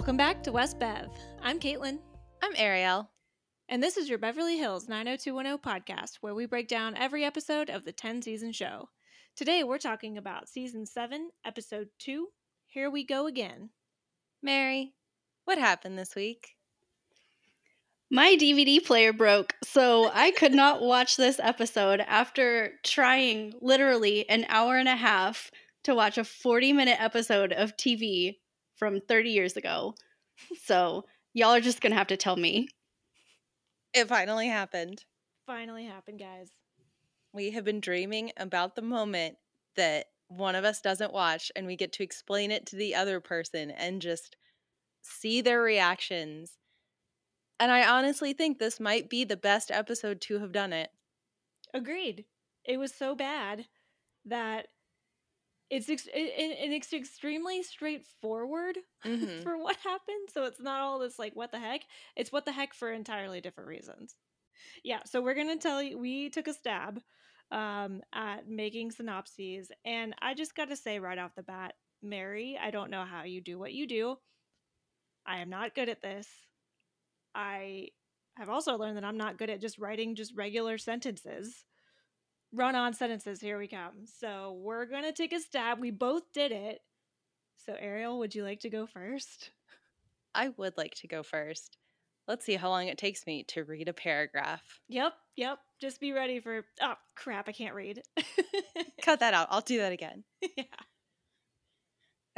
Welcome 0.00 0.16
back 0.16 0.42
to 0.44 0.52
West 0.52 0.78
Bev. 0.78 1.10
I'm 1.42 1.60
Caitlin. 1.60 1.98
I'm 2.42 2.54
Ariel. 2.56 3.10
And 3.68 3.82
this 3.82 3.98
is 3.98 4.08
your 4.08 4.16
Beverly 4.16 4.56
Hills 4.56 4.88
90210 4.88 5.58
podcast, 5.58 6.12
where 6.22 6.34
we 6.34 6.46
break 6.46 6.68
down 6.68 6.96
every 6.96 7.22
episode 7.22 7.68
of 7.68 7.84
the 7.84 7.92
10 7.92 8.22
season 8.22 8.50
show. 8.52 8.88
Today 9.36 9.62
we're 9.62 9.76
talking 9.76 10.16
about 10.16 10.48
season 10.48 10.86
7, 10.86 11.28
episode 11.44 11.88
2 11.98 12.28
Here 12.66 12.90
We 12.90 13.04
Go 13.04 13.26
Again. 13.26 13.68
Mary, 14.42 14.94
what 15.44 15.58
happened 15.58 15.98
this 15.98 16.14
week? 16.14 16.56
My 18.10 18.38
DVD 18.40 18.82
player 18.82 19.12
broke, 19.12 19.54
so 19.62 20.10
I 20.14 20.30
could 20.30 20.54
not 20.54 20.80
watch 20.80 21.18
this 21.18 21.38
episode 21.38 22.00
after 22.00 22.72
trying 22.82 23.52
literally 23.60 24.26
an 24.30 24.46
hour 24.48 24.78
and 24.78 24.88
a 24.88 24.96
half 24.96 25.50
to 25.82 25.94
watch 25.94 26.16
a 26.16 26.24
40 26.24 26.72
minute 26.72 26.96
episode 26.98 27.52
of 27.52 27.76
TV 27.76 28.38
from 28.80 29.00
30 29.00 29.30
years 29.30 29.56
ago. 29.56 29.94
So, 30.64 31.04
y'all 31.34 31.54
are 31.54 31.60
just 31.60 31.82
going 31.82 31.92
to 31.92 31.98
have 31.98 32.08
to 32.08 32.16
tell 32.16 32.36
me. 32.36 32.68
It 33.92 34.08
finally 34.08 34.48
happened. 34.48 35.04
Finally 35.46 35.84
happened, 35.84 36.18
guys. 36.18 36.48
We 37.32 37.50
have 37.50 37.64
been 37.64 37.80
dreaming 37.80 38.32
about 38.38 38.74
the 38.74 38.82
moment 38.82 39.36
that 39.76 40.06
one 40.28 40.54
of 40.54 40.64
us 40.64 40.80
doesn't 40.80 41.12
watch 41.12 41.52
and 41.54 41.66
we 41.66 41.76
get 41.76 41.92
to 41.92 42.02
explain 42.02 42.50
it 42.50 42.64
to 42.66 42.76
the 42.76 42.94
other 42.94 43.20
person 43.20 43.70
and 43.70 44.00
just 44.00 44.36
see 45.02 45.40
their 45.40 45.60
reactions. 45.60 46.52
And 47.58 47.70
I 47.70 47.86
honestly 47.86 48.32
think 48.32 48.58
this 48.58 48.80
might 48.80 49.10
be 49.10 49.24
the 49.24 49.36
best 49.36 49.70
episode 49.70 50.20
to 50.22 50.38
have 50.38 50.52
done 50.52 50.72
it. 50.72 50.90
Agreed. 51.74 52.24
It 52.64 52.78
was 52.78 52.94
so 52.94 53.14
bad 53.14 53.66
that 54.24 54.68
it's 55.70 55.88
ex- 55.88 56.06
it, 56.06 56.12
it's 56.14 56.92
extremely 56.92 57.62
straightforward 57.62 58.76
Mhm. 59.06 59.42
for 59.42 59.56
what 59.58 59.76
happened. 59.76 60.28
So 60.32 60.44
it's 60.44 60.60
not 60.60 60.80
all 60.80 60.98
this 60.98 61.18
like 61.18 61.34
what 61.36 61.52
the 61.52 61.58
heck. 61.60 61.82
It's 62.16 62.32
what 62.32 62.44
the 62.44 62.52
heck 62.52 62.74
for 62.74 62.90
entirely 62.92 63.40
different 63.40 63.68
reasons. 63.68 64.16
Yeah. 64.84 65.00
So 65.06 65.20
we're 65.22 65.34
gonna 65.34 65.56
tell 65.56 65.82
you. 65.82 65.98
We 65.98 66.28
took 66.30 66.48
a 66.48 66.52
stab 66.54 67.00
um, 67.50 68.02
at 68.12 68.48
making 68.48 68.90
synopses, 68.92 69.70
and 69.84 70.14
I 70.20 70.34
just 70.34 70.54
got 70.54 70.68
to 70.68 70.76
say 70.76 70.98
right 70.98 71.18
off 71.18 71.34
the 71.34 71.42
bat, 71.42 71.74
Mary, 72.02 72.58
I 72.62 72.70
don't 72.70 72.90
know 72.90 73.04
how 73.04 73.24
you 73.24 73.40
do 73.40 73.58
what 73.58 73.72
you 73.72 73.86
do. 73.86 74.16
I 75.26 75.38
am 75.38 75.50
not 75.50 75.74
good 75.74 75.88
at 75.88 76.02
this. 76.02 76.28
I 77.34 77.88
have 78.36 78.48
also 78.48 78.76
learned 78.76 78.96
that 78.96 79.04
I'm 79.04 79.16
not 79.18 79.38
good 79.38 79.50
at 79.50 79.60
just 79.60 79.78
writing 79.78 80.14
just 80.14 80.36
regular 80.36 80.78
sentences 80.78 81.64
run 82.52 82.74
on 82.74 82.94
sentences. 82.94 83.40
Here 83.40 83.58
we 83.58 83.68
come. 83.68 84.06
So 84.18 84.58
we're 84.60 84.86
going 84.86 85.04
to 85.04 85.12
take 85.12 85.32
a 85.32 85.40
stab. 85.40 85.78
We 85.78 85.90
both 85.90 86.32
did 86.32 86.52
it. 86.52 86.80
So, 87.66 87.74
Ariel, 87.78 88.18
would 88.18 88.34
you 88.34 88.42
like 88.42 88.60
to 88.60 88.70
go 88.70 88.86
first? 88.86 89.50
I 90.34 90.48
would 90.56 90.76
like 90.76 90.94
to 90.96 91.08
go 91.08 91.22
first. 91.22 91.76
Let's 92.26 92.44
see 92.44 92.54
how 92.54 92.68
long 92.68 92.86
it 92.86 92.96
takes 92.98 93.26
me 93.26 93.44
to 93.48 93.64
read 93.64 93.88
a 93.88 93.92
paragraph. 93.92 94.62
Yep, 94.88 95.12
yep. 95.36 95.58
Just 95.80 96.00
be 96.00 96.12
ready 96.12 96.38
for. 96.40 96.64
Oh, 96.80 96.94
crap. 97.16 97.48
I 97.48 97.52
can't 97.52 97.74
read. 97.74 98.02
Cut 99.02 99.20
that 99.20 99.34
out. 99.34 99.48
I'll 99.50 99.60
do 99.60 99.78
that 99.78 99.92
again. 99.92 100.24
yeah. 100.56 100.64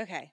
Okay. 0.00 0.32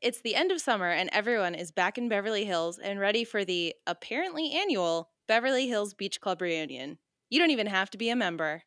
It's 0.00 0.20
the 0.20 0.36
end 0.36 0.52
of 0.52 0.60
summer, 0.60 0.90
and 0.90 1.10
everyone 1.12 1.54
is 1.54 1.72
back 1.72 1.98
in 1.98 2.08
Beverly 2.08 2.44
Hills 2.44 2.78
and 2.78 3.00
ready 3.00 3.24
for 3.24 3.44
the 3.44 3.74
apparently 3.86 4.52
annual 4.52 5.10
Beverly 5.26 5.66
Hills 5.66 5.94
Beach 5.94 6.20
Club 6.20 6.40
reunion. 6.40 6.98
You 7.30 7.38
don't 7.38 7.50
even 7.50 7.66
have 7.66 7.90
to 7.90 7.98
be 7.98 8.08
a 8.08 8.16
member. 8.16 8.62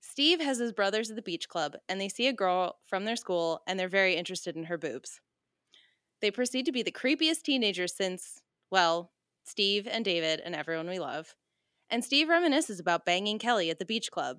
Steve 0.00 0.40
has 0.40 0.58
his 0.58 0.72
brothers 0.72 1.10
at 1.10 1.16
the 1.16 1.22
beach 1.22 1.48
club, 1.48 1.76
and 1.88 2.00
they 2.00 2.08
see 2.08 2.28
a 2.28 2.32
girl 2.32 2.78
from 2.86 3.04
their 3.04 3.16
school, 3.16 3.62
and 3.66 3.78
they're 3.78 3.88
very 3.88 4.14
interested 4.14 4.56
in 4.56 4.64
her 4.64 4.78
boobs. 4.78 5.20
They 6.20 6.30
proceed 6.30 6.66
to 6.66 6.72
be 6.72 6.82
the 6.82 6.92
creepiest 6.92 7.42
teenagers 7.42 7.94
since, 7.94 8.40
well, 8.70 9.12
Steve 9.44 9.88
and 9.90 10.04
David 10.04 10.40
and 10.44 10.54
everyone 10.54 10.88
we 10.88 10.98
love. 10.98 11.34
And 11.90 12.04
Steve 12.04 12.28
reminisces 12.28 12.80
about 12.80 13.06
banging 13.06 13.38
Kelly 13.38 13.70
at 13.70 13.78
the 13.78 13.84
beach 13.84 14.10
club. 14.10 14.38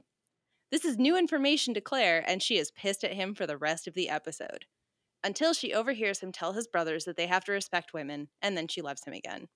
This 0.71 0.85
is 0.85 0.97
new 0.97 1.17
information 1.17 1.73
to 1.73 1.81
Claire, 1.81 2.23
and 2.27 2.43
she 2.43 2.57
is 2.57 2.71
pissed 2.71 3.03
at 3.03 3.13
him 3.13 3.33
for 3.33 3.47
the 3.47 3.57
rest 3.57 3.87
of 3.87 3.95
the 3.95 4.09
episode. 4.09 4.65
Until 5.23 5.53
she 5.53 5.73
overhears 5.73 6.19
him 6.19 6.31
tell 6.31 6.53
his 6.53 6.67
brothers 6.67 7.05
that 7.05 7.17
they 7.17 7.27
have 7.27 7.43
to 7.45 7.51
respect 7.51 7.93
women, 7.93 8.29
and 8.41 8.55
then 8.55 8.67
she 8.67 8.81
loves 8.81 9.03
him 9.03 9.13
again. 9.13 9.47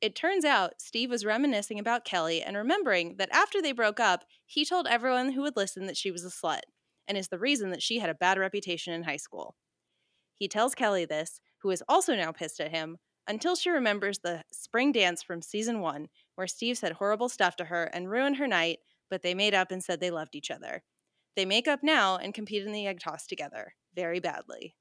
It 0.00 0.14
turns 0.14 0.44
out 0.44 0.80
Steve 0.80 1.10
was 1.10 1.26
reminiscing 1.26 1.78
about 1.78 2.04
Kelly 2.06 2.42
and 2.42 2.56
remembering 2.56 3.16
that 3.18 3.28
after 3.32 3.60
they 3.60 3.72
broke 3.72 4.00
up, 4.00 4.24
he 4.46 4.64
told 4.64 4.86
everyone 4.86 5.32
who 5.32 5.42
would 5.42 5.56
listen 5.56 5.86
that 5.86 5.96
she 5.96 6.10
was 6.10 6.24
a 6.24 6.30
slut, 6.30 6.62
and 7.06 7.18
is 7.18 7.28
the 7.28 7.38
reason 7.38 7.70
that 7.70 7.82
she 7.82 7.98
had 7.98 8.08
a 8.08 8.14
bad 8.14 8.38
reputation 8.38 8.94
in 8.94 9.02
high 9.02 9.18
school. 9.18 9.56
He 10.34 10.48
tells 10.48 10.74
Kelly 10.74 11.04
this, 11.04 11.40
who 11.58 11.70
is 11.70 11.82
also 11.86 12.14
now 12.16 12.32
pissed 12.32 12.60
at 12.60 12.70
him, 12.70 12.96
until 13.28 13.54
she 13.54 13.68
remembers 13.68 14.20
the 14.20 14.42
spring 14.50 14.90
dance 14.90 15.22
from 15.22 15.42
season 15.42 15.80
one, 15.80 16.08
where 16.34 16.46
Steve 16.46 16.78
said 16.78 16.92
horrible 16.92 17.28
stuff 17.28 17.54
to 17.56 17.66
her 17.66 17.84
and 17.84 18.10
ruined 18.10 18.36
her 18.36 18.46
night, 18.46 18.78
but 19.10 19.20
they 19.20 19.34
made 19.34 19.52
up 19.54 19.70
and 19.70 19.84
said 19.84 20.00
they 20.00 20.10
loved 20.10 20.34
each 20.34 20.50
other. 20.50 20.82
They 21.36 21.44
make 21.44 21.68
up 21.68 21.80
now 21.82 22.16
and 22.16 22.32
compete 22.32 22.64
in 22.64 22.72
the 22.72 22.86
egg 22.86 23.00
toss 23.00 23.26
together, 23.26 23.74
very 23.94 24.18
badly. 24.18 24.76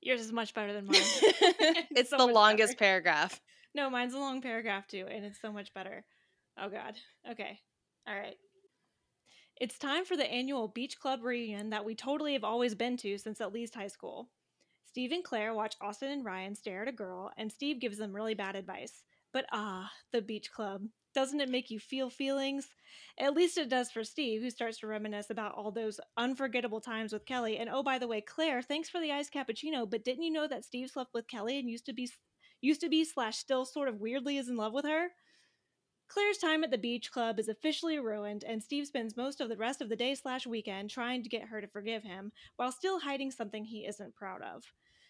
Yours 0.00 0.22
is 0.22 0.32
much 0.32 0.54
better 0.54 0.72
than 0.72 0.86
mine. 0.86 0.96
it's 1.94 2.10
So 2.10 2.16
the 2.16 2.26
longest 2.26 2.72
better. 2.72 2.78
paragraph. 2.78 3.40
No, 3.74 3.88
mine's 3.88 4.14
a 4.14 4.18
long 4.18 4.42
paragraph 4.42 4.86
too, 4.86 5.06
and 5.08 5.24
it's 5.24 5.40
so 5.40 5.52
much 5.52 5.72
better. 5.74 6.04
Oh 6.58 6.68
god. 6.68 6.96
Okay. 7.30 7.60
All 8.06 8.14
right. 8.14 8.36
It's 9.60 9.78
time 9.78 10.04
for 10.04 10.16
the 10.16 10.30
annual 10.30 10.68
beach 10.68 10.98
club 10.98 11.22
reunion 11.22 11.70
that 11.70 11.84
we 11.84 11.94
totally 11.94 12.32
have 12.32 12.44
always 12.44 12.74
been 12.74 12.96
to 12.98 13.18
since 13.18 13.40
at 13.40 13.52
least 13.52 13.74
high 13.74 13.88
school. 13.88 14.30
Steve 14.86 15.12
and 15.12 15.22
Claire 15.22 15.54
watch 15.54 15.76
Austin 15.80 16.10
and 16.10 16.24
Ryan 16.24 16.54
stare 16.56 16.82
at 16.82 16.88
a 16.88 16.92
girl, 16.92 17.30
and 17.36 17.52
Steve 17.52 17.78
gives 17.78 17.98
them 17.98 18.12
really 18.12 18.34
bad 18.34 18.56
advice. 18.56 19.04
But 19.32 19.46
ah, 19.52 19.92
the 20.12 20.22
beach 20.22 20.50
club. 20.50 20.86
Doesn't 21.14 21.40
it 21.40 21.48
make 21.48 21.70
you 21.70 21.78
feel 21.78 22.10
feelings? 22.10 22.68
At 23.18 23.34
least 23.34 23.58
it 23.58 23.68
does 23.68 23.90
for 23.90 24.02
Steve, 24.02 24.42
who 24.42 24.50
starts 24.50 24.78
to 24.78 24.86
reminisce 24.88 25.30
about 25.30 25.54
all 25.54 25.70
those 25.70 26.00
unforgettable 26.16 26.80
times 26.80 27.12
with 27.12 27.26
Kelly. 27.26 27.58
And 27.58 27.68
oh, 27.70 27.82
by 27.82 27.98
the 27.98 28.08
way, 28.08 28.20
Claire, 28.20 28.62
thanks 28.62 28.88
for 28.88 29.00
the 29.00 29.12
iced 29.12 29.32
cappuccino. 29.32 29.88
But 29.88 30.04
didn't 30.04 30.24
you 30.24 30.32
know 30.32 30.48
that 30.48 30.64
Steve 30.64 30.90
slept 30.90 31.14
with 31.14 31.28
Kelly 31.28 31.58
and 31.58 31.68
used 31.68 31.86
to 31.86 31.92
be 31.92 32.08
used 32.60 32.80
to 32.80 32.88
be 32.88 33.04
slash 33.04 33.38
still 33.38 33.64
sort 33.64 33.88
of 33.88 34.00
weirdly 34.00 34.36
is 34.36 34.48
in 34.48 34.56
love 34.56 34.72
with 34.72 34.84
her? 34.84 35.08
Claire's 36.08 36.38
time 36.38 36.64
at 36.64 36.72
the 36.72 36.78
beach 36.78 37.12
club 37.12 37.38
is 37.38 37.48
officially 37.48 37.98
ruined, 38.00 38.42
and 38.42 38.60
Steve 38.60 38.86
spends 38.88 39.16
most 39.16 39.40
of 39.40 39.48
the 39.48 39.56
rest 39.56 39.80
of 39.80 39.88
the 39.88 39.94
day 39.94 40.14
slash 40.16 40.44
weekend 40.44 40.90
trying 40.90 41.22
to 41.22 41.28
get 41.28 41.44
her 41.44 41.60
to 41.60 41.68
forgive 41.68 42.02
him, 42.02 42.32
while 42.56 42.72
still 42.72 42.98
hiding 42.98 43.30
something 43.30 43.64
he 43.64 43.86
isn't 43.86 44.16
proud 44.16 44.42
of. 44.42 44.64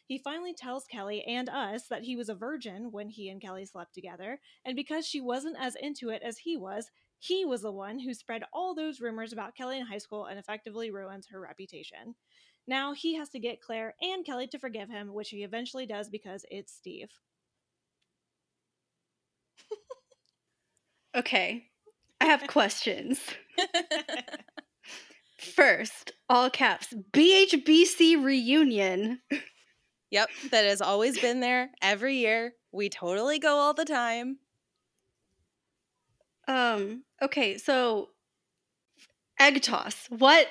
He 0.07 0.19
finally 0.19 0.53
tells 0.53 0.85
Kelly 0.87 1.23
and 1.25 1.49
us 1.49 1.87
that 1.87 2.03
he 2.03 2.17
was 2.17 2.29
a 2.29 2.35
virgin 2.35 2.91
when 2.91 3.09
he 3.09 3.31
and 3.31 3.41
Kelly 3.41 3.65
slept 3.65 3.95
together, 3.95 4.41
and 4.65 4.77
because 4.77 5.07
she 5.07 5.21
wasn't 5.23 5.57
as 5.59 5.75
into 5.75 6.11
it 6.11 6.21
as 6.23 6.39
he 6.39 6.57
was, 6.57 6.91
he 7.19 7.45
was 7.45 7.63
the 7.63 7.73
one 7.73 7.99
who 7.99 8.13
spread 8.13 8.43
all 8.53 8.75
those 8.75 9.01
rumors 9.01 9.33
about 9.33 9.55
Kelly 9.55 9.79
in 9.79 9.87
high 9.87 9.99
school 9.99 10.27
and 10.27 10.39
effectively 10.39 10.91
ruins 10.91 11.29
her 11.29 11.41
reputation. 11.41 12.15
Now 12.67 12.93
he 12.93 13.15
has 13.15 13.31
to 13.31 13.39
get 13.39 13.63
Claire 13.63 13.95
and 14.03 14.25
Kelly 14.25 14.49
to 14.49 14.59
forgive 14.59 14.91
him, 14.91 15.15
which 15.15 15.31
he 15.31 15.45
eventually 15.45 15.87
does 15.87 16.11
because 16.11 16.45
it's 16.51 16.75
Steve. 16.75 17.11
Okay. 21.17 21.65
I 22.21 22.27
have 22.27 22.47
questions. 22.47 23.21
First, 25.39 26.13
all 26.29 26.51
caps, 26.51 26.95
BHBC 27.13 28.23
reunion. 28.23 29.21
Yep, 30.11 30.29
that 30.51 30.65
has 30.65 30.81
always 30.81 31.19
been 31.19 31.41
there 31.41 31.71
every 31.83 32.17
year. 32.17 32.53
We 32.73 32.89
totally 32.91 33.39
go 33.39 33.57
all 33.57 33.75
the 33.75 33.85
time. 33.85 34.39
Um, 36.47 37.05
okay, 37.23 37.59
so 37.59 38.11
egg 39.39 39.63
toss. 39.63 40.07
What? 40.11 40.49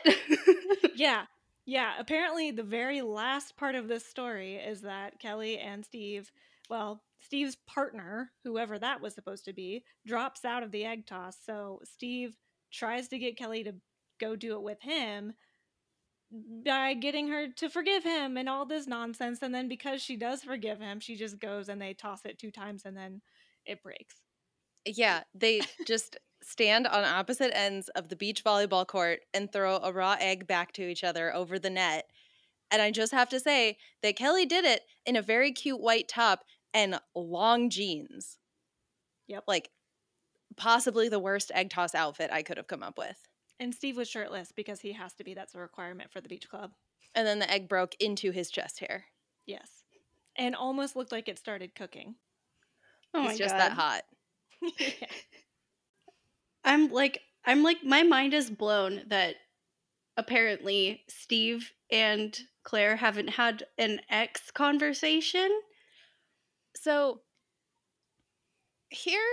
yeah 0.95 1.25
yeah 1.69 1.94
apparently 1.99 2.49
the 2.49 2.63
very 2.63 3.01
last 3.01 3.55
part 3.55 3.75
of 3.75 3.88
this 3.88 4.05
story 4.05 4.55
is 4.55 4.81
that 4.81 5.19
kelly 5.19 5.59
and 5.59 5.85
steve 5.85 6.31
well 6.69 7.04
steve's 7.21 7.57
partner 7.68 8.31
whoever 8.44 8.80
that 8.80 9.01
was 9.01 9.13
supposed 9.13 9.45
to 9.45 9.54
be 9.54 9.83
drops 10.06 10.45
out 10.45 10.63
of 10.63 10.71
the 10.71 10.86
egg 10.86 11.06
toss. 11.06 11.38
So 11.45 11.81
steve 11.83 12.36
tries 12.71 13.07
to 13.10 13.18
get 13.18 13.38
kelly 13.38 13.63
to 13.63 13.74
go 14.19 14.36
do 14.36 14.56
it 14.56 14.62
with 14.62 14.81
him 14.81 15.33
by 16.66 16.94
getting 16.94 17.27
her 17.30 17.48
to 17.57 17.69
forgive 17.69 18.04
him 18.04 18.38
and 18.38 18.48
all 18.48 18.63
this 18.66 18.86
nonsense. 18.86 19.42
And 19.42 19.54
then 19.54 19.68
because 19.68 20.01
she 20.01 20.16
does 20.16 20.44
forgive 20.44 20.80
him 20.80 21.00
she 21.00 21.16
just 21.16 21.39
goes 21.39 21.69
and 21.69 21.81
they 21.81 21.94
toss 21.94 22.25
it 22.25 22.38
two 22.38 22.51
times 22.51 22.83
and 22.86 22.95
then 22.95 23.21
it 23.66 23.83
breaks. 23.83 24.16
Yeah, 24.86 25.24
they 25.33 25.62
just 25.88 26.18
stand 26.42 26.88
on 26.88 27.04
opposite 27.04 27.56
ends 27.56 27.89
of 27.89 28.10
the 28.10 28.16
beach 28.16 28.44
volleyball 28.44 28.88
court 28.88 29.19
and 29.33 29.51
throw 29.51 29.77
a 29.77 29.92
raw 29.92 30.16
egg 30.19 30.48
back 30.48 30.71
to 30.74 30.88
each 30.88 31.04
other 31.04 31.33
over 31.33 31.60
the 31.60 31.69
net. 31.69 32.06
And 32.71 32.81
I 32.81 32.92
just 32.92 33.12
have 33.12 33.30
to 33.30 33.39
say 33.39 33.77
that 34.04 34.16
Kelly 34.16 34.45
did 34.45 34.63
it 34.63 34.83
in 35.06 35.16
a 35.16 35.21
very 35.21 35.51
cute 35.51 35.81
white 35.81 36.07
top 36.07 36.44
and 36.74 37.00
long 37.16 37.69
jeans. 37.69 38.38
Yep. 39.27 39.44
Like 39.48 39.69
possibly 40.57 41.10
the 41.10 41.19
worst 41.19 41.51
egg 41.54 41.69
toss 41.69 41.94
outfit 41.95 42.31
I 42.31 42.42
could 42.44 42.57
have 42.57 42.68
come 42.68 42.83
up 42.83 42.98
with. 42.98 43.18
and 43.60 43.74
steve 43.74 43.98
was 43.98 44.10
shirtless 44.10 44.51
because 44.51 44.81
he 44.81 44.94
has 44.94 45.13
to 45.13 45.24
be 45.24 45.33
that's 45.33 45.54
a 45.56 45.60
requirement 45.60 46.12
for 46.12 46.21
the 46.21 46.30
beach 46.30 46.50
club 46.50 46.71
And 47.16 47.25
then 47.27 47.39
the 47.39 47.50
egg 47.50 47.68
broke 47.69 47.95
into 48.00 48.31
his 48.31 48.50
chest 48.50 48.80
hair. 48.80 49.06
Yes. 49.45 49.83
And 50.38 50.56
almost 50.56 50.95
looked 50.95 51.12
like 51.12 51.27
it 51.27 51.38
started 51.39 51.75
cooking. 51.75 52.16
Oh 53.13 53.24
my 53.24 53.30
He's 53.30 53.38
just 53.39 53.54
god. 53.56 53.60
that 53.60 53.71
hot. 53.74 54.01
yeah. 54.80 55.07
I'm 56.63 56.89
like 56.92 57.21
I'm 57.45 57.63
like 57.63 57.83
my 57.83 58.04
mind 58.04 58.33
is 58.33 58.50
blown 58.50 59.04
that 59.07 59.36
apparently 60.18 61.04
Steve 61.07 61.71
and 61.92 62.38
Claire 62.63 62.95
haven't 62.98 63.30
had 63.30 63.63
an 63.77 64.01
ex 64.10 64.51
conversation. 64.51 65.50
So 66.75 67.21
here 68.89 69.25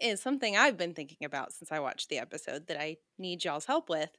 is 0.00 0.20
something 0.22 0.56
I've 0.56 0.76
been 0.76 0.94
thinking 0.94 1.24
about 1.24 1.52
since 1.52 1.72
I 1.72 1.80
watched 1.80 2.08
the 2.08 2.18
episode 2.18 2.66
that 2.68 2.80
I 2.80 2.98
need 3.18 3.44
y'all's 3.44 3.66
help 3.66 3.88
with. 3.88 4.10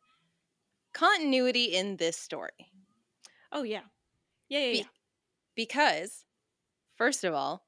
Continuity 0.94 1.66
in 1.76 1.98
this 1.98 2.18
story. 2.18 2.72
Oh 3.52 3.64
yeah. 3.64 3.84
Yeah, 4.50 4.60
yeah, 4.60 4.72
Be- 4.72 4.84
yeah. 4.84 4.90
Because, 5.56 6.26
first 6.98 7.24
of 7.26 7.34
all, 7.34 7.68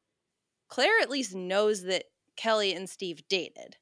Claire 0.70 1.00
at 1.02 1.10
least 1.12 1.36
knows 1.36 1.84
that 1.84 2.06
Kelly 2.38 2.74
and 2.74 2.90
Steve 2.90 3.28
dated. 3.30 3.78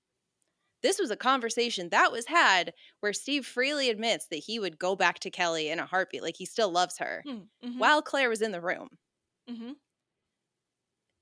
This 0.83 0.99
was 0.99 1.11
a 1.11 1.17
conversation 1.17 1.89
that 1.89 2.11
was 2.11 2.27
had 2.27 2.73
where 3.01 3.13
Steve 3.13 3.45
freely 3.47 3.89
admits 3.89 4.27
that 4.27 4.37
he 4.37 4.59
would 4.59 4.79
go 4.79 4.95
back 4.95 5.19
to 5.21 5.31
Kelly 5.31 5.69
in 5.69 5.79
a 5.79 5.85
heartbeat, 5.87 6.23
like 6.23 6.37
he 6.37 6.45
still 6.45 6.71
loves 6.71 6.97
her, 6.99 7.25
Mm, 7.25 7.49
mhm, 7.61 7.79
while 7.79 8.01
Claire 8.01 8.29
was 8.29 8.41
in 8.43 8.51
the 8.53 8.61
room. 8.61 8.99
mhm. 9.47 9.73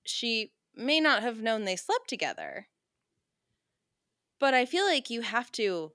She 0.09 0.53
may 0.75 0.99
not 0.99 1.21
have 1.23 1.41
known 1.41 1.65
they 1.65 1.75
slept 1.75 2.07
together, 2.09 2.67
but 4.39 4.53
I 4.53 4.65
feel 4.65 4.85
like 4.85 5.09
you 5.09 5.21
have 5.21 5.51
to 5.53 5.91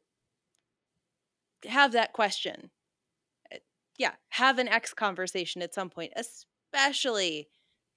have 1.64 1.92
that 1.92 2.12
question. 2.12 2.70
Uh, 3.52 3.58
Yeah, 3.98 4.12
have 4.30 4.58
an 4.58 4.68
ex 4.68 4.94
conversation 4.94 5.62
at 5.62 5.74
some 5.74 5.90
point, 5.90 6.12
especially 6.16 7.48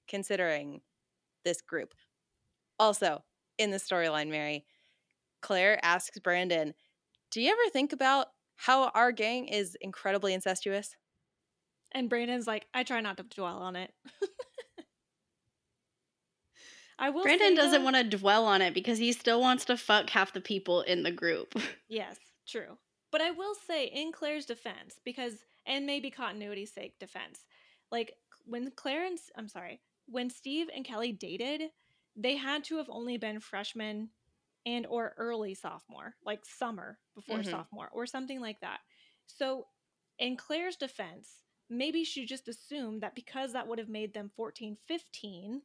considering 0.08 0.82
this 1.44 1.62
group. 1.62 1.94
Also, 2.78 3.24
in 3.58 3.70
the 3.70 3.78
storyline, 3.78 4.30
Mary, 4.30 4.66
Claire 5.42 5.84
asks 5.84 6.18
Brandon, 6.20 6.74
Do 7.30 7.40
you 7.42 7.52
ever 7.52 7.70
think 7.72 7.92
about 7.92 8.28
how 8.56 8.88
our 8.90 9.12
gang 9.12 9.48
is 9.48 9.76
incredibly 9.80 10.34
incestuous? 10.34 10.96
And 11.92 12.08
Brandon's 12.10 12.46
like, 12.46 12.66
I 12.74 12.82
try 12.82 13.00
not 13.00 13.16
to 13.18 13.22
dwell 13.24 13.58
on 13.58 13.76
it. 13.76 13.92
I 16.98 17.10
will. 17.10 17.22
Brandon 17.22 17.54
doesn't 17.54 17.84
want 17.84 17.96
to 17.96 18.04
dwell 18.04 18.46
on 18.46 18.62
it 18.62 18.74
because 18.74 18.98
he 18.98 19.12
still 19.12 19.40
wants 19.40 19.64
to 19.66 19.76
fuck 19.76 20.10
half 20.10 20.32
the 20.32 20.40
people 20.40 20.82
in 20.82 21.02
the 21.02 21.12
group. 21.12 21.54
Yes, 21.88 22.18
true. 22.48 22.78
But 23.12 23.20
I 23.20 23.30
will 23.30 23.54
say, 23.54 23.86
in 23.86 24.10
Claire's 24.10 24.44
defense, 24.46 24.98
because 25.04 25.34
and 25.66 25.86
maybe 25.86 26.10
continuity's 26.10 26.72
sake 26.72 26.98
defense, 26.98 27.44
like 27.92 28.14
when 28.44 28.70
Claire 28.72 29.06
and 29.06 29.18
I'm 29.36 29.48
sorry, 29.48 29.80
when 30.06 30.30
Steve 30.30 30.68
and 30.74 30.84
Kelly 30.84 31.12
dated, 31.12 31.70
they 32.16 32.36
had 32.36 32.64
to 32.64 32.76
have 32.78 32.88
only 32.90 33.18
been 33.18 33.40
freshmen 33.40 34.10
and 34.64 34.84
or 34.86 35.14
early 35.16 35.54
sophomore, 35.54 36.16
like 36.24 36.44
summer 36.44 36.98
before 37.14 37.38
Mhm. 37.38 37.50
sophomore 37.50 37.88
or 37.92 38.06
something 38.06 38.40
like 38.40 38.60
that. 38.60 38.80
So, 39.26 39.68
in 40.18 40.36
Claire's 40.36 40.76
defense, 40.76 41.42
maybe 41.68 42.02
she 42.04 42.26
just 42.26 42.48
assumed 42.48 43.02
that 43.02 43.14
because 43.14 43.52
that 43.52 43.68
would 43.68 43.78
have 43.78 43.88
made 43.88 44.12
them 44.12 44.28
14, 44.34 44.76
15, 44.86 45.62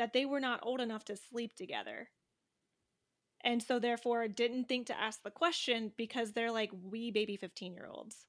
that 0.00 0.14
they 0.14 0.26
were 0.26 0.40
not 0.40 0.60
old 0.64 0.82
enough 0.82 1.06
to 1.06 1.16
sleep 1.16 1.54
together 1.54 2.10
and 3.42 3.62
so 3.62 3.78
therefore 3.78 4.26
didn't 4.28 4.64
think 4.66 4.86
to 4.86 4.98
ask 4.98 5.22
the 5.22 5.30
question 5.30 5.92
because 5.96 6.32
they're 6.32 6.50
like 6.50 6.70
wee 6.72 7.10
baby 7.10 7.36
15 7.36 7.74
year 7.74 7.86
olds 7.86 8.26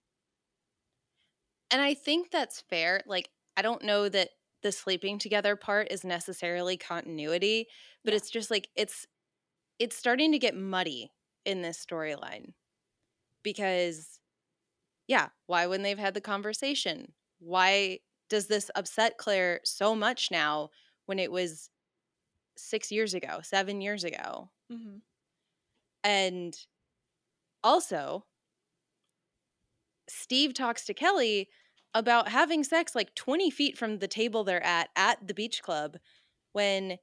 And 1.70 1.82
I 1.82 1.94
think 1.94 2.32
that's 2.32 2.62
fair. 2.62 3.02
Like, 3.06 3.30
I 3.56 3.62
don't 3.62 3.84
know 3.84 4.10
that 4.10 4.32
the 4.62 4.72
sleeping 4.72 5.18
together 5.18 5.56
part 5.56 5.92
is 5.92 6.04
necessarily 6.04 6.78
continuity, 6.78 7.68
but 8.04 8.14
Yeah. 8.14 8.14
it's 8.14 8.30
just 8.30 8.52
like 8.52 8.70
it's 8.76 9.08
it's 9.80 9.98
starting 9.98 10.32
to 10.34 10.40
get 10.40 10.56
muddy 10.56 11.14
in 11.46 11.62
this 11.64 11.84
storyline. 11.86 12.54
Because 13.44 14.20
yeah, 15.08 15.30
why 15.48 15.68
wouldn't 15.68 15.84
they've 15.86 15.98
had 16.00 16.14
the 16.16 16.22
conversation? 16.22 17.14
Why 17.40 18.00
does 18.30 18.48
this 18.48 18.72
upset 18.76 19.18
Claire 19.18 19.62
so 19.66 19.96
much 19.96 20.32
now 20.32 20.70
when 21.12 21.19
it 21.19 21.30
was 21.30 21.69
6 22.56 22.90
years 22.90 23.13
ago, 23.13 23.42
7 23.44 23.81
years 23.81 24.06
ago? 24.06 24.50
mm-hmm. 24.72 25.00
And 26.06 26.58
also, 27.66 28.24
Steve 30.08 30.54
talks 30.54 30.86
to 30.86 30.94
Kelly 30.94 31.50
about 31.94 32.30
having 32.30 32.63
sex 32.63 32.96
like 32.96 33.13
20 33.16 33.50
feet 33.50 33.78
from 33.78 34.00
the 34.00 34.08
table 34.08 34.46
they're 34.46 34.63
at 34.63 34.88
at 34.96 35.28
the 35.28 35.34
beach 35.34 35.62
club 35.62 35.98
when 36.54 36.98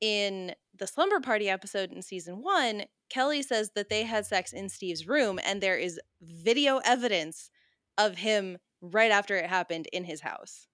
in 0.00 0.54
the 0.74 0.86
slumber 0.86 1.20
party 1.20 1.50
episode 1.50 1.92
in 1.92 2.00
season 2.00 2.42
one, 2.42 2.84
Kelly 3.10 3.42
says 3.42 3.72
that 3.74 3.90
they 3.90 4.04
had 4.04 4.24
sex 4.24 4.54
in 4.54 4.70
Steve's 4.70 5.06
room 5.06 5.38
and 5.44 5.60
there 5.60 5.76
is 5.76 6.00
video 6.22 6.78
evidence 6.78 7.50
of 7.98 8.16
him 8.16 8.56
right 8.80 9.10
after 9.10 9.36
it 9.36 9.50
happened 9.50 9.86
in 9.92 10.04
his 10.04 10.22
house. 10.22 10.66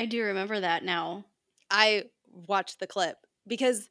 I 0.00 0.06
do 0.06 0.24
remember 0.24 0.58
that 0.60 0.82
now. 0.82 1.26
I 1.70 2.10
watched 2.26 2.80
the 2.80 2.86
clip 2.86 3.18
because 3.46 3.90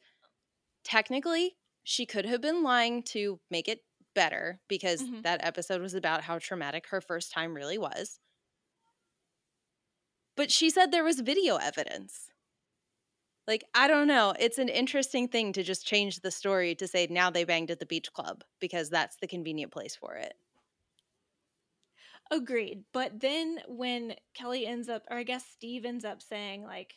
technically 0.84 1.58
she 1.84 2.06
could 2.06 2.26
have 2.26 2.42
been 2.42 2.64
lying 2.64 3.04
to 3.04 3.42
make 3.52 3.68
it 3.70 3.86
better 4.16 4.62
because 4.70 5.06
Mhm. 5.06 5.24
that 5.24 5.44
episode 5.46 5.82
was 5.82 5.94
about 5.94 6.24
how 6.24 6.40
traumatic 6.40 6.88
her 6.90 7.02
first 7.02 7.32
time 7.32 7.56
really 7.56 7.78
was. 7.78 8.20
But 10.36 10.50
she 10.52 10.72
said 10.72 10.92
there 10.92 11.04
was 11.04 11.20
video 11.20 11.58
evidence. 11.58 12.32
Like, 13.48 13.64
I 13.74 13.88
don't 13.88 14.08
know. 14.08 14.34
It's 14.40 14.60
an 14.60 14.70
interesting 14.70 15.28
thing 15.28 15.54
to 15.54 15.64
just 15.64 15.86
change 15.86 16.20
the 16.20 16.32
story 16.32 16.76
to 16.76 16.88
say 16.88 17.08
now 17.10 17.30
they 17.30 17.44
banged 17.44 17.72
at 17.72 17.80
the 17.80 17.86
beach 17.86 18.14
club 18.14 18.44
because 18.60 18.90
that's 18.90 19.18
the 19.18 19.28
convenient 19.28 19.72
place 19.72 19.96
for 19.96 20.16
it. 20.16 20.34
Agreed 22.32 22.84
but 22.94 23.20
then 23.20 23.60
when 23.68 24.14
kelly 24.36 24.66
ends 24.66 24.88
up 24.88 25.04
or 25.10 25.18
i 25.18 25.24
guess 25.24 25.46
steve 25.46 25.86
ends 25.86 26.06
up 26.06 26.22
saying 26.22 26.64
like 26.64 26.96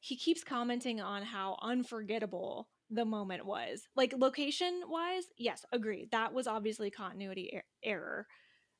he 0.00 0.16
keeps 0.16 0.44
commenting 0.44 1.00
on 1.00 1.22
how 1.22 1.56
unforgettable 1.62 2.68
the 2.90 3.04
moment 3.04 3.46
was 3.46 3.88
like 3.96 4.12
location 4.18 4.82
wise 4.88 5.24
yes 5.38 5.64
agreed 5.72 6.10
that 6.10 6.34
was 6.34 6.46
obviously 6.46 6.90
continuity 6.90 7.50
er- 7.56 7.64
error 7.82 8.26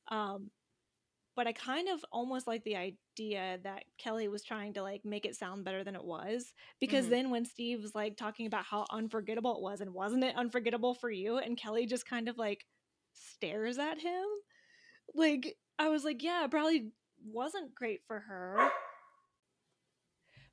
um 0.09 0.51
but 1.35 1.47
i 1.47 1.51
kind 1.53 1.89
of 1.89 2.03
almost 2.11 2.45
like 2.47 2.63
the 2.63 2.75
idea 2.75 3.59
that 3.63 3.83
kelly 3.97 4.27
was 4.27 4.43
trying 4.43 4.73
to 4.73 4.83
like 4.83 5.01
make 5.05 5.25
it 5.25 5.35
sound 5.35 5.65
better 5.65 5.83
than 5.83 5.95
it 5.95 6.03
was 6.03 6.53
because 6.79 7.07
Mhm. 7.07 7.09
then 7.09 7.29
when 7.31 7.45
steve 7.45 7.81
was 7.81 7.95
like 7.95 8.17
talking 8.17 8.45
about 8.45 8.65
how 8.65 8.85
unforgettable 8.91 9.55
it 9.55 9.61
was 9.61 9.81
and 9.81 9.93
wasn't 9.93 10.23
it 10.23 10.35
unforgettable 10.35 10.93
for 10.93 11.09
you 11.09 11.37
and 11.37 11.57
kelly 11.57 11.85
just 11.87 12.05
kind 12.07 12.29
of 12.29 12.37
like 12.37 12.65
stares 13.13 13.79
at 13.79 13.99
him 13.99 14.25
like 15.15 15.55
i 15.83 15.89
was 15.89 16.03
like 16.03 16.23
yeah 16.23 16.45
probably 16.49 16.91
wasn't 17.25 17.73
great 17.73 18.01
for 18.05 18.19
her. 18.19 18.69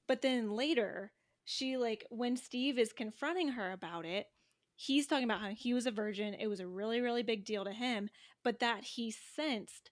But 0.06 0.22
then 0.22 0.50
later 0.50 1.12
she 1.44 1.76
like 1.76 2.04
when 2.10 2.36
steve 2.36 2.78
is 2.78 2.92
confronting 2.92 3.50
her 3.50 3.72
about 3.72 4.04
it 4.04 4.26
he's 4.76 5.06
talking 5.06 5.24
about 5.24 5.40
how 5.40 5.50
he 5.50 5.72
was 5.74 5.86
a 5.86 5.90
virgin 5.90 6.34
it 6.34 6.46
was 6.48 6.60
a 6.60 6.66
really 6.66 7.00
really 7.00 7.22
big 7.22 7.44
deal 7.44 7.64
to 7.64 7.72
him 7.72 8.08
but 8.44 8.60
that 8.60 8.82
he 8.84 9.10
sensed 9.10 9.90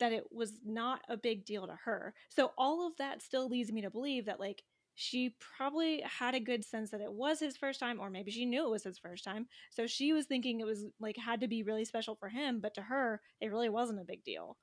that 0.00 0.12
it 0.12 0.24
was 0.32 0.54
not 0.64 1.02
a 1.08 1.16
big 1.16 1.44
deal 1.44 1.66
to 1.66 1.78
her. 1.84 2.14
So 2.30 2.52
all 2.58 2.86
of 2.86 2.96
that 2.96 3.22
still 3.22 3.48
leads 3.48 3.70
me 3.70 3.82
to 3.82 3.90
believe 3.90 4.24
that 4.26 4.40
like 4.40 4.62
she 4.96 5.36
probably 5.56 6.02
had 6.04 6.34
a 6.34 6.40
good 6.40 6.64
sense 6.64 6.90
that 6.90 7.00
it 7.00 7.12
was 7.12 7.38
his 7.38 7.56
first 7.56 7.78
time 7.78 8.00
or 8.00 8.10
maybe 8.10 8.30
she 8.30 8.44
knew 8.44 8.64
it 8.64 8.70
was 8.70 8.84
his 8.84 8.98
first 8.98 9.24
time. 9.24 9.46
So 9.70 9.86
she 9.86 10.12
was 10.12 10.26
thinking 10.26 10.58
it 10.58 10.66
was 10.66 10.86
like 10.98 11.16
had 11.16 11.40
to 11.42 11.48
be 11.48 11.62
really 11.62 11.84
special 11.84 12.16
for 12.16 12.28
him 12.28 12.60
but 12.60 12.74
to 12.74 12.82
her 12.82 13.20
it 13.40 13.52
really 13.52 13.68
wasn't 13.68 14.00
a 14.00 14.04
big 14.04 14.24
deal 14.24 14.56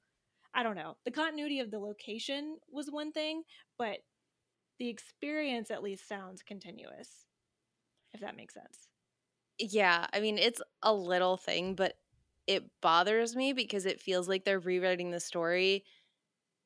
i 0.57 0.63
don't 0.63 0.75
know 0.75 0.97
the 1.05 1.11
continuity 1.11 1.61
of 1.61 1.71
the 1.71 1.79
location 1.79 2.57
was 2.69 2.91
one 2.91 3.13
thing 3.13 3.43
but 3.77 3.99
the 4.79 4.89
experience 4.89 5.71
at 5.71 5.83
least 5.83 6.07
sounds 6.07 6.43
continuous 6.43 7.25
if 8.13 8.19
that 8.19 8.35
makes 8.35 8.53
sense 8.53 8.89
Yeah, 9.59 10.07
I 10.13 10.19
mean, 10.19 10.37
it's 10.37 10.61
a 10.83 10.93
little 10.93 11.37
thing, 11.37 11.75
but 11.75 11.97
it 12.45 12.65
bothers 12.81 13.35
me 13.35 13.53
because 13.53 13.85
it 13.85 14.01
feels 14.01 14.27
like 14.27 14.45
they're 14.45 14.59
rewriting 14.59 15.11
the 15.11 15.19
story 15.19 15.83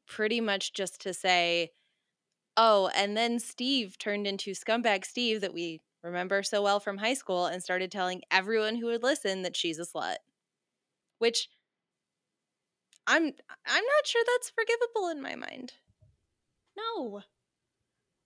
pretty 0.08 0.42
much 0.42 0.74
just 0.74 1.02
to 1.02 1.14
say, 1.14 1.72
oh, 2.58 2.90
and 2.96 3.18
then 3.18 3.40
Steve 3.40 3.98
turned 3.98 4.28
into 4.28 4.52
scumbag 4.52 5.06
Steve 5.06 5.42
that 5.42 5.54
we 5.54 5.82
remember 6.04 6.44
so 6.44 6.62
well 6.62 6.80
from 6.80 6.98
high 6.98 7.14
school 7.14 7.46
and 7.48 7.64
started 7.64 7.92
telling 7.92 8.22
everyone 8.32 8.76
who 8.76 8.88
would 8.88 9.04
listen 9.04 9.44
that 9.44 9.56
she's 9.56 9.80
a 9.80 9.86
slut. 9.86 10.18
Which 11.20 11.50
I'm 13.08 13.24
I'm 13.26 13.84
not 13.86 14.06
sure 14.08 14.24
that's 14.26 14.50
forgivable 14.52 15.10
in 15.10 15.22
my 15.22 15.36
mind. 15.36 15.74
no 16.76 17.22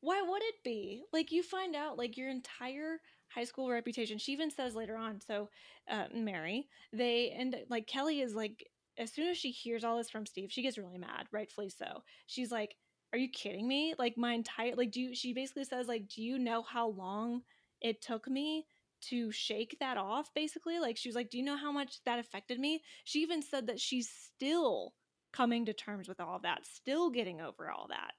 why 0.02 0.22
would 0.22 0.44
it 0.44 0.56
be 0.64 1.02
like 1.12 1.32
you 1.32 1.42
find 1.42 1.76
out 1.76 1.98
like 1.98 2.18
your 2.18 2.30
entire 2.30 3.00
high 3.28 3.44
school 3.44 3.70
reputation 3.70 4.18
she 4.18 4.32
even 4.34 4.52
says 4.52 4.76
later 4.76 4.96
on 4.96 5.20
so 5.20 5.50
uh, 5.90 6.06
mary 6.14 6.68
they 6.94 7.32
and 7.38 7.56
like 7.70 7.88
kelly 7.88 8.22
is 8.22 8.34
like 8.36 8.66
as 8.98 9.12
soon 9.12 9.28
as 9.28 9.38
she 9.38 9.52
hears 9.52 9.84
all 9.84 9.98
this 9.98 10.10
from 10.10 10.26
Steve, 10.26 10.52
she 10.52 10.62
gets 10.62 10.78
really 10.78 10.98
mad, 10.98 11.28
rightfully 11.32 11.70
so. 11.70 12.04
She's 12.28 12.50
like, 12.50 12.78
"Are 13.12 13.20
you 13.20 13.28
kidding 13.30 13.68
me? 13.68 13.94
Like 14.00 14.18
my 14.18 14.32
entire 14.34 14.74
like 14.76 14.92
do 14.92 15.02
you 15.02 15.16
she 15.16 15.34
basically 15.34 15.66
says 15.66 15.88
like, 15.88 16.08
"Do 16.08 16.22
you 16.22 16.40
know 16.40 16.62
how 16.64 16.88
long 16.90 17.42
it 17.82 18.02
took 18.02 18.30
me 18.30 18.66
to 19.10 19.32
shake 19.32 19.78
that 19.80 19.98
off 19.98 20.34
basically?" 20.34 20.80
Like 20.80 20.98
she 20.98 21.10
was 21.10 21.16
like, 21.16 21.30
"Do 21.30 21.38
you 21.38 21.44
know 21.44 21.58
how 21.58 21.72
much 21.72 22.04
that 22.06 22.20
affected 22.20 22.60
me?" 22.60 22.84
She 23.04 23.22
even 23.22 23.42
said 23.42 23.68
that 23.68 23.80
she's 23.80 24.10
still 24.10 24.94
coming 25.34 25.66
to 25.66 25.74
terms 25.74 26.08
with 26.08 26.20
all 26.20 26.40
that, 26.40 26.66
still 26.66 27.10
getting 27.10 27.42
over 27.42 27.70
all 27.70 27.88
that. 27.90 28.14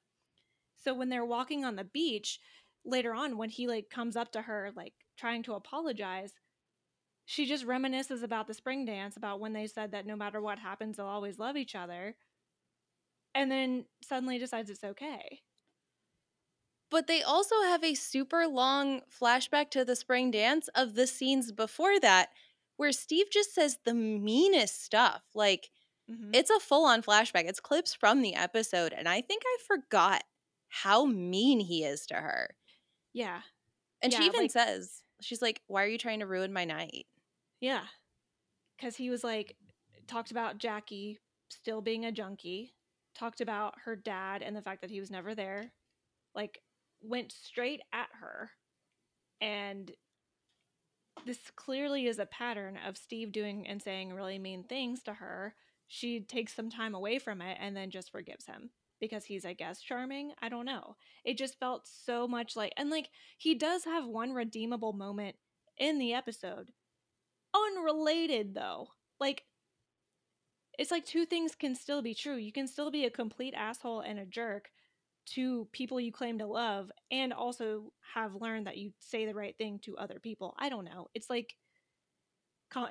So 0.78 0.94
when 0.94 1.08
they're 1.08 1.24
walking 1.24 1.64
on 1.64 1.76
the 1.76 1.84
beach 1.84 2.40
later 2.84 3.14
on 3.14 3.36
when 3.36 3.50
he 3.50 3.66
like 3.66 3.90
comes 3.90 4.16
up 4.16 4.32
to 4.32 4.42
her 4.42 4.70
like 4.76 4.94
trying 5.16 5.42
to 5.44 5.54
apologize, 5.54 6.32
she 7.24 7.44
just 7.44 7.66
reminisces 7.66 8.22
about 8.22 8.46
the 8.46 8.54
spring 8.54 8.84
dance 8.84 9.16
about 9.16 9.40
when 9.40 9.52
they 9.52 9.66
said 9.66 9.90
that 9.92 10.06
no 10.06 10.16
matter 10.16 10.40
what 10.40 10.58
happens 10.58 10.96
they'll 10.96 11.06
always 11.06 11.38
love 11.38 11.56
each 11.56 11.74
other 11.74 12.16
and 13.34 13.50
then 13.50 13.84
suddenly 14.02 14.38
decides 14.38 14.70
it's 14.70 14.84
okay 14.84 15.40
But 16.90 17.06
they 17.08 17.22
also 17.22 17.56
have 17.62 17.82
a 17.82 17.94
super 17.94 18.46
long 18.46 19.02
flashback 19.10 19.70
to 19.70 19.84
the 19.84 19.96
spring 19.96 20.30
dance 20.30 20.68
of 20.74 20.94
the 20.94 21.06
scenes 21.06 21.50
before 21.52 21.98
that 22.00 22.30
where 22.76 22.92
Steve 22.92 23.26
just 23.30 23.54
says 23.54 23.78
the 23.84 23.94
meanest 23.94 24.82
stuff. 24.84 25.22
Like 25.34 25.70
Mhm. 26.08 26.30
it's 26.34 26.50
a 26.50 26.60
full 26.60 26.84
on 26.84 27.02
flashback. 27.02 27.44
It's 27.48 27.58
clips 27.60 27.94
from 27.94 28.22
the 28.22 28.34
episode. 28.34 28.92
And 28.92 29.08
I 29.08 29.20
think 29.22 29.42
I 29.44 29.56
forgot 29.66 30.22
how 30.68 31.04
mean 31.06 31.58
he 31.60 31.84
is 31.84 32.06
to 32.06 32.14
her. 32.14 32.54
yeah 33.12 33.42
And 34.02 34.12
she 34.12 34.24
even 34.26 34.42
like- 34.42 34.50
says, 34.50 35.02
she's 35.22 35.40
like, 35.40 35.62
why 35.66 35.82
are 35.82 35.88
you 35.88 35.96
trying 35.98 36.20
to 36.20 36.26
ruin 36.26 36.52
my 36.52 36.64
night? 36.64 37.06
yeah 37.60 37.86
because 38.76 38.94
he 38.96 39.08
was 39.08 39.24
like 39.24 39.56
talked 40.06 40.30
about 40.30 40.58
jackie 40.58 41.18
still 41.48 41.80
being 41.80 42.04
a 42.04 42.12
junkie 42.12 42.74
talked 43.14 43.40
about 43.40 43.74
her 43.84 43.96
dad 43.96 44.42
and 44.42 44.54
the 44.54 44.60
fact 44.60 44.82
that 44.82 44.90
he 44.90 45.00
was 45.00 45.10
never 45.10 45.34
there 45.34 45.72
like 46.34 46.60
went 47.08 47.32
straight 47.32 47.80
at 47.92 48.08
her. 48.20 48.50
And 49.40 49.92
this 51.24 51.38
clearly 51.56 52.06
is 52.06 52.18
a 52.18 52.26
pattern 52.26 52.78
of 52.86 52.96
steve 52.96 53.32
doing 53.32 53.66
and 53.66 53.82
saying 53.82 54.12
really 54.12 54.38
mean 54.38 54.64
things 54.64 55.02
to 55.04 55.14
her. 55.14 55.54
She 55.88 56.20
takes 56.20 56.54
some 56.54 56.70
time 56.70 56.94
away 56.94 57.18
from 57.18 57.40
it 57.40 57.58
and 57.60 57.76
then 57.76 57.90
just 57.90 58.10
forgives 58.10 58.46
him 58.46 58.70
because 59.00 59.24
he's 59.24 59.44
i 59.44 59.52
guess 59.52 59.80
charming. 59.80 60.32
I 60.40 60.48
don't 60.48 60.64
know. 60.64 60.96
It 61.24 61.38
just 61.38 61.58
felt 61.58 61.86
so 61.86 62.26
much 62.26 62.56
like 62.56 62.72
and 62.76 62.90
like 62.90 63.10
he 63.38 63.54
does 63.54 63.84
have 63.84 64.06
one 64.06 64.32
redeemable 64.32 64.92
moment 64.92 65.36
in 65.78 65.98
the 65.98 66.12
episode. 66.12 66.70
Unrelated 67.54 68.54
though. 68.54 68.88
Like 69.20 69.44
it's 70.78 70.90
like 70.90 71.06
two 71.06 71.24
things 71.24 71.54
can 71.54 71.74
still 71.74 72.02
be 72.02 72.14
true. 72.14 72.36
You 72.36 72.52
can 72.52 72.68
still 72.68 72.90
be 72.90 73.04
a 73.04 73.10
complete 73.10 73.54
asshole 73.54 74.00
and 74.00 74.18
a 74.18 74.26
jerk 74.26 74.70
to 75.26 75.68
people 75.72 76.00
you 76.00 76.12
claim 76.12 76.38
to 76.38 76.46
love 76.46 76.90
and 77.10 77.32
also 77.32 77.92
have 78.14 78.34
learned 78.34 78.66
that 78.66 78.76
you 78.76 78.92
say 79.00 79.26
the 79.26 79.34
right 79.34 79.56
thing 79.58 79.78
to 79.80 79.96
other 79.96 80.20
people 80.20 80.54
i 80.58 80.68
don't 80.68 80.84
know 80.84 81.08
it's 81.14 81.30
like 81.30 81.56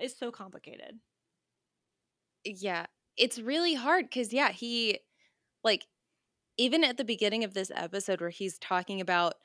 it's 0.02 0.18
so 0.18 0.32
complicated 0.32 1.00
Yeah, 2.44 2.86
it's 3.18 3.40
really 3.40 3.74
hard 3.74 4.06
because, 4.06 4.32
yeah, 4.34 4.52
he, 4.52 5.00
like, 5.64 5.88
even 6.58 6.84
at 6.84 6.98
the 6.98 7.06
beginning 7.06 7.44
of 7.44 7.54
this 7.54 7.72
episode 7.76 8.22
where 8.22 8.30
he's 8.32 8.60
talking 8.60 9.02
about 9.02 9.36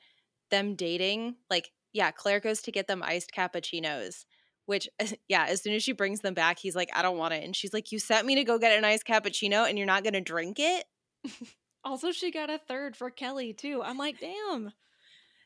them 0.51 0.75
dating, 0.75 1.37
like, 1.49 1.71
yeah, 1.93 2.11
Claire 2.11 2.39
goes 2.41 2.61
to 2.63 2.71
get 2.71 2.87
them 2.87 3.03
iced 3.03 3.31
cappuccinos, 3.33 4.25
which, 4.67 4.89
yeah, 5.29 5.45
as 5.47 5.63
soon 5.63 5.73
as 5.75 5.83
she 5.83 5.93
brings 5.93 6.21
them 6.21 6.35
back, 6.35 6.59
he's 6.59 6.75
like, 6.75 6.89
I 6.95 7.01
don't 7.03 7.17
want 7.17 7.33
it. 7.35 7.43
And 7.43 7.55
she's 7.55 7.73
like, 7.73 7.91
You 7.91 7.99
sent 7.99 8.27
me 8.27 8.35
to 8.35 8.43
go 8.45 8.59
get 8.59 8.77
an 8.77 8.85
iced 8.85 9.07
cappuccino 9.07 9.67
and 9.69 9.77
you're 9.77 9.87
not 9.87 10.03
going 10.03 10.13
to 10.15 10.21
drink 10.21 10.57
it? 10.59 10.85
also 11.83 12.11
she 12.11 12.31
got 12.31 12.49
a 12.49 12.57
third 12.67 12.95
for 12.95 13.09
kelly 13.09 13.53
too 13.53 13.81
i'm 13.83 13.97
like 13.97 14.19
damn 14.19 14.71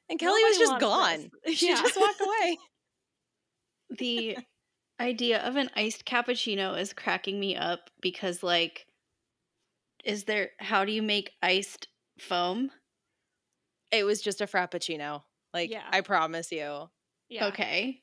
And 0.09 0.19
Kelly 0.19 0.43
was 0.43 0.57
just 0.59 0.79
gone. 0.79 1.31
this. 1.43 1.55
She 1.57 1.67
Yeah. 1.69 1.81
just 1.81 1.99
walked 1.99 2.21
away. 2.21 2.57
The 3.97 4.37
idea 4.99 5.39
of 5.41 5.55
an 5.55 5.69
iced 5.75 6.05
cappuccino 6.05 6.77
is 6.79 6.93
cracking 6.93 7.39
me 7.39 7.55
up 7.55 7.89
because, 8.01 8.43
like, 8.43 8.85
is 10.03 10.25
there, 10.25 10.51
how 10.59 10.85
do 10.85 10.91
you 10.91 11.01
make 11.01 11.31
iced 11.41 11.87
foam? 12.19 12.69
It 13.91 14.03
was 14.03 14.21
just 14.21 14.41
a 14.41 14.45
frappuccino. 14.47 15.23
Like, 15.53 15.69
Yeah. 15.71 15.83
I 15.89 16.01
promise 16.01 16.51
you. 16.51 16.89
yeah 17.29 17.47
Okay. 17.47 18.01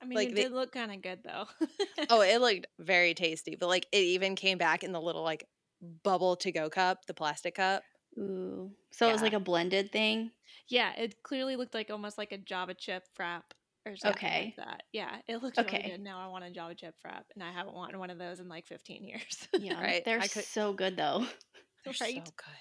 i 0.00 0.04
mean 0.06 0.16
like 0.16 0.28
it 0.30 0.34
they- 0.36 0.42
did 0.44 0.52
look 0.52 0.72
kind 0.72 0.90
of 0.92 1.02
good 1.02 1.18
though 1.24 1.46
Oh, 2.08 2.20
it 2.32 2.40
looked 2.40 2.66
very 2.78 3.12
tasty, 3.14 3.56
but 3.60 3.68
like 3.68 3.86
it 3.92 3.98
even 4.16 4.36
came 4.36 4.56
back 4.56 4.84
in 4.84 4.92
the 4.92 5.00
little 5.00 5.22
like 5.22 5.44
bubble 5.80 6.36
to 6.36 6.52
go 6.52 6.68
cup, 6.70 7.06
the 7.06 7.14
plastic 7.14 7.54
cup. 7.56 7.84
Ooh. 8.18 8.74
So 8.92 9.08
it 9.08 9.12
was 9.12 9.22
like 9.22 9.32
a 9.32 9.40
blended 9.40 9.92
thing? 9.92 10.32
yeah 10.68 10.92
it 10.96 11.22
clearly 11.22 11.56
looked 11.56 11.74
like 11.74 11.90
almost 11.90 12.18
like 12.18 12.32
a 12.32 12.38
java 12.38 12.74
chip 12.74 13.04
frap 13.18 13.42
or 13.86 13.96
something 13.96 14.20
Okay. 14.28 14.46
like 14.56 14.56
that 14.56 14.82
yeah 14.92 15.20
it 15.28 15.42
looks 15.42 15.60
really 15.60 15.76
Okay. 15.76 15.90
good 15.90 16.00
now 16.00 16.18
i 16.20 16.26
want 16.26 16.44
a 16.44 16.50
java 16.50 16.74
chip 16.74 16.94
frap 17.04 17.24
and 17.34 17.42
i 17.44 17.52
haven't 17.52 17.74
wanted 17.74 17.96
one 17.98 18.10
of 18.10 18.18
those 18.18 18.40
in 18.40 18.48
like 18.48 18.66
15 18.66 19.04
years 19.04 19.46
Yeah. 19.58 19.80
Right, 19.80 20.04
They're 20.04 20.20
I 20.20 20.28
could- 20.28 20.44
so 20.44 20.72
good, 20.72 20.96
though. 20.96 21.26
They're 21.84 21.94
Right? 22.00 22.14
so 22.14 22.32
good. 22.36 22.54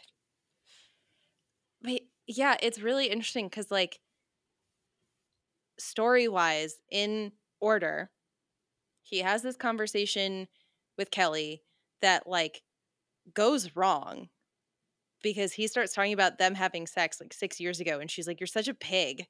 But 1.81 2.01
yeah, 2.27 2.57
it's 2.61 2.79
really 2.79 3.07
interesting 3.09 3.47
because 3.47 3.71
like 3.71 3.99
story 5.79 6.27
wise, 6.27 6.79
in 6.89 7.31
order, 7.59 8.11
he 9.03 9.19
has 9.19 9.41
this 9.41 9.57
conversation 9.57 10.47
with 10.97 11.11
Kelly 11.11 11.63
that 12.01 12.27
like 12.27 12.63
goes 13.33 13.75
wrong 13.75 14.29
because 15.21 15.53
he 15.53 15.67
starts 15.67 15.93
talking 15.93 16.13
about 16.13 16.37
them 16.37 16.55
having 16.55 16.87
sex 16.87 17.19
like 17.19 17.33
six 17.33 17.59
years 17.59 17.79
ago 17.79 17.99
and 17.99 18.09
she's 18.09 18.27
like, 18.27 18.39
You're 18.39 18.47
such 18.47 18.67
a 18.67 18.73
pig. 18.73 19.25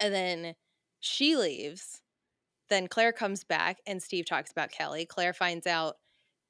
And 0.00 0.12
then 0.12 0.54
she 1.00 1.36
leaves. 1.36 2.02
Then 2.68 2.88
Claire 2.88 3.12
comes 3.12 3.44
back 3.44 3.78
and 3.86 4.02
Steve 4.02 4.26
talks 4.26 4.50
about 4.50 4.70
Kelly. 4.70 5.04
Claire 5.04 5.32
finds 5.32 5.66
out 5.66 5.96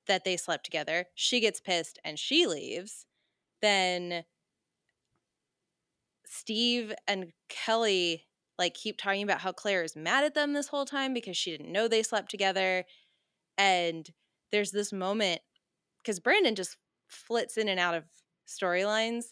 that 0.06 0.24
they 0.24 0.36
slept 0.36 0.64
together. 0.64 1.06
She 1.14 1.40
gets 1.40 1.60
pissed 1.60 1.98
and 2.04 2.18
she 2.18 2.46
leaves. 2.46 3.06
Then 3.60 4.24
Steve 6.24 6.92
and 7.06 7.32
Kelly 7.48 8.26
like 8.58 8.74
keep 8.74 8.96
talking 8.96 9.22
about 9.22 9.40
how 9.40 9.52
Claire 9.52 9.82
is 9.82 9.96
mad 9.96 10.24
at 10.24 10.34
them 10.34 10.52
this 10.52 10.68
whole 10.68 10.84
time 10.84 11.12
because 11.12 11.36
she 11.36 11.50
didn't 11.50 11.72
know 11.72 11.88
they 11.88 12.02
slept 12.02 12.30
together. 12.30 12.84
And 13.58 14.08
there's 14.50 14.70
this 14.70 14.92
moment 14.92 15.40
because 16.02 16.20
Brandon 16.20 16.54
just 16.54 16.76
flits 17.08 17.56
in 17.56 17.68
and 17.68 17.80
out 17.80 17.94
of 17.94 18.04
storylines 18.48 19.26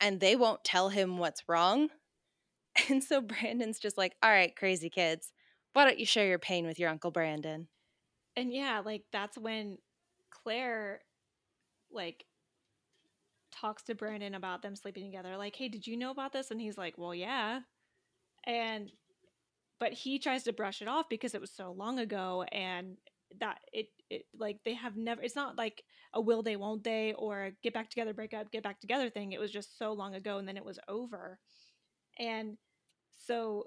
and 0.00 0.20
they 0.20 0.36
won't 0.36 0.64
tell 0.64 0.88
him 0.88 1.18
what's 1.18 1.48
wrong. 1.48 1.88
And 2.88 3.02
so 3.02 3.20
Brandon's 3.20 3.80
just 3.80 3.98
like, 3.98 4.14
all 4.22 4.30
right, 4.30 4.54
crazy 4.54 4.88
kids, 4.88 5.32
why 5.72 5.84
don't 5.84 5.98
you 5.98 6.06
share 6.06 6.28
your 6.28 6.38
pain 6.38 6.66
with 6.66 6.78
your 6.78 6.88
Uncle 6.88 7.10
Brandon? 7.10 7.66
and 8.36 8.52
yeah 8.52 8.80
like 8.84 9.04
that's 9.12 9.36
when 9.36 9.76
claire 10.30 11.00
like 11.92 12.24
talks 13.52 13.82
to 13.82 13.94
brandon 13.94 14.34
about 14.34 14.62
them 14.62 14.76
sleeping 14.76 15.04
together 15.04 15.36
like 15.36 15.56
hey 15.56 15.68
did 15.68 15.86
you 15.86 15.96
know 15.96 16.10
about 16.10 16.32
this 16.32 16.50
and 16.50 16.60
he's 16.60 16.78
like 16.78 16.96
well 16.96 17.14
yeah 17.14 17.60
and 18.46 18.90
but 19.78 19.92
he 19.92 20.18
tries 20.18 20.44
to 20.44 20.52
brush 20.52 20.80
it 20.82 20.88
off 20.88 21.06
because 21.08 21.34
it 21.34 21.40
was 21.40 21.50
so 21.50 21.72
long 21.72 21.98
ago 21.98 22.44
and 22.52 22.96
that 23.40 23.58
it, 23.72 23.86
it 24.10 24.26
like 24.38 24.58
they 24.64 24.74
have 24.74 24.96
never 24.96 25.22
it's 25.22 25.36
not 25.36 25.56
like 25.56 25.82
a 26.12 26.20
will 26.20 26.42
they 26.42 26.56
won't 26.56 26.84
they 26.84 27.14
or 27.16 27.52
get 27.62 27.72
back 27.72 27.88
together 27.88 28.12
break 28.12 28.34
up 28.34 28.50
get 28.50 28.62
back 28.62 28.80
together 28.80 29.08
thing 29.08 29.32
it 29.32 29.40
was 29.40 29.50
just 29.50 29.78
so 29.78 29.92
long 29.92 30.14
ago 30.14 30.38
and 30.38 30.46
then 30.46 30.56
it 30.56 30.64
was 30.64 30.78
over 30.88 31.38
and 32.18 32.56
so 33.26 33.66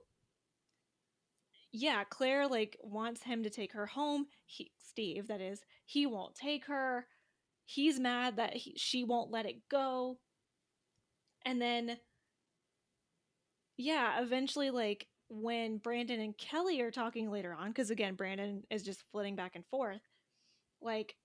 yeah, 1.73 2.03
Claire 2.03 2.47
like 2.47 2.77
wants 2.83 3.23
him 3.23 3.43
to 3.43 3.49
take 3.49 3.73
her 3.73 3.87
home. 3.87 4.27
He 4.45 4.71
Steve, 4.77 5.27
that 5.27 5.41
is, 5.41 5.61
he 5.85 6.05
won't 6.05 6.35
take 6.35 6.65
her. 6.67 7.07
He's 7.65 7.99
mad 7.99 8.37
that 8.37 8.53
he, 8.55 8.75
she 8.77 9.03
won't 9.03 9.31
let 9.31 9.47
it 9.47 9.67
go. 9.69 10.19
And 11.45 11.61
then 11.61 11.97
yeah, 13.75 14.21
eventually 14.21 14.69
like 14.69 15.07
when 15.29 15.77
Brandon 15.79 16.19
and 16.19 16.37
Kelly 16.37 16.79
are 16.81 16.91
talking 16.91 17.31
later 17.31 17.53
on 17.53 17.73
cuz 17.73 17.89
again 17.89 18.13
Brandon 18.15 18.63
is 18.69 18.83
just 18.83 19.03
flitting 19.11 19.35
back 19.35 19.55
and 19.55 19.65
forth. 19.65 20.01
Like 20.83 21.15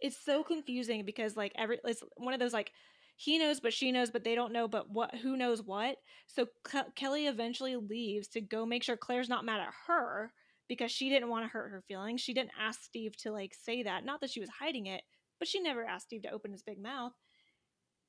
it's 0.00 0.16
so 0.22 0.42
confusing 0.42 1.04
because 1.04 1.36
like 1.36 1.52
every 1.56 1.78
it's 1.84 2.02
one 2.16 2.34
of 2.34 2.40
those 2.40 2.52
like 2.52 2.72
he 3.16 3.38
knows 3.38 3.60
but 3.60 3.72
she 3.72 3.92
knows 3.92 4.10
but 4.10 4.24
they 4.24 4.34
don't 4.34 4.52
know 4.52 4.66
but 4.68 4.90
what 4.90 5.14
who 5.16 5.36
knows 5.36 5.62
what? 5.62 5.96
So 6.26 6.46
Ke- 6.64 6.94
kelly 6.94 7.26
eventually 7.26 7.76
leaves 7.76 8.28
to 8.28 8.40
go 8.40 8.66
make 8.66 8.82
sure 8.82 8.96
claire's 8.96 9.28
not 9.28 9.44
mad 9.44 9.60
at 9.60 9.72
her 9.86 10.32
because 10.68 10.90
she 10.90 11.08
didn't 11.10 11.28
want 11.28 11.44
to 11.44 11.48
hurt 11.48 11.70
her 11.70 11.82
feelings. 11.86 12.20
She 12.20 12.34
didn't 12.34 12.52
ask 12.60 12.82
steve 12.82 13.16
to 13.18 13.30
like 13.32 13.54
say 13.54 13.82
that. 13.84 14.04
Not 14.04 14.20
that 14.20 14.30
she 14.30 14.40
was 14.40 14.48
hiding 14.50 14.86
it 14.86 15.02
but 15.38 15.48
she 15.48 15.60
never 15.60 15.84
asked 15.84 16.06
steve 16.06 16.22
to 16.22 16.30
open 16.32 16.52
his 16.52 16.62
big 16.62 16.80
mouth. 16.82 17.12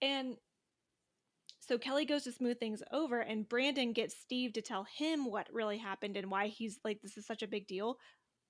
And 0.02 0.36
So 1.68 1.78
Kelly 1.80 2.06
goes 2.06 2.24
to 2.24 2.32
smooth 2.32 2.60
things 2.60 2.84
over, 2.92 3.20
and 3.22 3.50
Brandon 3.50 3.92
gets 3.92 4.16
Steve 4.16 4.54
to 4.54 4.62
tell 4.62 4.86
him 4.98 5.26
what 5.26 5.48
really 5.52 5.80
happened 5.80 6.16
and 6.16 6.30
why 6.30 6.48
he's 6.48 6.80
like, 6.84 7.02
this 7.02 7.18
is 7.18 7.26
such 7.26 7.42
a 7.42 7.48
big 7.48 7.66
deal. 7.68 7.98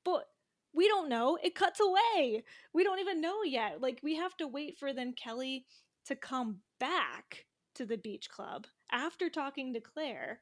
But 0.03 0.25
we 0.74 0.88
don't 0.89 1.07
know. 1.07 1.38
It 1.41 1.55
cuts 1.55 1.79
away. 1.79 2.43
We 2.74 2.84
don't 2.84 3.00
even 3.00 3.22
know 3.22 3.43
yet. 3.43 3.81
Like, 3.81 4.01
we 4.03 4.15
have 4.17 4.36
to 4.38 4.48
wait 4.48 4.77
for 4.77 4.91
then 4.91 5.13
Kelly 5.13 5.65
to 6.07 6.15
come 6.15 6.57
back 6.79 7.45
to 7.75 7.86
the 7.86 7.98
beach 7.98 8.29
club 8.29 8.67
after 8.91 9.29
talking 9.29 9.74
to 9.74 9.79
Claire. 9.79 10.41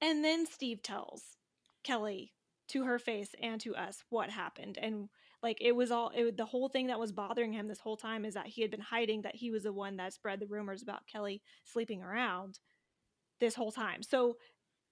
And 0.00 0.24
then 0.24 0.46
Steve 0.46 0.82
tells 0.82 1.22
Kelly 1.84 2.32
to 2.68 2.84
her 2.84 2.98
face 2.98 3.34
and 3.42 3.60
to 3.60 3.74
us 3.74 4.04
what 4.08 4.30
happened. 4.30 4.78
And 4.80 5.08
like 5.42 5.58
it 5.60 5.72
was 5.72 5.90
all 5.90 6.10
it, 6.14 6.36
the 6.36 6.44
whole 6.44 6.68
thing 6.68 6.88
that 6.88 6.98
was 6.98 7.12
bothering 7.12 7.52
him 7.52 7.68
this 7.68 7.80
whole 7.80 7.96
time 7.96 8.24
is 8.24 8.34
that 8.34 8.46
he 8.46 8.62
had 8.62 8.70
been 8.70 8.80
hiding 8.80 9.22
that 9.22 9.36
he 9.36 9.50
was 9.50 9.62
the 9.62 9.72
one 9.72 9.96
that 9.96 10.12
spread 10.12 10.40
the 10.40 10.46
rumors 10.46 10.82
about 10.82 11.06
Kelly 11.06 11.42
sleeping 11.64 12.02
around 12.02 12.58
this 13.40 13.54
whole 13.54 13.72
time. 13.72 14.02
So 14.02 14.36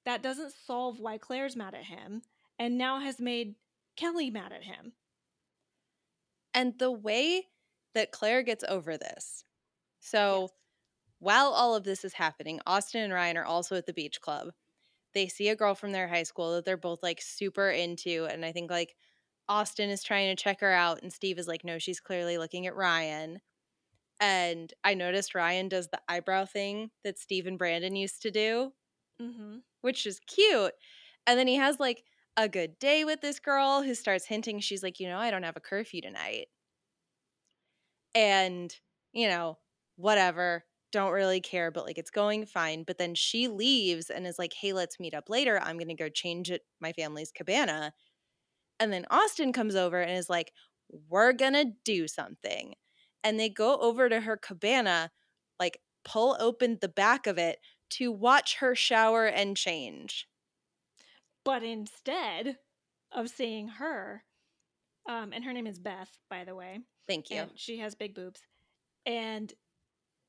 that 0.04 0.22
doesn't 0.22 0.52
solve 0.66 1.00
why 1.00 1.18
Claire's 1.18 1.56
mad 1.56 1.74
at 1.74 1.84
him 1.84 2.22
and 2.58 2.78
now 2.78 3.00
has 3.00 3.20
made 3.20 3.56
Kelly 3.96 4.30
mad 4.30 4.52
at 4.52 4.62
him. 4.62 4.92
And 6.54 6.78
the 6.78 6.92
way 6.92 7.46
that 7.94 8.12
Claire 8.12 8.42
gets 8.42 8.64
over 8.68 8.96
this. 8.96 9.44
So 10.00 10.42
yes. 10.42 10.50
while 11.18 11.48
all 11.48 11.74
of 11.74 11.84
this 11.84 12.04
is 12.04 12.12
happening, 12.12 12.60
Austin 12.66 13.02
and 13.02 13.12
Ryan 13.12 13.36
are 13.36 13.44
also 13.44 13.74
at 13.74 13.86
the 13.86 13.92
beach 13.92 14.20
club. 14.20 14.48
They 15.12 15.26
see 15.28 15.48
a 15.48 15.56
girl 15.56 15.74
from 15.74 15.92
their 15.92 16.08
high 16.08 16.22
school 16.22 16.54
that 16.54 16.64
they're 16.64 16.76
both 16.76 17.02
like 17.02 17.20
super 17.20 17.70
into. 17.70 18.26
And 18.30 18.44
I 18.44 18.52
think 18.52 18.70
like 18.70 18.94
Austin 19.48 19.90
is 19.90 20.02
trying 20.02 20.34
to 20.34 20.42
check 20.42 20.60
her 20.60 20.72
out, 20.72 21.02
and 21.02 21.12
Steve 21.12 21.38
is 21.38 21.48
like, 21.48 21.64
no, 21.64 21.78
she's 21.78 22.00
clearly 22.00 22.38
looking 22.38 22.66
at 22.66 22.76
Ryan. 22.76 23.40
And 24.20 24.72
I 24.82 24.94
noticed 24.94 25.34
Ryan 25.34 25.68
does 25.68 25.88
the 25.88 26.00
eyebrow 26.08 26.46
thing 26.46 26.90
that 27.04 27.18
Steve 27.18 27.46
and 27.46 27.58
Brandon 27.58 27.94
used 27.96 28.22
to 28.22 28.30
do, 28.30 28.72
mm-hmm. 29.20 29.58
which 29.82 30.06
is 30.06 30.20
cute. 30.26 30.72
And 31.26 31.38
then 31.38 31.46
he 31.46 31.56
has 31.56 31.78
like 31.78 32.04
a 32.36 32.48
good 32.48 32.78
day 32.78 33.04
with 33.04 33.20
this 33.20 33.38
girl 33.38 33.82
who 33.82 33.94
starts 33.94 34.26
hinting, 34.26 34.60
she's 34.60 34.82
like, 34.82 35.00
you 35.00 35.08
know, 35.08 35.18
I 35.18 35.30
don't 35.30 35.42
have 35.42 35.56
a 35.56 35.60
curfew 35.60 36.00
tonight. 36.00 36.46
And, 38.14 38.74
you 39.12 39.28
know, 39.28 39.58
whatever, 39.96 40.64
don't 40.92 41.12
really 41.12 41.40
care, 41.40 41.70
but 41.70 41.84
like 41.84 41.98
it's 41.98 42.10
going 42.10 42.46
fine. 42.46 42.84
But 42.84 42.98
then 42.98 43.14
she 43.14 43.48
leaves 43.48 44.08
and 44.08 44.26
is 44.26 44.38
like, 44.38 44.54
hey, 44.54 44.72
let's 44.72 45.00
meet 45.00 45.14
up 45.14 45.28
later. 45.28 45.60
I'm 45.62 45.76
going 45.76 45.88
to 45.88 45.94
go 45.94 46.08
change 46.08 46.50
at 46.50 46.62
my 46.80 46.92
family's 46.92 47.32
cabana. 47.32 47.92
And 48.78 48.92
then 48.92 49.06
Austin 49.10 49.52
comes 49.52 49.74
over 49.74 50.00
and 50.00 50.16
is 50.16 50.30
like, 50.30 50.52
we're 51.08 51.32
going 51.32 51.54
to 51.54 51.72
do 51.84 52.06
something. 52.06 52.74
And 53.24 53.40
they 53.40 53.48
go 53.48 53.76
over 53.78 54.08
to 54.08 54.20
her 54.20 54.36
cabana, 54.36 55.10
like 55.58 55.80
pull 56.04 56.36
open 56.38 56.78
the 56.80 56.88
back 56.88 57.26
of 57.26 57.38
it 57.38 57.58
to 57.90 58.12
watch 58.12 58.56
her 58.56 58.74
shower 58.74 59.26
and 59.26 59.56
change. 59.56 60.28
But 61.44 61.62
instead 61.62 62.58
of 63.12 63.28
seeing 63.28 63.68
her, 63.68 64.24
um, 65.08 65.32
and 65.32 65.44
her 65.44 65.52
name 65.52 65.66
is 65.66 65.78
Beth, 65.78 66.10
by 66.28 66.44
the 66.44 66.54
way. 66.54 66.80
Thank 67.08 67.30
you. 67.30 67.44
she 67.54 67.78
has 67.78 67.94
big 67.94 68.14
boobs. 68.14 68.40
And 69.04 69.52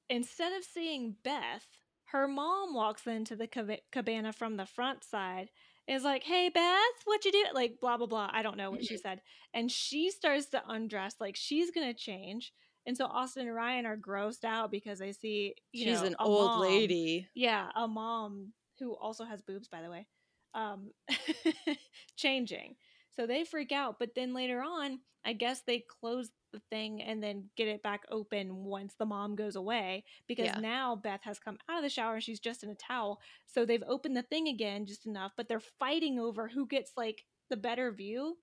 instead 0.09 0.53
of 0.53 0.63
seeing 0.63 1.15
Beth, 1.23 1.65
her 2.05 2.27
mom 2.27 2.73
walks 2.73 3.05
into 3.07 3.35
the 3.35 3.79
cabana 3.91 4.31
from 4.31 4.57
the 4.57 4.65
front 4.65 5.03
side 5.03 5.49
is 5.87 6.03
like, 6.03 6.23
"Hey 6.23 6.49
Beth, 6.49 7.03
what 7.05 7.25
you 7.25 7.31
do?" 7.31 7.45
Like 7.53 7.79
blah 7.79 7.97
blah 7.97 8.07
blah. 8.07 8.29
I 8.31 8.41
don't 8.41 8.57
know 8.57 8.71
what 8.71 8.83
she 8.83 8.97
said, 8.97 9.21
and 9.53 9.71
she 9.71 10.11
starts 10.11 10.47
to 10.47 10.63
undress 10.67 11.15
like 11.19 11.35
she's 11.35 11.71
gonna 11.71 11.93
change. 11.93 12.53
And 12.85 12.95
so 12.95 13.05
Austin 13.05 13.47
and 13.47 13.55
Ryan 13.55 13.85
are 13.85 13.97
grossed 13.97 14.45
out 14.45 14.71
because 14.71 14.99
they 14.99 15.11
see 15.11 15.55
she's 15.73 16.01
know, 16.01 16.07
an 16.07 16.15
old 16.19 16.51
mom, 16.51 16.61
lady. 16.61 17.27
Yeah, 17.35 17.67
a 17.75 17.87
mom 17.87 18.53
who 18.79 18.95
also 18.95 19.25
has 19.25 19.41
boobs, 19.41 19.67
by 19.67 19.81
the 19.81 19.89
way, 19.89 20.07
um, 20.53 20.91
changing. 22.15 22.75
So 23.15 23.27
they 23.27 23.43
freak 23.43 23.71
out. 23.71 23.97
But 23.99 24.15
then 24.15 24.33
later 24.33 24.61
on, 24.61 24.99
I 25.25 25.33
guess 25.33 25.63
they 25.67 25.83
close 25.99 26.29
the 26.51 26.61
thing 26.69 27.01
and 27.01 27.21
then 27.21 27.49
get 27.55 27.67
it 27.67 27.83
back 27.83 28.03
open 28.09 28.63
once 28.63 28.95
the 28.97 29.05
mom 29.05 29.35
goes 29.35 29.55
away 29.55 30.03
because 30.27 30.47
yeah. 30.47 30.59
now 30.59 30.95
Beth 30.95 31.21
has 31.23 31.39
come 31.39 31.57
out 31.69 31.77
of 31.77 31.83
the 31.83 31.89
shower 31.89 32.15
and 32.15 32.23
she's 32.23 32.39
just 32.39 32.63
in 32.63 32.69
a 32.69 32.75
towel. 32.75 33.19
So 33.45 33.65
they've 33.65 33.83
opened 33.87 34.15
the 34.15 34.23
thing 34.23 34.47
again 34.47 34.85
just 34.85 35.05
enough, 35.05 35.31
but 35.35 35.47
they're 35.47 35.59
fighting 35.59 36.19
over 36.19 36.47
who 36.47 36.65
gets 36.67 36.91
like 36.97 37.25
the 37.49 37.57
better 37.57 37.91
view 37.91 38.37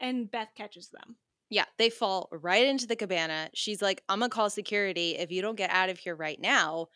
and 0.00 0.30
Beth 0.30 0.50
catches 0.56 0.88
them. 0.88 1.16
Yeah, 1.50 1.64
they 1.78 1.90
fall 1.90 2.28
right 2.30 2.66
into 2.66 2.86
the 2.86 2.96
cabana. 2.96 3.48
She's 3.54 3.80
like, 3.80 4.02
I'm 4.08 4.20
gonna 4.20 4.28
call 4.28 4.50
security 4.50 5.16
if 5.16 5.30
you 5.30 5.40
don't 5.40 5.56
get 5.56 5.70
out 5.70 5.88
of 5.88 5.98
here 5.98 6.14
right 6.14 6.40
now. 6.40 6.88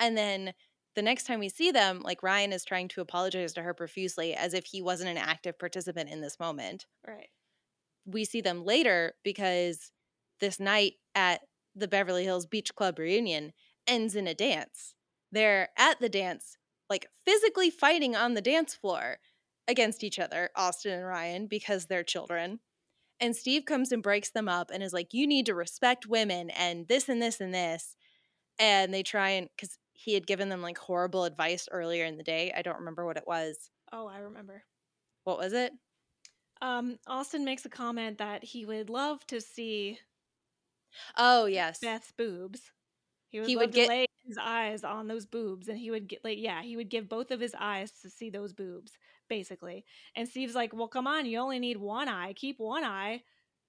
And 0.00 0.16
then 0.16 0.54
the 0.94 1.02
next 1.02 1.26
time 1.26 1.40
we 1.40 1.48
see 1.48 1.70
them, 1.70 2.00
like 2.02 2.22
Ryan 2.22 2.52
is 2.52 2.64
trying 2.64 2.88
to 2.88 3.00
apologize 3.00 3.52
to 3.54 3.62
her 3.62 3.74
profusely 3.74 4.34
as 4.34 4.54
if 4.54 4.64
he 4.66 4.80
wasn't 4.80 5.10
an 5.10 5.18
active 5.18 5.58
participant 5.58 6.10
in 6.10 6.20
this 6.20 6.38
moment. 6.38 6.86
Right. 7.06 7.28
We 8.06 8.24
see 8.24 8.40
them 8.40 8.64
later 8.64 9.14
because 9.24 9.90
this 10.40 10.60
night 10.60 10.94
at 11.14 11.40
the 11.74 11.88
Beverly 11.88 12.24
Hills 12.24 12.46
Beach 12.46 12.74
Club 12.74 12.98
reunion 12.98 13.52
ends 13.86 14.14
in 14.14 14.26
a 14.26 14.34
dance. 14.34 14.94
They're 15.32 15.70
at 15.76 16.00
the 16.00 16.08
dance, 16.08 16.56
like 16.88 17.06
physically 17.24 17.70
fighting 17.70 18.14
on 18.14 18.34
the 18.34 18.40
dance 18.40 18.74
floor 18.74 19.18
against 19.66 20.04
each 20.04 20.18
other, 20.18 20.50
Austin 20.54 20.92
and 20.92 21.06
Ryan, 21.06 21.46
because 21.46 21.86
they're 21.86 22.04
children. 22.04 22.60
And 23.20 23.34
Steve 23.34 23.64
comes 23.64 23.92
and 23.92 24.02
breaks 24.02 24.30
them 24.30 24.48
up 24.48 24.70
and 24.72 24.82
is 24.82 24.92
like, 24.92 25.12
You 25.12 25.26
need 25.26 25.46
to 25.46 25.54
respect 25.54 26.06
women 26.06 26.50
and 26.50 26.86
this 26.88 27.08
and 27.08 27.22
this 27.22 27.40
and 27.40 27.54
this. 27.54 27.96
And 28.58 28.92
they 28.92 29.02
try 29.02 29.30
and, 29.30 29.48
because 29.56 29.78
he 29.92 30.14
had 30.14 30.26
given 30.26 30.48
them 30.48 30.62
like 30.62 30.78
horrible 30.78 31.24
advice 31.24 31.68
earlier 31.70 32.04
in 32.04 32.16
the 32.16 32.22
day. 32.22 32.52
I 32.54 32.62
don't 32.62 32.78
remember 32.78 33.06
what 33.06 33.16
it 33.16 33.26
was. 33.26 33.70
Oh, 33.92 34.06
I 34.06 34.18
remember. 34.18 34.64
What 35.24 35.38
was 35.38 35.52
it? 35.52 35.72
Um, 36.64 36.98
Austin 37.06 37.44
makes 37.44 37.64
a 37.66 37.68
comment 37.68 38.18
that 38.18 38.42
he 38.42 38.64
would 38.64 38.88
love 38.88 39.26
to 39.26 39.40
see. 39.40 39.98
Oh 41.16 41.44
yes, 41.44 41.78
Beth's 41.80 42.12
boobs. 42.12 42.72
He 43.28 43.40
would, 43.40 43.48
he 43.48 43.56
would 43.56 43.72
get 43.72 43.88
lay 43.88 44.06
his 44.26 44.38
eyes 44.40 44.82
on 44.82 45.06
those 45.06 45.26
boobs, 45.26 45.68
and 45.68 45.78
he 45.78 45.90
would 45.90 46.08
get 46.08 46.24
like 46.24 46.38
yeah, 46.38 46.62
he 46.62 46.76
would 46.76 46.88
give 46.88 47.08
both 47.08 47.30
of 47.30 47.40
his 47.40 47.54
eyes 47.58 47.92
to 48.00 48.08
see 48.08 48.30
those 48.30 48.54
boobs, 48.54 48.92
basically. 49.28 49.84
And 50.16 50.26
Steve's 50.26 50.54
like, 50.54 50.72
"Well, 50.72 50.88
come 50.88 51.06
on, 51.06 51.26
you 51.26 51.38
only 51.38 51.58
need 51.58 51.76
one 51.76 52.08
eye. 52.08 52.32
Keep 52.32 52.58
one 52.58 52.84
eye." 52.84 53.22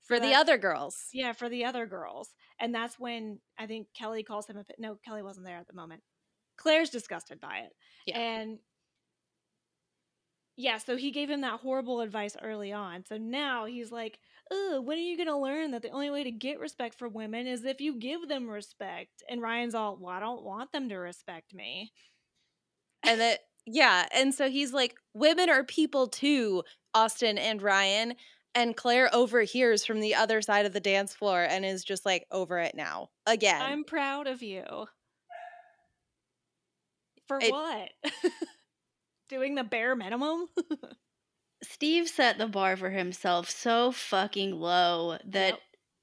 for 0.06 0.20
the 0.20 0.36
other 0.36 0.58
girls. 0.58 0.96
Yeah, 1.14 1.34
for 1.34 1.50
the 1.50 1.66
other 1.66 1.86
girls. 1.86 2.30
And 2.60 2.74
that's 2.74 3.00
when 3.00 3.40
I 3.58 3.66
think 3.66 3.88
Kelly 3.98 4.24
calls 4.24 4.48
him 4.48 4.58
a 4.58 4.66
no, 4.78 4.98
Kelly 5.04 5.24
wasn't 5.24 5.46
there 5.46 5.58
at 5.58 5.68
the 5.68 5.74
moment. 5.74 6.02
Claire's 6.58 6.90
disgusted 6.92 7.42
by 7.42 7.60
it. 7.60 7.74
Yeah. 8.06 8.20
And 8.20 8.60
yeah, 10.58 10.78
so 10.78 10.96
he 10.96 11.12
gave 11.12 11.30
him 11.30 11.42
that 11.42 11.60
horrible 11.60 12.02
advice 12.02 12.38
early 12.42 12.72
on. 12.72 13.04
So 13.06 13.18
now 13.18 13.66
he's 13.66 13.92
like, 13.92 14.20
Ugh, 14.52 14.86
when 14.86 14.98
are 14.98 15.02
you 15.02 15.18
going 15.18 15.28
to 15.28 15.38
learn 15.38 15.72
that 15.72 15.82
the 15.82 15.90
only 15.90 16.10
way 16.10 16.24
to 16.24 16.32
get 16.32 16.60
respect 16.60 16.98
for 16.98 17.10
women 17.10 17.48
is 17.48 17.66
if 17.66 17.82
you 17.82 17.98
give 17.98 18.28
them 18.28 18.48
respect? 18.48 19.24
And 19.30 19.42
Ryan's 19.42 19.76
all, 19.76 19.98
well, 20.00 20.14
I 20.14 20.20
don't 20.20 20.44
want 20.44 20.72
them 20.72 20.88
to 20.90 20.96
respect 20.96 21.54
me. 21.54 21.92
And 23.04 23.20
that, 23.20 23.40
yeah. 23.66 24.06
And 24.14 24.34
so 24.34 24.50
he's 24.50 24.72
like, 24.72 24.96
women 25.14 25.50
are 25.50 25.64
people 25.64 26.08
too, 26.08 26.64
Austin 26.94 27.38
and 27.38 27.62
Ryan. 27.62 28.14
And 28.54 28.78
Claire 28.78 29.10
overhears 29.14 29.84
from 29.84 30.00
the 30.00 30.16
other 30.16 30.42
side 30.42 30.66
of 30.66 30.74
the 30.74 30.80
dance 30.80 31.14
floor 31.14 31.44
and 31.44 31.66
is 31.66 31.84
just 31.84 32.06
like, 32.06 32.26
over 32.32 32.60
it 32.60 32.76
now. 32.76 33.10
Again. 33.26 33.62
I'm 33.62 33.84
proud 33.84 34.28
of 34.28 34.42
you. 34.42 34.64
For 37.28 37.40
it, 37.42 37.52
what? 37.52 37.90
Doing 39.30 39.56
the 39.56 39.64
bare 39.64 39.96
minimum? 39.96 40.48
Steve 41.64 42.08
set 42.08 42.38
the 42.38 42.48
bar 42.48 42.78
for 42.78 42.90
himself 42.90 43.50
so 43.50 43.92
fucking 43.92 44.60
low 44.60 45.18
that 45.26 45.54
yep. 45.54 45.60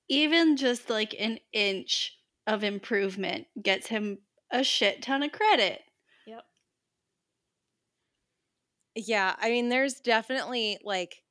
even 0.09 0.57
just 0.57 0.91
like 0.91 1.15
an 1.19 1.39
inch 1.53 2.19
of 2.47 2.65
improvement 2.65 3.47
gets 3.63 3.87
him 3.87 4.19
a 4.51 4.65
shit 4.65 5.03
ton 5.03 5.23
of 5.23 5.31
credit. 5.31 5.81
Yep. 6.27 6.45
Yeah, 8.97 9.37
I 9.39 9.51
mean, 9.51 9.69
there's 9.69 9.95
definitely 9.95 10.79
like 10.85 11.23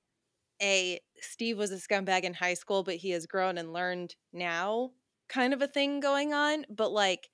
a 0.61 0.99
Steve 1.19 1.57
was 1.57 1.71
a 1.71 1.75
scumbag 1.75 2.23
in 2.23 2.33
high 2.33 2.53
school, 2.53 2.83
but 2.83 2.95
he 2.95 3.11
has 3.11 3.25
grown 3.25 3.57
and 3.57 3.73
learned 3.73 4.15
now 4.33 4.91
kind 5.27 5.53
of 5.53 5.61
a 5.61 5.67
thing 5.67 5.99
going 5.99 6.33
on. 6.33 6.65
But 6.69 6.91
like, 6.91 7.29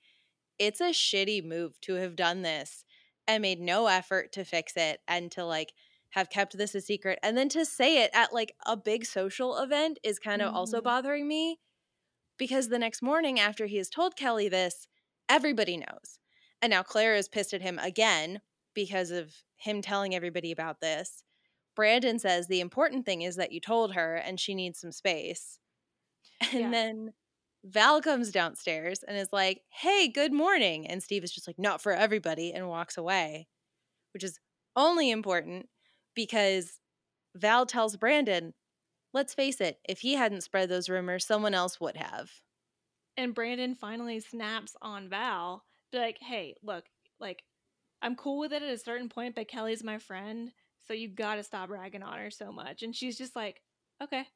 it's 0.58 0.80
a 0.80 0.90
shitty 0.90 1.44
move 1.44 1.80
to 1.82 1.94
have 1.94 2.16
done 2.16 2.42
this 2.42 2.84
and 3.28 3.42
made 3.42 3.60
no 3.60 3.86
effort 3.86 4.32
to 4.32 4.44
fix 4.44 4.72
it 4.76 5.00
and 5.06 5.30
to 5.30 5.44
like 5.44 5.74
have 6.10 6.30
kept 6.30 6.56
this 6.56 6.74
a 6.74 6.80
secret 6.80 7.18
and 7.22 7.36
then 7.36 7.50
to 7.50 7.64
say 7.66 8.02
it 8.02 8.10
at 8.14 8.32
like 8.32 8.54
a 8.66 8.76
big 8.76 9.04
social 9.04 9.58
event 9.58 9.98
is 10.02 10.18
kind 10.18 10.40
of 10.40 10.48
mm-hmm. 10.48 10.56
also 10.56 10.80
bothering 10.80 11.28
me 11.28 11.60
because 12.38 12.68
the 12.68 12.78
next 12.78 13.02
morning 13.02 13.38
after 13.38 13.66
he 13.66 13.76
has 13.76 13.90
told 13.90 14.16
Kelly 14.16 14.48
this 14.48 14.88
everybody 15.28 15.76
knows 15.76 16.18
and 16.62 16.70
now 16.70 16.82
Claire 16.82 17.14
is 17.14 17.28
pissed 17.28 17.52
at 17.52 17.60
him 17.60 17.78
again 17.78 18.40
because 18.74 19.10
of 19.10 19.34
him 19.56 19.82
telling 19.82 20.14
everybody 20.14 20.50
about 20.50 20.80
this 20.80 21.22
Brandon 21.76 22.18
says 22.18 22.48
the 22.48 22.60
important 22.60 23.04
thing 23.04 23.20
is 23.22 23.36
that 23.36 23.52
you 23.52 23.60
told 23.60 23.94
her 23.94 24.14
and 24.14 24.40
she 24.40 24.54
needs 24.54 24.80
some 24.80 24.92
space 24.92 25.58
and 26.52 26.60
yeah. 26.60 26.70
then 26.70 27.12
Val 27.64 28.00
comes 28.00 28.30
downstairs 28.30 29.02
and 29.02 29.16
is 29.16 29.32
like, 29.32 29.62
hey, 29.70 30.08
good 30.08 30.32
morning. 30.32 30.86
And 30.86 31.02
Steve 31.02 31.24
is 31.24 31.32
just 31.32 31.46
like, 31.46 31.58
not 31.58 31.80
for 31.82 31.92
everybody, 31.92 32.52
and 32.52 32.68
walks 32.68 32.96
away, 32.96 33.48
which 34.14 34.24
is 34.24 34.40
only 34.76 35.10
important 35.10 35.68
because 36.14 36.80
Val 37.36 37.66
tells 37.66 37.96
Brandon, 37.96 38.54
let's 39.14 39.34
face 39.34 39.60
it, 39.60 39.80
if 39.88 40.00
he 40.00 40.14
hadn't 40.14 40.42
spread 40.42 40.68
those 40.68 40.88
rumors, 40.88 41.26
someone 41.26 41.54
else 41.54 41.80
would 41.80 41.96
have. 41.96 42.30
And 43.16 43.34
Brandon 43.34 43.74
finally 43.74 44.20
snaps 44.20 44.76
on 44.80 45.08
Val, 45.08 45.66
like, 45.92 46.18
hey, 46.18 46.54
look, 46.62 46.88
like, 47.18 47.44
I'm 48.02 48.16
cool 48.16 48.38
with 48.38 48.52
it 48.52 48.62
at 48.62 48.68
a 48.72 48.78
certain 48.78 49.08
point, 49.08 49.34
but 49.34 49.48
Kelly's 49.48 49.84
my 49.84 49.98
friend, 49.98 50.52
so 50.82 50.94
you 50.94 51.08
gotta 51.08 51.42
stop 51.42 51.70
ragging 51.70 52.02
on 52.02 52.18
her 52.18 52.30
so 52.30 52.52
much. 52.52 52.82
And 52.82 52.94
she's 52.94 53.18
just 53.18 53.36
like, 53.36 53.62
okay. 54.02 54.28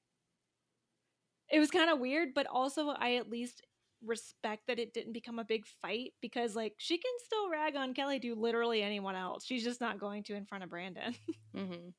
It 1.53 1.61
was 1.61 1.71
kind 1.71 1.91
of 1.91 2.01
weird, 2.01 2.31
but 2.35 2.47
also 2.47 2.89
I 2.89 3.17
at 3.17 3.31
least 3.31 3.63
respect 4.05 4.63
that 4.67 4.79
it 4.79 4.93
didn't 4.93 5.13
become 5.13 5.39
a 5.39 5.45
big 5.45 5.67
fight 5.81 6.13
because, 6.21 6.57
like, 6.57 6.75
she 6.79 6.99
can 6.99 7.13
still 7.25 7.51
rag 7.51 7.77
on 7.77 7.95
Kelly 7.95 8.19
to 8.21 8.35
literally 8.35 8.83
anyone 8.83 9.15
else. 9.15 9.45
She's 9.45 9.63
just 9.63 9.81
not 9.81 10.01
going 10.01 10.25
to 10.25 10.35
in 10.35 10.47
front 10.47 10.65
of 10.65 10.71
Brandon. 10.71 11.15
Mm-hmm. 11.55 11.91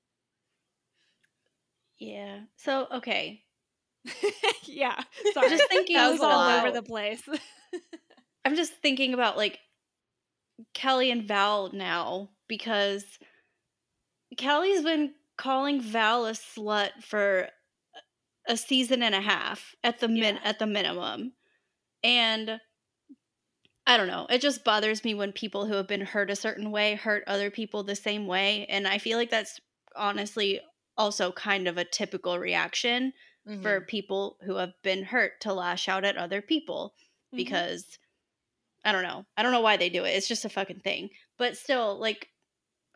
Yeah. 1.99 2.39
So, 2.57 2.87
okay. 2.91 3.43
yeah. 4.63 4.99
Sorry. 5.33 5.45
I'm 5.45 5.57
just 5.57 5.69
thinking 5.69 5.95
that 5.95 6.09
was 6.11 6.21
all 6.21 6.49
over 6.49 6.71
the 6.71 6.81
place. 6.81 7.21
I'm 8.43 8.55
just 8.55 8.73
thinking 8.81 9.13
about 9.13 9.37
like 9.37 9.59
Kelly 10.73 11.11
and 11.11 11.27
Val 11.27 11.69
now 11.71 12.31
because 12.47 13.05
Kelly's 14.37 14.83
been 14.83 15.13
calling 15.37 15.81
Val 15.81 16.25
a 16.25 16.31
slut 16.31 17.03
for 17.03 17.47
a 18.47 18.57
season 18.57 19.01
and 19.03 19.15
a 19.15 19.21
half 19.21 19.75
at 19.83 19.99
the 19.99 20.07
min 20.07 20.35
Yeah. 20.35 20.41
at 20.43 20.59
the 20.59 20.67
minimum. 20.67 21.33
And 22.03 22.59
I 23.85 23.97
don't 23.97 24.07
know. 24.07 24.27
It 24.29 24.41
just 24.41 24.63
bothers 24.63 25.03
me 25.03 25.13
when 25.13 25.31
people 25.33 25.65
who 25.65 25.73
have 25.73 25.87
been 25.87 26.01
hurt 26.01 26.29
a 26.29 26.35
certain 26.35 26.71
way 26.71 26.95
hurt 26.95 27.23
other 27.27 27.49
people 27.51 27.83
the 27.83 27.95
same 27.95 28.27
way 28.27 28.65
and 28.67 28.87
I 28.87 28.97
feel 28.97 29.17
like 29.17 29.29
that's 29.29 29.59
honestly 29.95 30.61
also 30.97 31.31
kind 31.31 31.67
of 31.67 31.77
a 31.77 31.85
typical 31.85 32.39
reaction 32.39 33.13
Mm-hmm. 33.45 33.61
for 33.61 33.81
people 33.81 34.37
who 34.45 34.55
have 34.55 34.71
been 34.83 35.03
hurt 35.03 35.41
to 35.41 35.51
lash 35.53 35.89
out 35.89 36.05
at 36.05 36.15
other 36.15 36.41
people 36.41 36.95
Mhm. 37.33 37.37
because 37.37 37.99
I 38.85 38.93
don't 38.93 39.03
know. 39.03 39.25
I 39.35 39.43
don't 39.43 39.51
know 39.51 39.59
why 39.59 39.75
they 39.75 39.89
do 39.89 40.05
it. 40.05 40.11
It's 40.11 40.29
just 40.29 40.45
a 40.45 40.49
fucking 40.49 40.79
thing. 40.79 41.09
But 41.37 41.57
still, 41.57 41.97
like, 41.99 42.29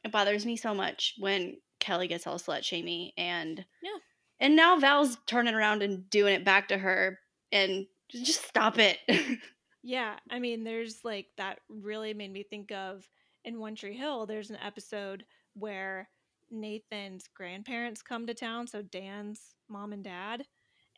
it 0.06 0.12
bothers 0.14 0.46
me 0.46 0.56
so 0.56 0.74
much 0.74 1.16
when 1.18 1.58
Kelly 1.82 2.08
gets 2.08 2.26
all 2.26 2.40
slut 2.40 2.64
shamey 2.64 3.14
and 3.18 3.66
Yeah. 3.82 3.98
And 4.40 4.56
now 4.56 4.80
Val's 4.80 5.18
turning 5.28 5.54
around 5.54 5.82
and 5.84 6.10
doing 6.10 6.34
it 6.34 6.46
back 6.46 6.68
to 6.70 6.78
her 6.78 7.20
and 7.52 7.88
just 8.10 8.46
stop 8.48 8.78
it. 8.80 9.00
Yeah, 9.84 10.18
I 10.30 10.40
mean, 10.40 10.64
there's 10.64 11.06
like 11.06 11.28
that 11.38 11.60
really 11.70 12.14
made 12.14 12.34
me 12.34 12.44
think 12.44 12.72
of 12.72 13.08
in 13.46 13.60
One 13.60 13.76
Tree 13.76 13.96
Hill. 13.96 14.26
There's 14.26 14.50
an 14.50 14.58
episode 14.58 15.24
where 15.54 16.10
Nathan's 16.52 17.28
grandparents 17.34 18.02
come 18.02 18.28
to 18.28 18.34
town, 18.34 18.68
so 18.68 18.82
Dan's 18.82 19.56
mom 19.70 19.94
and 19.94 20.04
dad, 20.04 20.44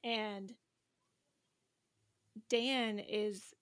and 0.03 0.53
Dan 2.49 2.99
is 2.99 3.53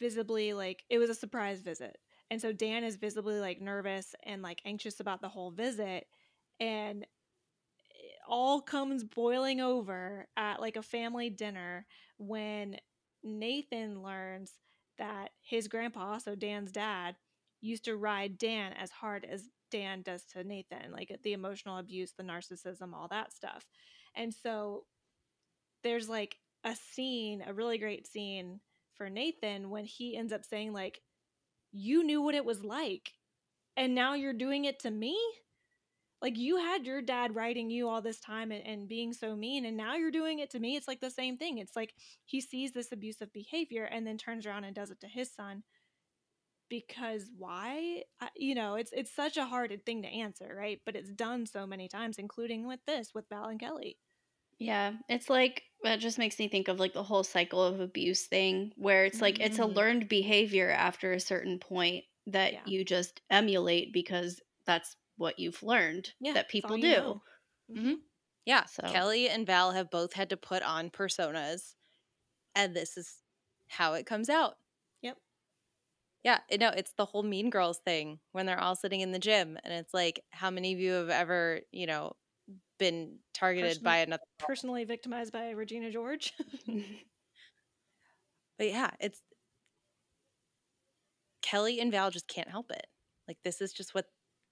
visibly 0.00 0.52
like 0.52 0.84
it 0.88 0.98
was 0.98 1.10
a 1.10 1.14
surprise 1.14 1.60
visit, 1.60 1.98
and 2.30 2.40
so 2.40 2.52
Dan 2.52 2.82
is 2.82 2.96
visibly 2.96 3.38
like 3.40 3.60
nervous 3.60 4.14
and 4.24 4.42
like 4.42 4.60
anxious 4.64 5.00
about 5.00 5.20
the 5.20 5.28
whole 5.28 5.50
visit, 5.50 6.06
and 6.60 7.06
all 8.26 8.60
comes 8.60 9.04
boiling 9.04 9.60
over 9.60 10.26
at 10.36 10.60
like 10.60 10.76
a 10.76 10.82
family 10.82 11.30
dinner 11.30 11.86
when 12.18 12.76
Nathan 13.22 14.02
learns 14.02 14.52
that 14.98 15.30
his 15.42 15.68
grandpa, 15.68 16.18
so 16.18 16.34
Dan's 16.34 16.72
dad, 16.72 17.16
used 17.60 17.84
to 17.84 17.96
ride 17.96 18.38
Dan 18.38 18.72
as 18.74 18.90
hard 18.90 19.24
as 19.24 19.48
Dan 19.70 20.02
does 20.02 20.24
to 20.32 20.44
Nathan, 20.44 20.92
like 20.92 21.14
the 21.22 21.32
emotional 21.32 21.78
abuse, 21.78 22.12
the 22.16 22.22
narcissism, 22.22 22.92
all 22.94 23.08
that 23.08 23.32
stuff. 23.32 23.66
And 24.14 24.32
so 24.32 24.84
there's 25.82 26.08
like 26.08 26.36
a 26.64 26.74
scene, 26.74 27.42
a 27.46 27.52
really 27.52 27.78
great 27.78 28.06
scene 28.06 28.60
for 28.94 29.10
Nathan 29.10 29.70
when 29.70 29.84
he 29.84 30.16
ends 30.16 30.32
up 30.32 30.44
saying, 30.44 30.72
like, 30.72 31.00
you 31.72 32.04
knew 32.04 32.22
what 32.22 32.34
it 32.34 32.44
was 32.44 32.64
like, 32.64 33.12
and 33.76 33.94
now 33.94 34.14
you're 34.14 34.32
doing 34.32 34.64
it 34.64 34.78
to 34.80 34.90
me? 34.90 35.18
Like 36.22 36.36
you 36.38 36.56
had 36.58 36.86
your 36.86 37.02
dad 37.02 37.34
writing 37.34 37.70
you 37.70 37.88
all 37.88 38.02
this 38.02 38.20
time 38.20 38.50
and, 38.52 38.66
and 38.66 38.88
being 38.88 39.12
so 39.12 39.36
mean, 39.36 39.64
and 39.64 39.76
now 39.76 39.94
you're 39.96 40.10
doing 40.10 40.38
it 40.38 40.50
to 40.50 40.60
me. 40.60 40.76
It's 40.76 40.88
like 40.88 41.00
the 41.00 41.10
same 41.10 41.36
thing. 41.38 41.58
It's 41.58 41.76
like 41.76 41.94
he 42.24 42.40
sees 42.40 42.72
this 42.72 42.92
abusive 42.92 43.32
behavior 43.32 43.84
and 43.84 44.06
then 44.06 44.18
turns 44.18 44.46
around 44.46 44.64
and 44.64 44.74
does 44.74 44.90
it 44.90 45.00
to 45.00 45.08
his 45.08 45.32
son. 45.32 45.64
Because 46.68 47.30
why? 47.36 48.04
I, 48.20 48.30
you 48.34 48.54
know, 48.54 48.74
it's 48.74 48.92
it's 48.92 49.12
such 49.14 49.36
a 49.36 49.46
hard 49.46 49.84
thing 49.86 50.02
to 50.02 50.08
answer, 50.08 50.52
right? 50.54 50.80
But 50.84 50.96
it's 50.96 51.12
done 51.12 51.46
so 51.46 51.64
many 51.66 51.88
times, 51.88 52.18
including 52.18 52.66
with 52.66 52.80
this, 52.86 53.14
with 53.14 53.28
Val 53.28 53.44
and 53.48 53.60
Kelly. 53.60 53.98
yeah, 54.58 54.94
it's 55.08 55.28
like 55.28 55.64
that 55.82 55.96
just 56.00 56.18
makes 56.18 56.38
me 56.38 56.48
think 56.48 56.68
of 56.68 56.80
like 56.80 56.94
the 56.94 57.02
whole 57.02 57.22
cycle 57.24 57.62
of 57.62 57.80
abuse 57.80 58.26
thing 58.26 58.72
where 58.76 59.04
it's 59.04 59.20
like 59.20 59.38
it's 59.40 59.58
a 59.58 59.66
Mhm. 59.66 59.66
learned 59.66 60.08
behavior 60.08 60.70
after 60.70 61.12
a 61.12 61.20
certain 61.20 61.58
point 61.58 62.04
that 62.26 62.54
Yeah. 62.54 62.64
you 62.64 62.84
just 62.84 63.20
emulate 63.30 63.92
because 63.92 64.40
that's 64.64 64.96
what 65.16 65.38
you've 65.38 65.62
learned 65.62 66.12
Yeah, 66.20 66.34
that 66.34 66.48
people 66.48 66.76
you 66.76 66.82
do. 66.82 66.96
know. 66.96 67.22
Mhm. 67.70 67.96
Yeah, 68.44 68.64
So- 68.66 68.82
Kelly 68.82 69.28
and 69.28 69.46
Val 69.46 69.72
have 69.72 69.90
both 69.90 70.12
had 70.12 70.30
to 70.30 70.36
put 70.36 70.62
on 70.62 70.90
personas, 70.90 71.74
and 72.54 72.74
this 72.76 72.96
is 72.96 73.22
how 73.68 73.94
it 73.94 74.06
comes 74.06 74.28
out. 74.28 74.58
Yep. 75.02 75.18
Yeah, 76.22 76.40
no, 76.58 76.70
it's 76.70 76.92
the 76.94 77.04
whole 77.06 77.22
Mean 77.22 77.50
Girls 77.50 77.78
thing 77.78 78.20
when 78.32 78.46
they're 78.46 78.60
all 78.60 78.76
sitting 78.76 79.00
in 79.00 79.12
the 79.12 79.18
gym, 79.18 79.58
and 79.62 79.72
it's 79.72 79.94
like, 79.94 80.24
how 80.32 80.50
many 80.50 80.72
of 80.72 80.80
you 80.80 80.92
have 80.92 81.10
ever, 81.10 81.62
you 81.72 81.86
know, 81.86 82.16
been 82.78 83.20
targeted 83.32 83.82
by 83.82 83.98
another? 83.98 84.22
Personally 84.38 84.84
victimized 84.84 85.32
by 85.32 85.50
Regina 85.50 85.90
George. 85.90 86.32
But 88.58 88.68
yeah, 88.68 88.90
it's 89.00 89.20
Kelly 91.42 91.80
and 91.80 91.90
Val 91.92 92.10
just 92.10 92.28
can't 92.28 92.48
help 92.48 92.70
it. 92.70 92.86
Like 93.28 93.38
this 93.44 93.60
is 93.60 93.72
just 93.72 93.94
what 93.94 94.06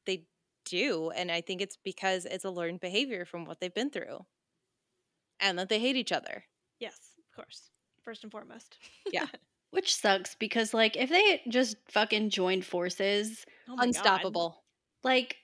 they 0.07 0.27
do, 0.65 1.11
and 1.11 1.31
I 1.31 1.41
think 1.41 1.61
it's 1.61 1.77
because 1.77 2.25
it's 2.25 2.45
a 2.45 2.51
learned 2.51 2.81
behavior 2.81 3.25
from 3.25 3.45
what 3.45 3.61
they've 3.61 3.73
been 3.75 3.91
through, 3.91 4.25
and 5.41 5.59
that 5.59 5.69
they 5.69 5.79
hate 5.81 5.97
each 5.97 6.13
other. 6.13 6.45
yes, 6.81 6.99
of 7.19 7.37
course. 7.37 7.71
First 8.03 8.23
and 8.23 8.31
foremost. 8.33 8.77
Yeah. 9.11 9.27
Which 9.71 9.95
sucks 9.97 10.35
because 10.37 10.73
like 10.75 10.97
if 10.97 11.09
they 11.11 11.43
just 11.49 11.77
fucking 11.89 12.31
joined 12.31 12.65
forces, 12.65 13.45
Oh 13.69 13.73
my 13.73 13.77
God. 13.77 13.87
Unstoppable. 13.89 14.63
like 15.03 15.37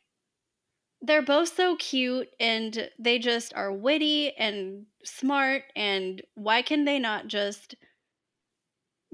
they're 1.02 1.22
both 1.22 1.54
so 1.56 1.74
cute 1.76 2.28
and 2.38 2.90
they 2.98 3.18
just 3.18 3.54
are 3.54 3.72
witty 3.72 4.32
and 4.36 4.84
smart 5.04 5.62
and 5.74 6.20
why 6.34 6.60
can 6.62 6.84
they 6.84 6.98
not 6.98 7.26
just 7.26 7.74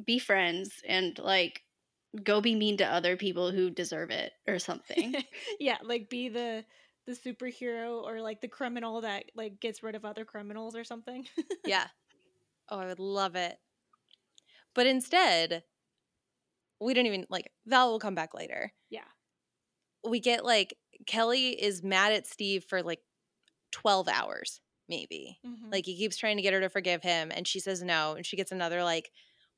be 0.05 0.19
friends 0.19 0.83
and 0.87 1.19
like 1.21 1.63
go 2.25 2.41
be 2.41 2.55
mean 2.55 2.77
to 2.79 2.85
other 2.85 3.17
people 3.17 3.51
who 3.51 3.71
deserve 3.71 4.11
it 4.11 4.33
or 4.47 4.59
something. 4.59 5.15
yeah, 5.61 5.79
like 5.83 6.09
be 6.09 6.29
the 6.29 6.65
the 7.07 7.13
superhero 7.13 8.03
or 8.03 8.21
like 8.21 8.41
the 8.41 8.49
criminal 8.49 9.01
that 9.03 9.25
like 9.37 9.61
gets 9.61 9.83
rid 9.83 9.95
of 9.95 10.05
other 10.05 10.25
criminals 10.25 10.75
or 10.75 10.85
something. 10.85 11.27
Yeah. 11.65 11.87
Oh, 12.69 12.79
I 12.79 12.87
would 12.87 12.99
love 12.99 13.37
it. 13.37 13.57
But 14.75 14.87
instead, 14.87 15.63
we 16.81 16.95
don't 16.95 17.07
even 17.07 17.27
like 17.31 17.51
Val 17.67 17.91
will 17.91 17.99
come 17.99 18.15
back 18.15 18.35
later. 18.35 18.73
yeah. 18.91 19.05
We 20.09 20.21
get 20.21 20.45
like 20.45 20.75
Kelly 21.07 21.51
is 21.51 21.83
mad 21.83 22.13
at 22.13 22.27
Steve 22.27 22.65
for 22.65 22.83
like 22.83 23.01
12 23.73 24.09
hours, 24.09 24.61
maybe. 24.89 25.39
Mhm. 25.45 25.73
Like 25.73 25.85
he 25.85 25.97
keeps 25.97 26.17
trying 26.17 26.37
to 26.37 26.43
get 26.43 26.53
her 26.53 26.61
to 26.61 26.69
forgive 26.69 27.03
him 27.03 27.31
and 27.35 27.47
she 27.47 27.59
says 27.61 27.83
no. 27.83 28.15
And 28.15 28.25
she 28.25 28.37
gets 28.37 28.53
another 28.53 28.85
like 28.85 29.11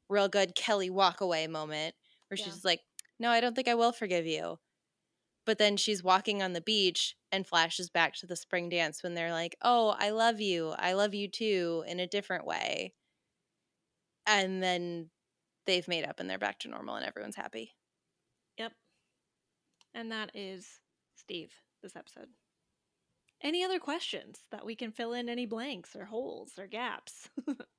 real 0.08 0.28
good 0.28 0.54
Kelly 0.54 0.88
walk 0.90 1.20
away 1.20 1.46
moment 1.46 1.94
where 2.28 2.36
she's 2.36 2.46
Yeah. 2.48 2.52
just 2.54 2.64
like, 2.64 2.82
No, 3.18 3.30
I 3.30 3.40
don't 3.40 3.54
think 3.54 3.68
I 3.68 3.74
will 3.74 3.92
forgive 3.92 4.26
you. 4.26 4.58
But 5.46 5.58
then 5.58 5.76
she's 5.76 6.02
walking 6.04 6.42
on 6.42 6.52
the 6.52 6.60
beach 6.60 7.16
and 7.32 7.46
flashes 7.46 7.90
back 7.90 8.14
to 8.16 8.26
the 8.26 8.36
spring 8.36 8.68
dance 8.68 9.02
when 9.02 9.14
they're 9.14 9.32
like, 9.32 9.56
Oh, 9.62 9.96
I 9.98 10.10
love 10.10 10.40
you. 10.40 10.70
I 10.70 10.92
love 10.94 11.14
you 11.14 11.28
too, 11.28 11.84
in 11.88 12.00
a 12.00 12.06
different 12.06 12.46
way. 12.46 12.94
And 14.26 14.62
then 14.62 15.10
they've 15.66 15.88
made 15.88 16.04
up 16.04 16.20
and 16.20 16.28
they're 16.30 16.38
back 16.38 16.60
to 16.60 16.68
normal 16.68 16.96
and 16.96 17.04
everyone's 17.06 17.36
happy. 17.36 17.76
Yep. 18.58 18.72
And 19.94 20.10
that 20.12 20.30
is 20.34 20.80
Steve 21.14 21.52
this 21.82 21.94
episode. 21.96 22.28
Any 23.40 23.64
other 23.64 23.78
questions 23.80 24.46
that 24.50 24.64
we 24.64 24.76
can 24.76 24.92
fill 24.92 25.12
in 25.12 25.28
any 25.28 25.44
blanks 25.46 25.94
or 25.96 26.04
holes 26.06 26.58
or 26.58 26.66
gaps? 26.68 27.28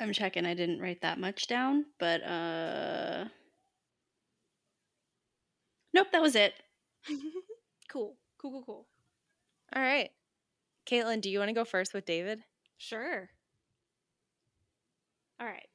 I'm 0.00 0.12
checking 0.12 0.44
I 0.46 0.54
didn't 0.54 0.80
write 0.80 1.02
that 1.02 1.18
much 1.18 1.46
down, 1.46 1.86
but 1.98 2.22
uh 2.24 3.26
Nope, 5.92 6.08
that 6.12 6.22
was 6.22 6.34
it. 6.34 6.54
cool. 7.88 8.16
Cool, 8.40 8.52
cool, 8.52 8.64
cool. 8.64 8.86
All 9.74 9.82
right. 9.82 10.10
Caitlin, 10.86 11.20
do 11.20 11.30
you 11.30 11.38
want 11.38 11.50
to 11.50 11.54
go 11.54 11.64
first 11.64 11.94
with 11.94 12.06
David? 12.06 12.42
Sure. 12.78 13.30
All 15.40 15.46
right. 15.46 15.66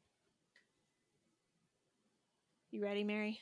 You 2.72 2.82
ready, 2.84 3.04
Mary? 3.06 3.40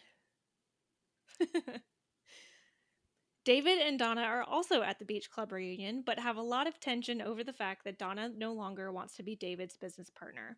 David 3.44 3.80
and 3.80 3.98
Donna 3.98 4.22
are 4.22 4.44
also 4.44 4.84
at 4.84 5.00
the 5.00 5.06
beach 5.06 5.32
club 5.32 5.52
reunion, 5.52 6.04
but 6.06 6.20
have 6.20 6.38
a 6.38 6.44
lot 6.44 6.68
of 6.68 6.80
tension 6.80 7.22
over 7.22 7.44
the 7.44 7.52
fact 7.52 7.84
that 7.84 7.98
Donna 7.98 8.30
no 8.38 8.54
longer 8.54 8.92
wants 8.92 9.16
to 9.16 9.24
be 9.24 9.36
David's 9.36 9.78
business 9.78 10.12
partner. 10.12 10.58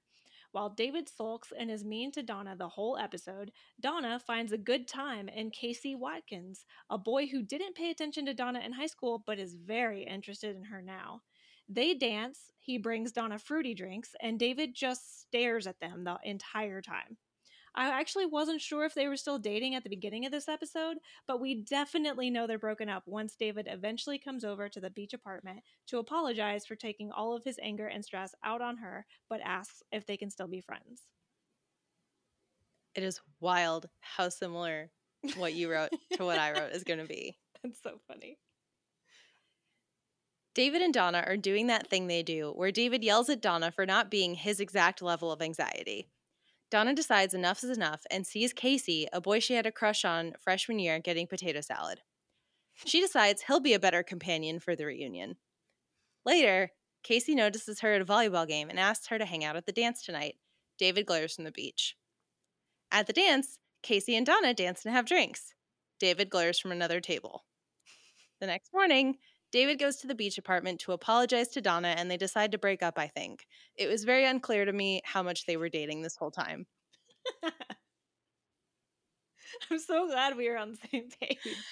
While 0.51 0.69
David 0.69 1.07
sulks 1.07 1.53
and 1.57 1.71
is 1.71 1.85
mean 1.85 2.11
to 2.11 2.21
Donna 2.21 2.57
the 2.57 2.67
whole 2.67 2.97
episode, 2.97 3.51
Donna 3.79 4.19
finds 4.19 4.51
a 4.51 4.57
good 4.57 4.85
time 4.87 5.29
in 5.29 5.49
Casey 5.49 5.95
Watkins, 5.95 6.65
a 6.89 6.97
boy 6.97 7.27
who 7.27 7.41
didn't 7.41 7.75
pay 7.75 7.89
attention 7.89 8.25
to 8.25 8.33
Donna 8.33 8.59
in 8.59 8.73
high 8.73 8.87
school 8.87 9.23
but 9.25 9.39
is 9.39 9.55
very 9.55 10.03
interested 10.03 10.55
in 10.55 10.65
her 10.65 10.81
now. 10.81 11.21
They 11.69 11.93
dance, 11.93 12.51
he 12.59 12.77
brings 12.77 13.13
Donna 13.13 13.39
fruity 13.39 13.73
drinks, 13.73 14.13
and 14.21 14.37
David 14.37 14.75
just 14.75 15.21
stares 15.21 15.67
at 15.67 15.79
them 15.79 16.03
the 16.03 16.19
entire 16.23 16.81
time. 16.81 17.17
I 17.75 17.89
actually 17.89 18.27
wasn't 18.27 18.61
sure 18.61 18.85
if 18.85 18.93
they 18.93 19.07
were 19.07 19.17
still 19.17 19.39
dating 19.39 19.73
at 19.73 19.83
the 19.83 19.89
beginning 19.89 20.25
of 20.25 20.31
this 20.31 20.47
episode, 20.47 20.97
but 21.27 21.41
we 21.41 21.55
definitely 21.55 22.29
know 22.29 22.45
they're 22.45 22.59
broken 22.59 22.87
up 22.87 23.03
once 23.07 23.35
David 23.35 23.67
eventually 23.69 24.19
comes 24.19 24.43
over 24.43 24.69
to 24.69 24.79
the 24.79 24.91
beach 24.91 25.13
apartment 25.13 25.61
to 25.87 25.97
apologize 25.97 26.67
for 26.67 26.75
taking 26.75 27.11
all 27.11 27.35
of 27.35 27.43
his 27.43 27.59
anger 27.63 27.87
and 27.87 28.05
stress 28.05 28.35
out 28.43 28.61
on 28.61 28.77
her, 28.77 29.05
but 29.27 29.41
asks 29.43 29.81
if 29.91 30.05
they 30.05 30.17
can 30.17 30.29
still 30.29 30.47
be 30.47 30.61
friends. 30.61 31.01
It 32.93 33.01
is 33.01 33.21
wild 33.39 33.89
how 34.01 34.29
similar 34.29 34.91
what 35.37 35.55
you 35.55 35.71
wrote 35.71 35.89
to 36.13 36.25
what 36.25 36.37
I 36.37 36.51
wrote 36.51 36.73
is 36.73 36.83
going 36.83 36.99
to 36.99 37.05
be. 37.05 37.37
That's 37.63 37.81
so 37.81 37.99
funny. 38.07 38.37
David 40.53 40.83
and 40.83 40.93
Donna 40.93 41.23
are 41.25 41.37
doing 41.37 41.67
that 41.67 41.87
thing 41.87 42.05
they 42.05 42.21
do 42.21 42.51
where 42.55 42.71
David 42.71 43.03
yells 43.03 43.29
at 43.29 43.41
Donna 43.41 43.71
for 43.71 43.87
not 43.87 44.11
being 44.11 44.35
his 44.35 44.59
exact 44.59 45.01
level 45.01 45.31
of 45.31 45.41
anxiety. 45.41 46.07
Donna 46.73 46.95
decides 46.95 47.35
enough 47.35 47.63
is 47.63 47.69
enough 47.69 48.01
and 48.09 48.25
sees 48.25 48.51
Casey, 48.51 49.07
a 49.13 49.21
boy 49.21 49.39
she 49.39 49.53
had 49.53 49.67
a 49.67 49.71
crush 49.71 50.03
on 50.03 50.33
freshman 50.39 50.79
year, 50.79 50.97
getting 50.97 51.27
potato 51.27 51.61
salad. 51.61 52.01
She 52.83 52.99
decides 52.99 53.43
he'll 53.43 53.59
be 53.59 53.75
a 53.75 53.79
better 53.79 54.01
companion 54.01 54.59
for 54.59 54.75
the 54.75 54.87
reunion. 54.87 55.35
Later, 56.25 56.71
Casey 57.03 57.35
notices 57.35 57.81
her 57.81 57.93
at 57.93 58.01
a 58.01 58.05
volleyball 58.05 58.47
game 58.47 58.71
and 58.71 58.79
asks 58.79 59.05
her 59.09 59.19
to 59.19 59.25
hang 59.25 59.43
out 59.43 59.55
at 59.55 59.67
the 59.67 59.71
dance 59.71 60.01
tonight. 60.01 60.37
David 60.79 61.05
glares 61.05 61.35
from 61.35 61.43
the 61.43 61.51
beach. 61.51 61.95
At 62.91 63.05
the 63.05 63.13
dance, 63.13 63.59
Casey 63.83 64.15
and 64.15 64.25
Donna 64.25 64.55
dance 64.55 64.83
and 64.83 64.95
have 64.95 65.05
drinks. 65.05 65.53
David 65.99 66.31
glares 66.31 66.57
from 66.57 66.71
another 66.71 66.99
table. 66.99 67.43
The 68.41 68.47
next 68.47 68.73
morning, 68.73 69.17
David 69.53 69.79
goes 69.79 69.95
to 69.97 70.07
the 70.07 70.15
beach 70.15 70.37
apartment 70.37 70.81
to 70.81 70.91
apologize 70.91 71.47
to 71.51 71.61
Donna 71.61 71.89
and 71.97 72.11
they 72.11 72.17
decide 72.17 72.51
to 72.53 72.59
break 72.59 72.83
up, 72.83 72.99
I 72.99 73.07
think. 73.07 73.47
It 73.77 73.87
was 73.87 74.03
very 74.03 74.25
unclear 74.25 74.65
to 74.65 74.73
me 74.73 75.01
how 75.05 75.23
much 75.23 75.45
they 75.45 75.57
were 75.57 75.69
dating 75.69 76.01
this 76.03 76.17
whole 76.17 76.31
time. 76.31 76.67
I'm 79.69 79.79
so 79.79 80.07
glad 80.07 80.37
we 80.37 80.47
are 80.49 80.57
on 80.57 80.71
the 80.71 80.77
same 80.91 81.09
page. 81.09 81.65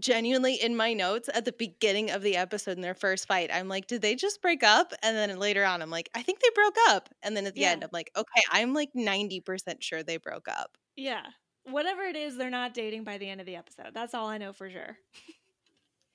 Genuinely, 0.00 0.54
in 0.56 0.74
my 0.74 0.94
notes 0.94 1.28
at 1.32 1.44
the 1.44 1.52
beginning 1.52 2.10
of 2.10 2.22
the 2.22 2.36
episode 2.36 2.72
in 2.72 2.80
their 2.80 2.94
first 2.94 3.26
fight, 3.28 3.50
I'm 3.52 3.68
like, 3.68 3.86
did 3.86 4.02
they 4.02 4.16
just 4.16 4.42
break 4.42 4.62
up? 4.64 4.92
And 5.02 5.16
then 5.16 5.38
later 5.38 5.64
on, 5.64 5.80
I'm 5.80 5.90
like, 5.90 6.08
I 6.14 6.22
think 6.22 6.40
they 6.40 6.50
broke 6.54 6.76
up. 6.88 7.08
And 7.22 7.36
then 7.36 7.46
at 7.46 7.54
the 7.54 7.64
Yeah. 7.64 7.66
end, 7.66 7.84
I'm 7.84 7.90
like, 7.92 8.10
okay, 8.16 8.42
I'm 8.50 8.74
like 8.74 8.90
90% 8.94 9.84
sure 9.84 10.02
they 10.02 10.16
broke 10.16 10.48
up. 10.48 10.76
Yeah. 10.96 11.26
Whatever 11.64 12.02
it 12.02 12.16
is, 12.16 12.36
they're 12.36 12.50
not 12.50 12.74
dating 12.74 13.04
by 13.04 13.18
the 13.18 13.28
end 13.28 13.40
of 13.40 13.46
the 13.46 13.56
episode. 13.56 13.92
That's 13.92 14.14
all 14.14 14.28
I 14.28 14.38
know 14.38 14.52
for 14.52 14.70
sure. 14.70 14.98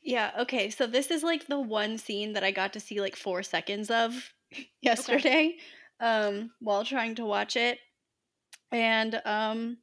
Yeah, 0.03 0.31
okay. 0.39 0.69
So 0.69 0.87
this 0.87 1.11
is 1.11 1.23
like 1.23 1.47
the 1.47 1.59
one 1.59 1.97
scene 1.97 2.33
that 2.33 2.43
I 2.43 2.51
got 2.51 2.73
to 2.73 2.79
see 2.79 2.99
like 2.99 3.15
4 3.15 3.43
seconds 3.43 3.89
of 3.91 4.31
yesterday 4.81 5.57
um 5.99 6.51
while 6.59 6.83
trying 6.83 7.15
to 7.15 7.25
watch 7.25 7.55
it. 7.55 7.77
And 8.71 9.21
um 9.25 9.79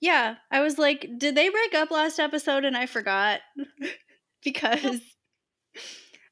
yeah, 0.00 0.36
I 0.50 0.60
was 0.60 0.78
like, 0.78 1.06
did 1.18 1.34
they 1.36 1.48
break 1.48 1.74
up 1.74 1.90
last 1.90 2.18
episode 2.18 2.64
and 2.64 2.76
I 2.76 2.86
forgot 2.86 3.40
because 4.44 5.00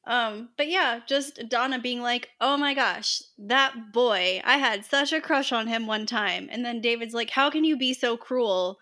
um 0.06 0.48
but 0.56 0.68
yeah, 0.68 1.00
just 1.06 1.40
Donna 1.48 1.78
being 1.78 2.00
like, 2.00 2.28
"Oh 2.40 2.56
my 2.56 2.74
gosh, 2.74 3.22
that 3.38 3.92
boy, 3.92 4.40
I 4.44 4.56
had 4.56 4.84
such 4.84 5.12
a 5.12 5.20
crush 5.20 5.52
on 5.52 5.66
him 5.66 5.86
one 5.86 6.06
time." 6.06 6.48
And 6.50 6.64
then 6.64 6.80
David's 6.80 7.14
like, 7.14 7.30
"How 7.30 7.50
can 7.50 7.64
you 7.64 7.76
be 7.76 7.92
so 7.94 8.16
cruel 8.16 8.78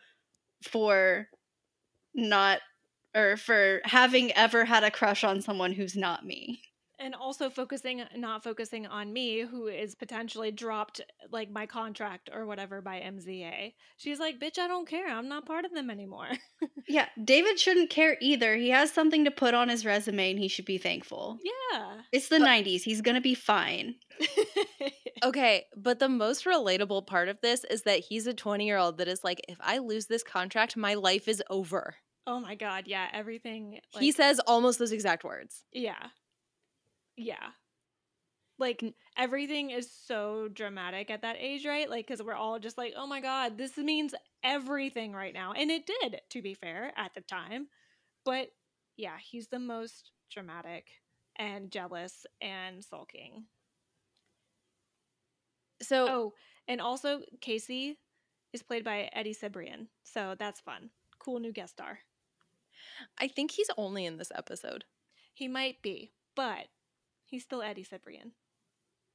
for 0.65 1.29
not 2.15 2.61
or 3.19 3.37
for 3.37 3.81
having 3.85 4.33
ever 4.33 4.65
had 4.65 4.85
a 4.85 4.91
crush 4.91 5.25
on 5.25 5.43
someone 5.43 5.73
who's 5.73 5.97
not 5.97 6.25
me?" 6.25 6.61
And 7.01 7.15
also 7.15 7.49
focusing, 7.49 8.03
not 8.17 8.43
focusing 8.43 8.85
on 8.85 9.13
me, 9.13 9.43
who 9.43 9.69
is 9.69 9.95
potentially 9.95 10.51
dropped 10.51 11.01
like 11.31 11.49
my 11.49 11.65
contract 11.65 12.29
or 12.35 12.45
whatever 12.45 12.81
by 12.83 12.99
MZA. 12.99 13.73
She's 13.99 14.19
like, 14.19 14.41
bitch, 14.41 14.59
I 14.59 14.67
don't 14.67 14.89
care. 14.89 15.07
I'm 15.09 15.29
not 15.29 15.47
part 15.47 15.65
of 15.65 15.73
them 15.73 15.91
anymore. 15.91 16.31
Yeah, 16.91 17.07
David 17.23 17.61
shouldn't 17.61 17.91
care 17.91 18.17
either. 18.23 18.57
He 18.57 18.71
has 18.71 18.91
something 18.91 19.27
to 19.27 19.31
put 19.31 19.53
on 19.53 19.69
his 19.69 19.85
resume 19.85 20.31
and 20.31 20.39
he 20.41 20.49
should 20.49 20.65
be 20.65 20.79
thankful. 20.79 21.39
yeah. 21.45 22.01
It's 22.13 22.29
the 22.29 22.39
90s. 22.39 22.81
He's 22.81 23.03
going 23.03 23.15
to 23.15 23.21
be 23.21 23.35
fine. 23.35 23.95
Okay, 25.25 25.65
but 25.77 25.99
the 25.99 26.09
most 26.09 26.45
relatable 26.45 27.07
part 27.07 27.29
of 27.29 27.41
this 27.41 27.65
is 27.65 27.83
that 27.83 27.99
he's 28.01 28.27
a 28.29 28.35
20 28.35 28.65
year 28.65 28.79
old 28.79 28.99
that 28.99 29.09
is 29.09 29.25
like, 29.25 29.41
if 29.49 29.59
I 29.61 29.79
lose 29.79 30.07
this 30.07 30.23
contract, 30.23 30.77
my 30.77 30.95
life 30.95 31.27
is 31.27 31.43
over. 31.51 31.97
Oh 32.29 32.39
my 32.39 32.55
God. 32.55 32.85
Yeah. 32.87 33.09
Everything. 33.13 33.81
Like, 33.95 34.03
he 34.03 34.13
says 34.13 34.39
almost 34.47 34.79
those 34.79 34.93
exact 34.93 35.25
words. 35.25 35.65
Yeah. 35.73 36.09
Yeah. 37.17 37.49
Like 38.59 38.85
everything 39.17 39.71
is 39.71 39.91
so 39.91 40.49
dramatic 40.53 41.11
at 41.11 41.23
that 41.23 41.37
age, 41.39 41.65
right? 41.65 41.89
Like, 41.89 42.07
because 42.07 42.23
we're 42.23 42.35
all 42.35 42.59
just 42.59 42.77
like, 42.77 42.93
oh 42.97 43.07
my 43.07 43.21
God, 43.21 43.57
this 43.57 43.77
means 43.79 44.15
everything 44.45 45.13
right 45.13 45.33
now. 45.33 45.53
And 45.53 45.71
it 45.71 45.87
did, 45.87 46.21
to 46.31 46.43
be 46.43 46.55
fair, 46.55 46.93
at 46.97 47.15
the 47.15 47.23
time. 47.23 47.69
But 48.25 48.49
yeah, 48.97 49.17
he's 49.31 49.49
the 49.49 49.61
most 49.61 50.11
dramatic 50.31 50.87
and 51.37 51.71
jealous 51.71 52.27
and 52.43 52.85
sulking. 52.85 53.45
So 55.81 56.09
Oh, 56.09 56.33
and 56.67 56.81
also 56.81 57.21
Casey 57.41 57.99
is 58.53 58.63
played 58.63 58.85
by 58.85 59.09
Eddie 59.13 59.35
Cibrian. 59.35 59.87
So 60.03 60.35
that's 60.39 60.61
fun. 60.61 60.91
Cool 61.21 61.39
new 61.39 61.53
guest 61.53 61.75
star. 61.75 62.01
I 63.19 63.29
think 63.29 63.53
he's 63.53 63.71
only 63.77 64.05
in 64.07 64.17
this 64.19 64.33
episode. 64.35 64.85
He 65.35 65.49
might 65.49 65.81
be, 65.83 66.13
but 66.35 66.67
he's 67.25 67.43
still 67.45 67.63
Eddie 67.63 67.85
Cibrian. 67.85 68.33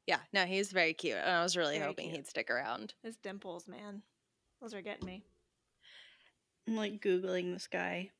Yeah, 0.08 0.20
no, 0.34 0.46
he's 0.46 0.72
very 0.72 0.94
cute. 0.94 1.16
And 1.18 1.30
I 1.30 1.44
was 1.44 1.56
really 1.56 1.76
Very 1.78 1.88
hoping 1.88 2.06
cute. 2.08 2.18
he'd 2.18 2.28
stick 2.28 2.50
around. 2.50 2.94
His 3.04 3.16
dimples, 3.18 3.68
man. 3.68 4.02
Those 4.62 4.74
are 4.74 4.82
getting 4.82 5.06
me. 5.06 5.24
I'm 6.68 6.76
like 6.76 7.02
Googling 7.02 7.54
this 7.54 7.68
guy. 7.68 8.12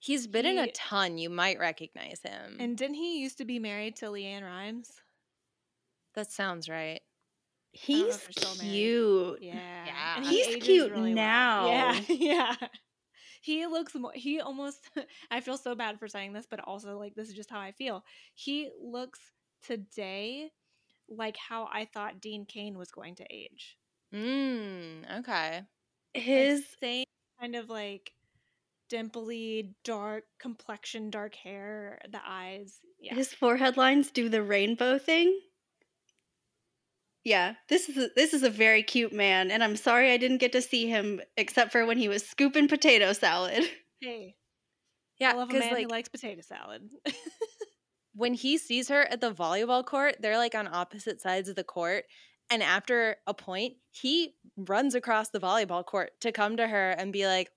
He's 0.00 0.26
been 0.26 0.46
in 0.46 0.58
a 0.58 0.70
ton. 0.72 1.18
You 1.18 1.30
might 1.30 1.60
recognize 1.60 2.20
him. 2.24 2.56
And 2.58 2.76
didn't 2.76 2.94
he 2.96 3.20
used 3.20 3.38
to 3.38 3.44
be 3.44 3.60
married 3.60 3.94
to 3.96 4.06
LeAnn 4.06 4.42
Rimes? 4.42 4.90
that 6.14 6.30
sounds 6.30 6.68
right. 6.68 7.00
He's 7.70 8.16
if 8.16 8.24
they're 8.24 8.32
still 8.32 8.56
married. 8.56 8.70
cute. 8.76 9.38
Yeah. 9.42 9.84
Yeah. 9.86 10.16
And 10.16 10.26
He's 10.26 10.56
cute 10.62 10.92
well. 10.94 11.04
now. 11.04 11.66
Yeah. 11.68 12.00
Yeah. 12.08 12.56
He 13.42 13.66
looks 13.66 13.94
more, 13.94 14.12
he 14.14 14.40
almost, 14.40 14.88
I 15.30 15.40
feel 15.40 15.58
so 15.58 15.74
bad 15.74 15.98
for 15.98 16.08
saying 16.08 16.32
this, 16.32 16.46
but 16.48 16.60
also 16.60 16.98
like 16.98 17.14
this 17.14 17.28
is 17.28 17.34
just 17.34 17.50
how 17.50 17.60
I 17.60 17.72
feel. 17.72 18.04
He 18.34 18.70
looks 18.80 19.18
today 19.62 20.50
like 21.08 21.36
how 21.36 21.68
I 21.70 21.84
thought 21.84 22.20
Dean 22.20 22.46
Cain 22.46 22.78
was 22.78 22.90
going 22.90 23.16
to 23.16 23.26
age. 23.30 23.76
Mm, 24.14 25.18
okay. 25.20 25.62
Like, 26.14 26.24
His 26.24 26.64
same 26.80 27.04
kind 27.40 27.56
of 27.56 27.68
like 27.68 28.12
dimply, 28.88 29.74
dark 29.84 30.24
complexion, 30.38 31.10
dark 31.10 31.34
hair, 31.34 32.00
the 32.10 32.20
eyes. 32.24 32.78
Yeah. 33.00 33.16
his 33.16 33.34
forehead 33.34 33.76
lines 33.76 34.10
do 34.12 34.28
the 34.28 34.42
rainbow 34.42 34.98
thing. 34.98 35.36
Yeah, 37.24 37.54
this 37.68 37.88
is 37.88 37.96
a, 37.96 38.08
this 38.16 38.34
is 38.34 38.42
a 38.42 38.50
very 38.50 38.82
cute 38.82 39.12
man, 39.12 39.50
and 39.50 39.62
I'm 39.62 39.76
sorry 39.76 40.10
I 40.10 40.16
didn't 40.16 40.38
get 40.38 40.52
to 40.52 40.62
see 40.62 40.88
him 40.88 41.20
except 41.36 41.70
for 41.70 41.86
when 41.86 41.98
he 41.98 42.08
was 42.08 42.26
scooping 42.26 42.68
potato 42.68 43.12
salad. 43.12 43.64
hey, 44.00 44.34
Yeah, 45.20 45.30
I 45.30 45.34
love 45.34 45.48
a 45.48 45.52
because 45.52 45.66
man 45.66 45.74
like 45.74 45.84
who 45.84 45.88
likes 45.88 46.08
potato 46.08 46.42
salad. 46.42 46.88
when 48.14 48.34
he 48.34 48.58
sees 48.58 48.88
her 48.88 49.02
at 49.02 49.20
the 49.20 49.32
volleyball 49.32 49.84
court, 49.84 50.16
they're 50.20 50.36
like 50.36 50.54
on 50.54 50.68
opposite 50.70 51.20
sides 51.20 51.48
of 51.48 51.56
the 51.56 51.64
court. 51.64 52.04
And 52.50 52.62
after 52.62 53.16
a 53.26 53.32
point, 53.32 53.74
he 53.90 54.34
runs 54.56 54.94
across 54.94 55.30
the 55.30 55.40
volleyball 55.40 55.86
court 55.86 56.10
to 56.20 56.32
come 56.32 56.56
to 56.56 56.66
her 56.66 56.90
and 56.90 57.12
be 57.12 57.26
like, 57.26 57.50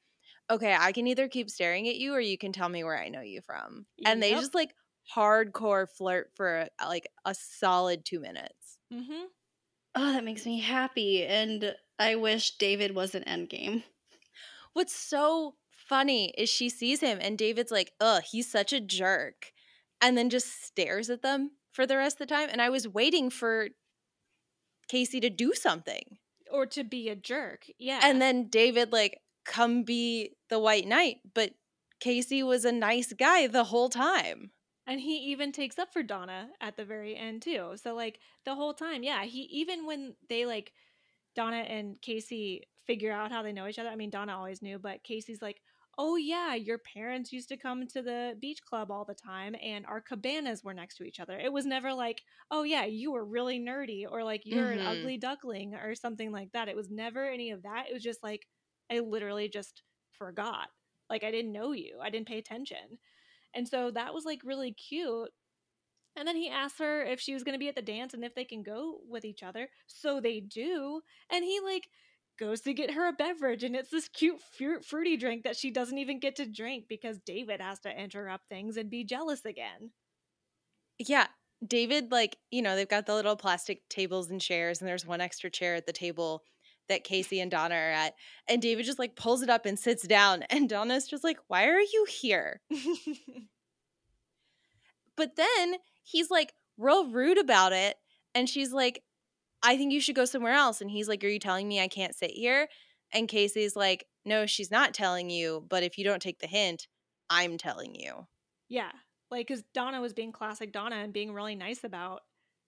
okay, 0.49 0.75
I 0.79 0.91
can 0.91 1.07
either 1.07 1.27
keep 1.27 1.49
staring 1.49 1.87
at 1.87 1.95
you 1.95 2.13
or 2.13 2.19
you 2.19 2.37
can 2.37 2.51
tell 2.51 2.69
me 2.69 2.83
where 2.83 2.97
I 2.97 3.09
know 3.09 3.21
you 3.21 3.41
from. 3.41 3.87
And 4.05 4.21
they 4.21 4.31
just 4.31 4.55
like 4.55 4.73
hardcore 5.13 5.89
flirt 5.89 6.31
for 6.35 6.67
like 6.83 7.07
a 7.25 7.33
solid 7.33 8.05
two 8.05 8.19
minutes. 8.19 8.77
mm-hmm. 8.93 9.25
Oh, 9.95 10.11
that 10.13 10.23
makes 10.23 10.45
me 10.45 10.59
happy, 10.59 11.23
and 11.23 11.73
I 11.97 12.15
wish 12.15 12.57
David 12.57 12.93
was 12.93 13.15
an 13.15 13.23
endgame. 13.23 13.83
What's 14.73 14.93
so 14.93 15.55
funny 15.71 16.33
is 16.37 16.49
she 16.49 16.69
sees 16.69 16.99
him 16.99 17.19
and 17.21 17.37
David's 17.37 17.71
like, 17.71 17.93
ugh, 18.01 18.23
he's 18.29 18.51
such 18.51 18.73
a 18.73 18.81
jerk. 18.81 19.53
And 20.01 20.17
then 20.17 20.29
just 20.29 20.65
stares 20.65 21.09
at 21.09 21.21
them 21.21 21.51
for 21.71 21.87
the 21.87 21.97
rest 21.97 22.19
of 22.19 22.27
the 22.27 22.33
time. 22.33 22.49
And 22.51 22.61
I 22.61 22.69
was 22.69 22.87
waiting 22.87 23.29
for 23.29 23.69
Casey 24.89 25.19
to 25.21 25.29
do 25.29 25.53
something. 25.53 26.17
Or 26.51 26.65
to 26.67 26.83
be 26.83 27.09
a 27.09 27.15
jerk. 27.15 27.65
Yeah. 27.79 28.01
And 28.03 28.21
then 28.21 28.49
David, 28.49 28.91
like, 28.91 29.19
come 29.45 29.83
be 29.83 30.35
the 30.49 30.59
white 30.59 30.87
knight. 30.87 31.17
But 31.33 31.51
Casey 31.99 32.43
was 32.43 32.65
a 32.65 32.71
nice 32.71 33.13
guy 33.13 33.47
the 33.47 33.63
whole 33.63 33.89
time. 33.89 34.51
And 34.87 35.01
he 35.01 35.17
even 35.31 35.51
takes 35.51 35.79
up 35.79 35.91
for 35.91 36.03
Donna 36.03 36.51
at 36.61 36.77
the 36.77 36.85
very 36.85 37.15
end 37.15 37.41
too. 37.41 37.75
So 37.77 37.95
like 37.95 38.19
the 38.43 38.55
whole 38.55 38.73
time, 38.73 39.03
yeah, 39.03 39.23
he 39.25 39.41
even 39.43 39.85
when 39.85 40.15
they 40.29 40.45
like 40.45 40.73
Donna 41.35 41.57
and 41.57 42.01
Casey 42.01 42.63
figure 42.85 43.11
out 43.11 43.31
how 43.31 43.43
they 43.43 43.53
know 43.53 43.67
each 43.67 43.79
other. 43.79 43.89
I 43.89 43.95
mean, 43.95 44.09
Donna 44.11 44.37
always 44.37 44.61
knew, 44.61 44.79
but 44.79 45.03
Casey's 45.03 45.41
like, 45.41 45.61
"Oh 45.97 46.15
yeah, 46.17 46.53
your 46.55 46.77
parents 46.79 47.33
used 47.33 47.49
to 47.49 47.57
come 47.57 47.87
to 47.87 48.01
the 48.03 48.37
beach 48.39 48.61
club 48.63 48.91
all 48.91 49.05
the 49.05 49.15
time 49.15 49.55
and 49.61 49.85
our 49.87 50.01
cabanas 50.01 50.63
were 50.63 50.73
next 50.73 50.97
to 50.97 51.03
each 51.03 51.19
other." 51.19 51.39
It 51.39 51.53
was 51.53 51.65
never 51.65 51.93
like, 51.93 52.23
"Oh 52.51 52.63
yeah, 52.63 52.85
you 52.85 53.11
were 53.11 53.25
really 53.25 53.59
nerdy" 53.59 54.05
or 54.09 54.23
like 54.23 54.43
you're 54.45 54.71
Mhm. 54.71 54.73
an 54.73 54.81
ugly 54.85 55.17
duckling 55.17 55.75
or 55.75 55.95
something 55.95 56.31
like 56.31 56.51
that. 56.53 56.69
It 56.69 56.75
was 56.75 56.89
never 56.91 57.25
any 57.29 57.51
of 57.51 57.63
that. 57.63 57.89
It 57.89 57.93
was 57.93 58.03
just 58.03 58.23
like 58.23 58.47
I 58.91 58.99
literally 58.99 59.49
just 59.49 59.83
forgot. 60.11 60.69
Like 61.09 61.23
I 61.23 61.31
didn't 61.31 61.51
know 61.53 61.71
you. 61.71 61.99
I 62.01 62.09
didn't 62.09 62.27
pay 62.27 62.37
attention. 62.39 62.99
And 63.55 63.67
so 63.67 63.91
that 63.91 64.13
was 64.13 64.25
like 64.25 64.41
really 64.43 64.73
cute. 64.73 65.29
And 66.17 66.27
then 66.27 66.35
he 66.35 66.49
asks 66.49 66.79
her 66.79 67.03
if 67.03 67.19
she 67.19 67.33
was 67.33 67.43
going 67.43 67.53
to 67.53 67.59
be 67.59 67.67
at 67.67 67.75
the 67.75 67.81
dance 67.81 68.13
and 68.13 68.23
if 68.23 68.35
they 68.35 68.45
can 68.45 68.63
go 68.63 68.99
with 69.07 69.25
each 69.25 69.43
other. 69.43 69.69
So 69.87 70.21
they 70.21 70.39
do. 70.39 71.01
And 71.31 71.43
he 71.43 71.59
like 71.59 71.87
goes 72.37 72.61
to 72.61 72.73
get 72.73 72.91
her 72.91 73.07
a 73.07 73.13
beverage 73.13 73.63
and 73.63 73.75
it's 73.75 73.91
this 73.91 74.09
cute 74.09 74.39
fruit 74.57 74.83
fruity 74.83 75.15
drink 75.15 75.43
that 75.43 75.55
she 75.55 75.71
doesn't 75.71 75.97
even 75.97 76.19
get 76.19 76.35
to 76.35 76.45
drink 76.45 76.85
because 76.89 77.17
David 77.25 77.61
has 77.61 77.79
to 77.79 77.89
interrupt 77.89 78.49
things 78.49 78.75
and 78.77 78.89
be 78.89 79.05
jealous 79.05 79.45
again. 79.45 79.91
Yeah. 80.99 81.27
David, 81.65 82.11
like, 82.11 82.37
you 82.51 82.61
know, 82.61 82.75
they've 82.75 82.87
got 82.87 83.05
the 83.05 83.15
little 83.15 83.37
plastic 83.37 83.87
tables 83.89 84.29
and 84.29 84.41
chairs, 84.41 84.81
and 84.81 84.87
there's 84.87 85.05
one 85.05 85.21
extra 85.21 85.49
chair 85.49 85.75
at 85.75 85.85
the 85.85 85.93
table 85.93 86.43
that 86.89 87.03
Casey 87.03 87.39
and 87.39 87.49
Donna 87.51 87.75
are 87.75 87.91
at. 87.91 88.13
And 88.47 88.61
David 88.61 88.85
just 88.85 88.99
like 88.99 89.15
pulls 89.15 89.41
it 89.41 89.49
up 89.49 89.65
and 89.65 89.77
sits 89.79 90.07
down. 90.07 90.43
And 90.49 90.69
Donna's 90.69 91.07
just 91.07 91.23
like, 91.23 91.37
Why 91.47 91.65
are 91.67 91.79
you 91.79 92.05
here? 92.09 92.61
But 95.17 95.35
then 95.35 95.75
he's 96.03 96.29
like 96.29 96.53
real 96.77 97.09
rude 97.09 97.37
about 97.37 97.71
it. 97.73 97.95
And 98.33 98.49
she's 98.49 98.73
like, 98.73 99.01
I 99.63 99.77
think 99.77 99.93
you 99.93 100.01
should 100.01 100.15
go 100.15 100.25
somewhere 100.25 100.53
else. 100.53 100.81
And 100.81 100.91
he's 100.91 101.07
like, 101.07 101.23
Are 101.23 101.27
you 101.27 101.39
telling 101.39 101.67
me 101.67 101.79
I 101.81 101.87
can't 101.87 102.15
sit 102.15 102.31
here? 102.31 102.67
And 103.13 103.27
Casey's 103.27 103.75
like, 103.75 104.05
No, 104.25 104.45
she's 104.45 104.71
not 104.71 104.93
telling 104.93 105.29
you. 105.29 105.65
But 105.69 105.83
if 105.83 105.97
you 105.97 106.03
don't 106.03 106.21
take 106.21 106.39
the 106.39 106.47
hint, 106.47 106.87
I'm 107.29 107.57
telling 107.57 107.95
you. 107.95 108.27
yeah. 108.69 108.91
Like, 109.31 109.47
because 109.47 109.63
Donna 109.73 110.01
was 110.01 110.13
being 110.13 110.31
classic 110.31 110.71
Donna 110.71 110.97
and 110.97 111.11
being 111.11 111.33
really 111.33 111.55
nice 111.55 111.83
about 111.83 112.21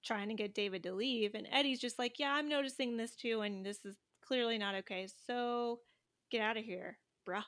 trying 0.07 0.29
to 0.29 0.33
get 0.33 0.55
David 0.55 0.83
to 0.83 0.93
leave. 0.93 1.35
And 1.35 1.47
Eddie's 1.51 1.79
just 1.79 1.99
like, 1.99 2.17
Yeah, 2.17 2.33
I'm 2.33 2.49
noticing 2.49 2.97
this 2.97 3.15
too. 3.15 3.41
And 3.41 3.65
this 3.65 3.85
is 3.85 3.95
clearly 4.25 4.57
not 4.57 4.75
okay. 4.75 5.07
So 5.27 5.79
get 6.31 6.41
out 6.41 6.57
of 6.57 6.63
here, 6.63 6.97
bruh. 7.27 7.43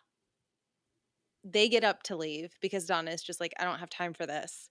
They 1.44 1.70
get 1.70 1.84
up 1.84 2.04
to 2.04 2.18
leave 2.18 2.52
because 2.62 2.86
Donna 2.86 3.12
is 3.12 3.24
just 3.24 3.40
like, 3.40 3.54
I 3.60 3.64
don't 3.64 3.80
have 3.80 3.90
time 3.90 4.14
for 4.14 4.26
this. 4.26 4.70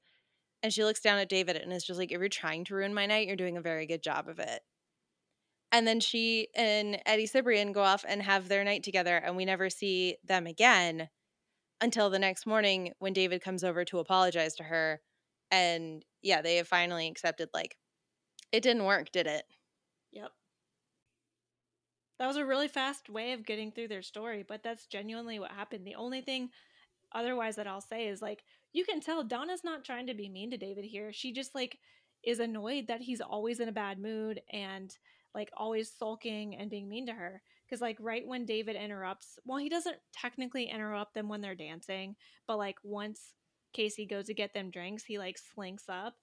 And 0.62 0.72
she 0.72 0.84
looks 0.84 1.00
down 1.00 1.18
at 1.18 1.28
David 1.28 1.56
and 1.56 1.72
is 1.72 1.84
just 1.84 1.98
like, 1.98 2.12
If 2.12 2.20
you're 2.20 2.28
trying 2.28 2.64
to 2.66 2.74
ruin 2.74 2.94
my 2.94 3.06
night, 3.06 3.26
you're 3.26 3.36
doing 3.36 3.56
a 3.56 3.62
very 3.62 3.86
good 3.86 4.02
job 4.02 4.28
of 4.28 4.38
it. 4.38 4.60
And 5.70 5.86
then 5.86 6.00
she 6.00 6.48
and 6.54 6.98
Eddie 7.04 7.26
Cibrian 7.26 7.72
go 7.72 7.82
off 7.82 8.04
and 8.08 8.22
have 8.22 8.48
their 8.48 8.64
night 8.64 8.82
together, 8.82 9.16
and 9.16 9.36
we 9.36 9.44
never 9.44 9.68
see 9.68 10.16
them 10.24 10.46
again 10.46 11.08
until 11.80 12.10
the 12.10 12.18
next 12.18 12.46
morning 12.46 12.92
when 12.98 13.12
David 13.12 13.42
comes 13.42 13.62
over 13.62 13.84
to 13.84 13.98
apologize 13.98 14.54
to 14.56 14.64
her. 14.64 15.00
And 15.50 16.04
yeah, 16.22 16.42
they 16.42 16.56
have 16.56 16.68
finally 16.68 17.08
accepted, 17.08 17.48
like, 17.54 17.76
it 18.52 18.62
didn't 18.62 18.84
work, 18.84 19.10
did 19.12 19.26
it? 19.26 19.44
Yep. 20.12 20.30
That 22.18 22.26
was 22.26 22.36
a 22.36 22.44
really 22.44 22.68
fast 22.68 23.08
way 23.08 23.32
of 23.32 23.46
getting 23.46 23.70
through 23.70 23.88
their 23.88 24.02
story, 24.02 24.44
but 24.46 24.62
that's 24.62 24.86
genuinely 24.86 25.38
what 25.38 25.52
happened. 25.52 25.86
The 25.86 25.94
only 25.94 26.20
thing 26.20 26.50
otherwise 27.12 27.56
that 27.56 27.66
I'll 27.66 27.80
say 27.80 28.08
is 28.08 28.20
like 28.20 28.42
you 28.72 28.84
can 28.84 29.00
tell 29.00 29.24
Donna's 29.24 29.64
not 29.64 29.84
trying 29.84 30.06
to 30.08 30.14
be 30.14 30.28
mean 30.28 30.50
to 30.50 30.56
David 30.56 30.84
here. 30.84 31.12
She 31.12 31.32
just 31.32 31.54
like 31.54 31.78
is 32.24 32.40
annoyed 32.40 32.88
that 32.88 33.00
he's 33.00 33.20
always 33.20 33.60
in 33.60 33.68
a 33.68 33.72
bad 33.72 33.98
mood 33.98 34.40
and 34.52 34.94
like 35.34 35.50
always 35.56 35.92
sulking 35.96 36.56
and 36.56 36.70
being 36.70 36.88
mean 36.88 37.06
to 37.06 37.12
her 37.12 37.42
because 37.66 37.80
like 37.80 37.96
right 38.00 38.26
when 38.26 38.44
David 38.44 38.76
interrupts, 38.76 39.38
well 39.44 39.58
he 39.58 39.68
doesn't 39.68 39.96
technically 40.12 40.64
interrupt 40.64 41.14
them 41.14 41.28
when 41.28 41.40
they're 41.40 41.54
dancing, 41.54 42.16
but 42.46 42.58
like 42.58 42.76
once 42.82 43.34
Casey 43.72 44.06
goes 44.06 44.26
to 44.26 44.34
get 44.34 44.54
them 44.54 44.70
drinks, 44.70 45.04
he 45.04 45.18
like 45.18 45.38
slinks 45.38 45.84
up 45.88 46.14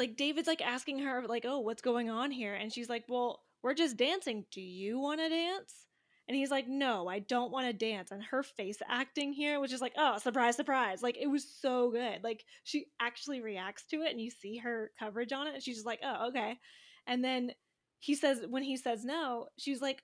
like 0.00 0.16
David's 0.16 0.48
like 0.48 0.62
asking 0.62 1.00
her 1.00 1.26
like, 1.28 1.44
"Oh, 1.46 1.60
what's 1.60 1.82
going 1.82 2.08
on 2.08 2.30
here?" 2.30 2.54
And 2.54 2.72
she's 2.72 2.88
like, 2.88 3.04
"Well, 3.08 3.42
we're 3.62 3.74
just 3.74 3.98
dancing. 3.98 4.46
Do 4.50 4.62
you 4.62 4.98
want 4.98 5.20
to 5.20 5.28
dance?" 5.28 5.86
And 6.26 6.36
he's 6.36 6.50
like, 6.50 6.66
"No, 6.66 7.06
I 7.06 7.18
don't 7.18 7.52
want 7.52 7.66
to 7.66 7.72
dance." 7.74 8.10
And 8.10 8.22
her 8.24 8.42
face 8.42 8.78
acting 8.88 9.34
here 9.34 9.60
was 9.60 9.70
just 9.70 9.82
like, 9.82 9.92
"Oh, 9.98 10.16
surprise, 10.16 10.56
surprise!" 10.56 11.02
Like 11.02 11.18
it 11.18 11.26
was 11.26 11.46
so 11.46 11.90
good. 11.90 12.24
Like 12.24 12.44
she 12.64 12.86
actually 12.98 13.42
reacts 13.42 13.84
to 13.88 14.02
it, 14.02 14.10
and 14.10 14.20
you 14.20 14.30
see 14.30 14.56
her 14.58 14.90
coverage 14.98 15.32
on 15.32 15.46
it, 15.46 15.54
and 15.54 15.62
she's 15.62 15.76
just 15.76 15.86
like, 15.86 16.00
"Oh, 16.02 16.28
okay." 16.28 16.58
And 17.06 17.22
then 17.22 17.52
he 17.98 18.14
says, 18.14 18.42
when 18.48 18.62
he 18.62 18.76
says 18.78 19.04
no, 19.04 19.48
she's 19.58 19.82
like, 19.82 20.02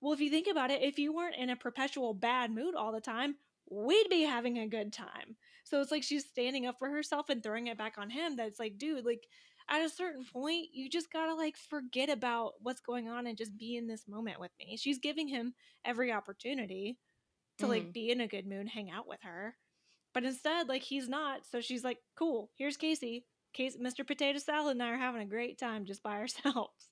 "Well, 0.00 0.14
if 0.14 0.20
you 0.20 0.30
think 0.30 0.46
about 0.50 0.70
it, 0.70 0.82
if 0.82 0.98
you 0.98 1.12
weren't 1.14 1.36
in 1.36 1.50
a 1.50 1.56
perpetual 1.56 2.14
bad 2.14 2.50
mood 2.50 2.74
all 2.74 2.92
the 2.92 3.00
time, 3.00 3.36
we'd 3.70 4.08
be 4.08 4.22
having 4.22 4.58
a 4.58 4.66
good 4.68 4.90
time." 4.92 5.36
So 5.64 5.80
it's 5.80 5.90
like 5.90 6.02
she's 6.02 6.26
standing 6.28 6.66
up 6.66 6.78
for 6.78 6.90
herself 6.90 7.28
and 7.30 7.42
throwing 7.42 7.66
it 7.68 7.78
back 7.78 7.98
on 7.98 8.10
him. 8.10 8.36
That 8.36 8.48
it's 8.48 8.58
like, 8.60 8.78
dude, 8.78 9.04
like 9.06 9.26
at 9.68 9.82
a 9.82 9.88
certain 9.88 10.24
point, 10.26 10.68
you 10.72 10.88
just 10.90 11.10
gotta 11.12 11.34
like 11.34 11.56
forget 11.56 12.08
about 12.10 12.54
what's 12.62 12.80
going 12.80 13.08
on 13.08 13.26
and 13.26 13.38
just 13.38 13.56
be 13.56 13.76
in 13.76 13.86
this 13.88 14.06
moment 14.08 14.40
with 14.40 14.52
me. 14.58 14.76
She's 14.76 14.98
giving 14.98 15.28
him 15.28 15.54
every 15.84 16.12
opportunity 16.12 16.98
to 17.58 17.66
like 17.66 17.86
Mhm. 17.86 17.94
be 17.94 18.10
in 18.10 18.20
a 18.20 18.28
good 18.28 18.46
mood, 18.46 18.68
hang 18.68 18.90
out 18.90 19.06
with 19.08 19.22
her. 19.22 19.56
But 20.14 20.24
instead, 20.24 20.68
like 20.68 20.82
he's 20.82 21.08
not. 21.08 21.46
So 21.46 21.60
she's 21.60 21.84
like, 21.84 22.00
cool, 22.16 22.52
here's 22.56 22.76
Casey. 22.78 23.26
Casey 23.52 23.78
Mr. 23.80 24.04
Potato 24.04 24.38
Salad 24.38 24.72
and 24.72 24.82
I 24.82 24.90
are 24.90 24.98
having 24.98 25.22
a 25.22 25.26
great 25.26 25.58
time 25.58 25.84
just 25.86 26.02
by 26.02 26.16
ourselves. 26.18 26.90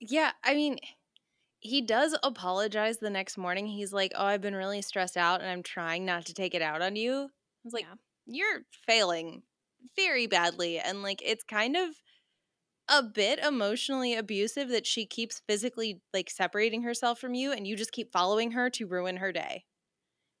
Yeah, 0.00 0.32
I 0.42 0.54
mean, 0.54 0.78
he 1.66 1.82
does 1.82 2.16
apologize 2.22 2.98
the 2.98 3.10
next 3.10 3.36
morning. 3.38 3.66
He's 3.66 3.92
like, 3.92 4.12
"Oh, 4.14 4.24
I've 4.26 4.40
been 4.40 4.54
really 4.56 4.82
stressed 4.82 5.16
out 5.16 5.40
and 5.40 5.50
I'm 5.50 5.62
trying 5.62 6.04
not 6.04 6.26
to 6.26 6.34
take 6.34 6.54
it 6.54 6.62
out 6.62 6.82
on 6.82 6.96
you." 6.96 7.24
I 7.24 7.28
was 7.64 7.72
like, 7.74 7.88
Yeah. 7.88 7.96
"You're 8.26 8.66
failing 8.72 9.44
very 9.96 10.26
badly." 10.26 10.78
And 10.80 11.02
like 11.02 11.22
it's 11.24 11.44
kind 11.44 11.76
of 11.76 11.96
a 12.88 13.02
bit 13.02 13.38
emotionally 13.40 14.14
abusive 14.14 14.68
that 14.70 14.86
she 14.86 15.06
keeps 15.06 15.40
physically 15.40 16.02
like 16.14 16.30
separating 16.30 16.82
herself 16.82 17.20
from 17.20 17.34
you 17.34 17.52
and 17.52 17.66
you 17.66 17.76
just 17.76 17.92
keep 17.92 18.12
following 18.12 18.52
her 18.52 18.70
to 18.70 18.86
ruin 18.86 19.18
her 19.18 19.32
day. 19.32 19.66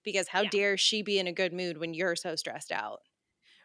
Because 0.04 0.28
how 0.28 0.42
Yeah. 0.42 0.50
dare 0.50 0.76
she 0.78 1.02
be 1.02 1.18
in 1.18 1.26
a 1.28 1.32
good 1.32 1.52
mood 1.54 1.78
when 1.78 1.94
you're 1.94 2.16
so 2.16 2.36
stressed 2.36 2.72
out? 2.72 3.00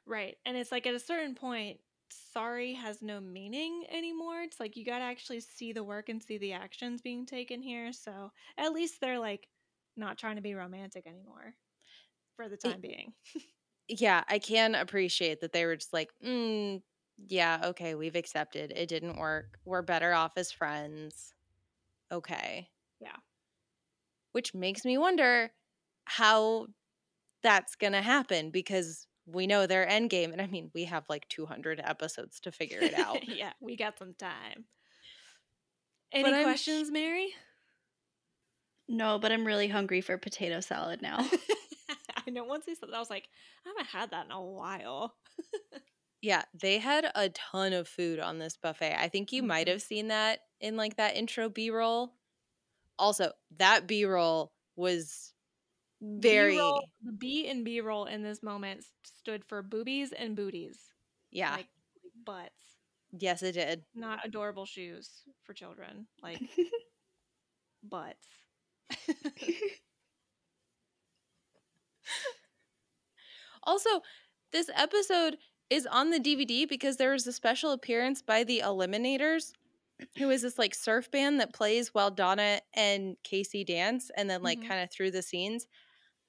Right. 0.06 0.38
And 0.45 0.58
it's 0.58 0.71
like 0.71 0.88
at 0.88 0.95
a 0.95 1.00
certain 1.00 1.36
point, 1.36 1.80
sorry 2.12 2.74
has 2.74 3.02
no 3.02 3.19
meaning 3.19 3.86
anymore. 3.89 4.41
It's 4.41 4.60
like 4.60 4.76
you 4.76 4.86
got 4.86 5.00
to 5.00 5.04
actually 5.04 5.39
see 5.41 5.74
the 5.74 5.84
work 5.84 6.10
and 6.10 6.21
see 6.21 6.38
the 6.38 6.54
actions 6.54 7.02
being 7.02 7.26
taken 7.26 7.62
here. 7.62 7.93
So 7.93 8.32
at 8.58 8.74
least 8.74 9.02
they're 9.02 9.19
like 9.19 9.47
not 9.97 10.17
trying 10.17 10.38
to 10.38 10.41
be 10.41 10.54
romantic 10.54 11.08
anymore 11.08 11.56
for 12.36 12.50
the 12.50 12.58
time 12.58 12.82
being. 12.82 13.13
Yeah, 13.88 14.24
I 14.28 14.39
can 14.39 14.76
appreciate 14.76 15.41
that 15.41 15.52
they 15.52 15.65
were 15.65 15.76
just 15.76 15.93
like, 15.93 16.10
mm, 16.24 16.82
yeah, 17.28 17.62
okay, 17.65 17.95
we've 17.95 18.15
accepted. 18.15 18.71
It 18.71 18.88
didn't 18.88 19.17
work. 19.17 19.60
We're 19.65 19.82
better 19.82 20.13
off 20.13 20.34
as 20.38 20.52
friends. 20.52 21.34
Okay. 22.12 22.69
Yeah. 23.00 23.17
Which 24.34 24.53
makes 24.53 24.86
me 24.86 24.97
wonder 24.97 25.53
how 26.05 26.68
that's 27.43 27.76
going 27.76 27.93
to 27.93 28.01
happen 28.01 28.51
because 28.51 29.07
we 29.26 29.47
know 29.47 29.67
their 29.67 29.88
end 29.88 30.09
game. 30.09 30.32
And 30.32 30.41
I 30.41 30.47
mean, 30.47 30.72
we 30.74 30.86
have 30.86 31.05
like 31.09 31.28
200 31.30 31.82
episodes 31.84 32.39
to 32.41 32.51
figure 32.51 32.80
it 32.82 32.93
out. 32.97 33.28
yeah, 33.28 33.53
we 33.59 33.76
got 33.78 33.97
some 33.99 34.13
time. 34.13 34.65
Any 36.11 36.24
But 36.24 36.34
I'm- 36.34 36.43
questions, 36.43 36.91
Mary? 36.91 37.34
No, 38.88 39.19
but 39.19 39.32
I'm 39.32 39.45
really 39.45 39.67
hungry 39.69 40.01
for 40.01 40.17
potato 40.17 40.59
salad 40.59 41.01
now. 41.01 41.26
I 42.28 42.30
know 42.30 42.43
once 42.43 42.65
he 42.65 42.76
said 42.76 42.89
that, 42.89 42.95
I 42.95 42.99
was 42.99 43.09
like, 43.09 43.28
I 43.65 43.69
haven't 43.69 43.88
had 43.88 44.11
that 44.11 44.26
in 44.26 44.32
a 44.32 44.41
while. 44.41 45.15
yeah, 46.22 46.43
they 46.53 46.78
had 46.78 47.09
a 47.15 47.30
ton 47.30 47.74
of 47.74 47.88
food 47.88 48.19
on 48.19 48.38
this 48.38 48.57
buffet. 48.57 48.95
I 48.99 49.07
think 49.07 49.32
you 49.32 49.43
might 49.43 49.67
Mhm. 49.67 49.72
have 49.72 49.82
seen 49.82 50.07
that 50.09 50.39
in 50.59 50.76
like 50.78 50.97
that 50.97 51.15
intro 51.15 51.47
B 51.49 51.69
roll. 51.69 52.13
Also, 52.99 53.32
that 53.57 53.88
B 53.88 54.05
roll 54.05 54.51
was 54.76 55.31
very, 56.02 56.56
B-roll, 56.56 56.89
the 57.02 57.12
B 57.14 57.47
and 57.47 57.64
B 57.66 57.82
roll 57.82 58.06
in 58.06 58.24
this 58.24 58.43
moment 58.43 58.86
stood 59.04 59.45
for 59.45 59.62
boobies 59.64 60.12
and 60.12 60.36
booties. 60.36 60.93
yeah, 61.32 61.58
Like, 61.58 61.68
butts. 62.26 62.78
yes, 63.18 63.43
it 63.43 63.54
did. 63.54 63.84
not 63.93 64.20
adorable 64.26 64.66
shoes 64.66 65.24
for 65.43 65.54
children, 65.54 66.08
like 66.22 66.43
butts. 67.84 68.28
Also, 73.64 74.02
this 74.52 74.70
episode 74.76 75.38
is 75.70 75.86
on 75.88 76.10
the 76.10 76.20
DVD 76.20 76.66
because 76.66 76.97
there 76.97 77.12
was 77.12 77.26
a 77.28 77.34
special 77.34 77.72
appearance 77.72 78.22
by 78.22 78.43
the 78.43 78.62
Eliminators, 78.64 79.54
who 80.18 80.30
is 80.30 80.41
this 80.41 80.58
like 80.58 80.76
surf 80.76 81.12
band 81.12 81.39
that 81.39 81.54
plays 81.54 81.93
while 81.93 82.12
Donna 82.12 82.62
and 82.74 83.18
Casey 83.24 83.64
dance 83.64 84.12
and 84.18 84.30
then 84.30 84.43
like 84.43 84.62
Mhm. 84.62 84.68
kind 84.68 84.82
of 84.84 84.91
through 84.91 85.12
the 85.12 85.22
scenes. 85.24 85.68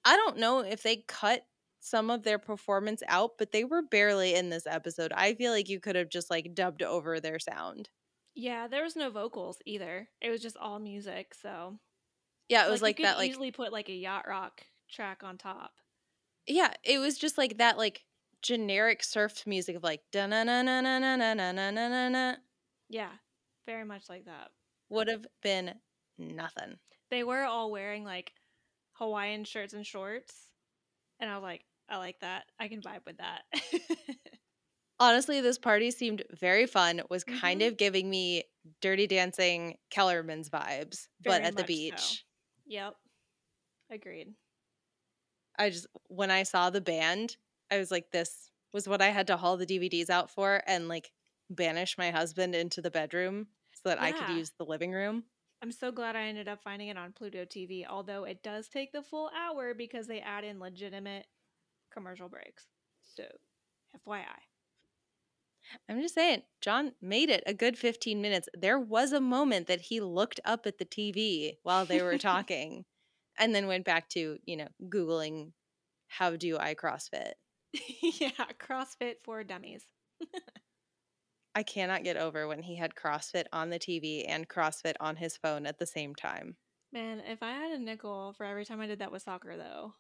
I 0.05 0.17
don't 0.17 0.39
know 0.39 0.61
if 0.61 0.83
they 0.83 0.99
cut 1.09 1.47
some 1.81 2.11
of 2.11 2.23
their 2.23 2.39
performance 2.39 3.03
out, 3.09 3.33
but 3.39 3.53
they 3.53 3.65
were 3.65 3.83
barely 3.83 4.35
in 4.35 4.51
this 4.51 4.67
episode. 4.67 5.13
I 5.13 5.35
feel 5.35 5.53
like 5.53 5.69
you 5.69 5.81
could 5.81 5.97
have 5.97 6.09
just 6.09 6.31
like 6.31 6.55
dubbed 6.55 6.83
over 6.83 7.21
their 7.21 7.39
sound. 7.39 7.91
Yeah, 8.35 8.69
there 8.69 8.83
was 8.83 8.95
no 8.97 9.11
vocals 9.11 9.63
either. 9.67 10.11
It 10.21 10.29
was 10.31 10.43
just 10.43 10.57
all 10.57 10.79
music. 10.79 11.35
So 11.35 11.79
Yeah, 12.49 12.67
it 12.67 12.71
was 12.71 12.83
like, 12.83 12.83
you 12.83 12.95
could 12.95 13.03
that 13.03 13.19
like 13.19 13.35
easily 13.35 13.53
put 13.53 13.73
like 13.73 13.89
a 13.89 13.95
yacht 13.95 14.27
rock 14.29 14.67
track 14.89 15.23
on 15.25 15.39
top. 15.39 15.81
Yeah, 16.47 16.75
it 16.83 16.99
was 16.99 17.19
just 17.19 17.39
like 17.39 17.59
that 17.59 17.79
like 17.79 18.07
generic 18.43 19.03
surf 19.05 19.47
music 19.47 19.77
of 19.77 19.83
like 19.85 20.03
da 20.11 20.27
na 20.27 20.43
na 20.43 20.63
na 20.63 20.81
na 20.81 20.99
na 20.99 21.17
na 21.17 21.35
na 21.35 21.53
na 21.53 21.71
na 21.89 22.09
na 22.09 22.37
Yeah, 22.89 23.19
very 23.67 23.85
much 23.85 24.09
like 24.09 24.27
that. 24.27 24.53
would 24.89 25.09
have 25.09 25.27
been 25.43 25.81
nothing. 26.17 26.79
They 27.11 27.23
were 27.23 27.45
all 27.45 27.71
wearing 27.71 28.03
like 28.03 28.35
Hawaiian 29.03 29.43
shirts 29.45 29.73
and 29.75 29.85
shorts, 29.85 30.49
and 31.19 31.29
I 31.29 31.35
was 31.35 31.43
like, 31.43 31.65
I 31.89 31.97
like 31.97 32.21
that. 32.21 32.45
I 32.61 32.69
can 32.69 32.81
vibe 32.81 33.05
with 33.05 33.19
that. 33.19 33.43
Honestly, 35.01 35.41
this 35.41 35.59
party 35.59 35.91
seemed 35.91 36.23
very 36.31 36.67
fun. 36.67 37.03
Was 37.11 37.25
kind 37.25 37.61
Mhm. 37.61 37.67
of 37.69 37.77
giving 37.77 38.09
me 38.09 38.45
Dirty 38.81 39.09
Dancing 39.09 39.77
Kellerman's 39.91 40.49
vibes, 40.49 41.09
but 41.21 41.33
Very 41.43 41.45
at 41.47 41.57
the 41.57 41.63
much 41.63 41.67
so. 41.67 41.67
beach. 41.67 42.25
yep, 42.65 42.95
agreed. 43.91 44.35
I 45.59 45.71
just 45.71 45.89
when 46.07 46.31
I 46.31 46.45
saw 46.45 46.71
the 46.71 46.81
band, 46.81 47.37
I 47.71 47.79
was 47.79 47.91
like, 47.91 48.11
this 48.13 48.51
was 48.73 48.87
what 48.89 49.03
I 49.03 49.09
had 49.09 49.27
to 49.27 49.37
haul 49.37 49.57
the 49.57 49.67
DVDs 49.67 50.09
out 50.11 50.31
for 50.31 50.63
and 50.67 50.87
like 50.89 51.13
banish 51.51 51.99
my 51.99 52.11
husband 52.13 52.55
into 52.55 52.81
the 52.81 52.91
bedroom 52.91 53.49
so 53.75 53.89
that 53.89 54.01
I 54.01 54.13
could 54.13 54.29
use 54.37 54.53
the 54.57 54.65
living 54.65 54.93
room. 54.93 55.25
I'm 55.63 55.71
so 55.71 55.93
glad 55.93 56.17
I 56.17 56.25
ended 56.25 56.49
up 56.49 56.61
finding 56.63 56.89
it 56.89 56.99
on 56.99 57.13
Pluto 57.13 57.45
TV, 57.45 57.87
although 57.89 58.25
it 58.25 58.43
does 58.43 58.67
take 58.67 58.91
the 58.93 59.03
full 59.03 59.31
hour 59.37 59.75
because 59.75 60.09
they 60.09 60.21
add 60.21 60.43
in 60.43 60.59
legitimate 60.59 61.27
commercial 61.93 62.29
breaks. 62.29 62.67
So, 63.15 63.23
FYI. 63.97 64.25
I'm 65.89 66.01
just 66.03 66.15
saying, 66.15 66.43
John 66.61 66.93
made 67.01 67.31
it 67.31 67.45
a 67.47 67.55
good 67.55 67.79
15 67.79 68.21
minutes. 68.21 68.49
There 68.59 68.79
was 68.79 69.13
a 69.13 69.21
moment 69.21 69.69
that 69.69 69.83
he 69.83 70.01
looked 70.01 70.41
up 70.45 70.67
at 70.67 70.79
the 70.79 70.85
TV 70.85 71.59
while 71.63 71.87
they 71.87 72.03
were 72.03 72.19
talking 72.19 72.85
and 73.39 73.55
then 73.55 73.69
went 73.69 73.85
back 73.85 74.09
to, 74.11 74.39
you 74.45 74.57
know, 74.57 74.69
Googling 74.89 75.53
how 76.09 76.37
do 76.37 76.59
I 76.59 76.75
CrossFit. 76.75 77.33
yeah, 78.03 78.31
CrossFit 78.61 79.15
for 79.23 79.45
dummies. 79.45 79.85
I 81.55 81.63
cannot 81.63 82.05
get 82.05 82.17
over 82.17 82.49
when 82.49 82.63
he 82.63 82.77
had 82.77 82.95
CrossFit 82.95 83.45
on 83.53 83.71
the 83.71 83.79
TV 83.79 84.25
and 84.27 84.49
CrossFit 84.49 84.95
on 85.01 85.17
his 85.17 85.37
phone 85.37 85.67
at 85.67 85.79
the 85.79 85.87
same 85.87 86.15
time. 86.15 86.57
Man, 86.93 87.21
if 87.21 87.43
I 87.43 87.53
had 87.53 87.73
a 87.73 87.79
nickel 87.79 88.35
for 88.37 88.45
every 88.45 88.65
time 88.65 88.81
I 88.81 88.87
did 88.87 89.01
that 89.01 89.13
with 89.13 89.23
soccer, 89.23 89.57
though, 89.57 89.95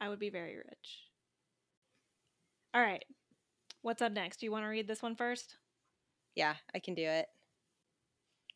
I 0.00 0.08
would 0.08 0.18
be 0.18 0.30
very 0.30 0.56
rich. 0.56 1.04
All 2.74 2.82
right. 2.82 3.04
What's 3.82 4.02
up 4.02 4.12
next? 4.12 4.40
Do 4.40 4.46
you 4.46 4.52
want 4.52 4.64
to 4.64 4.68
read 4.68 4.88
this 4.88 5.02
one 5.02 5.16
first? 5.16 5.56
Yeah, 6.34 6.54
I 6.74 6.78
can 6.78 6.94
do 6.94 7.04
it. 7.04 7.26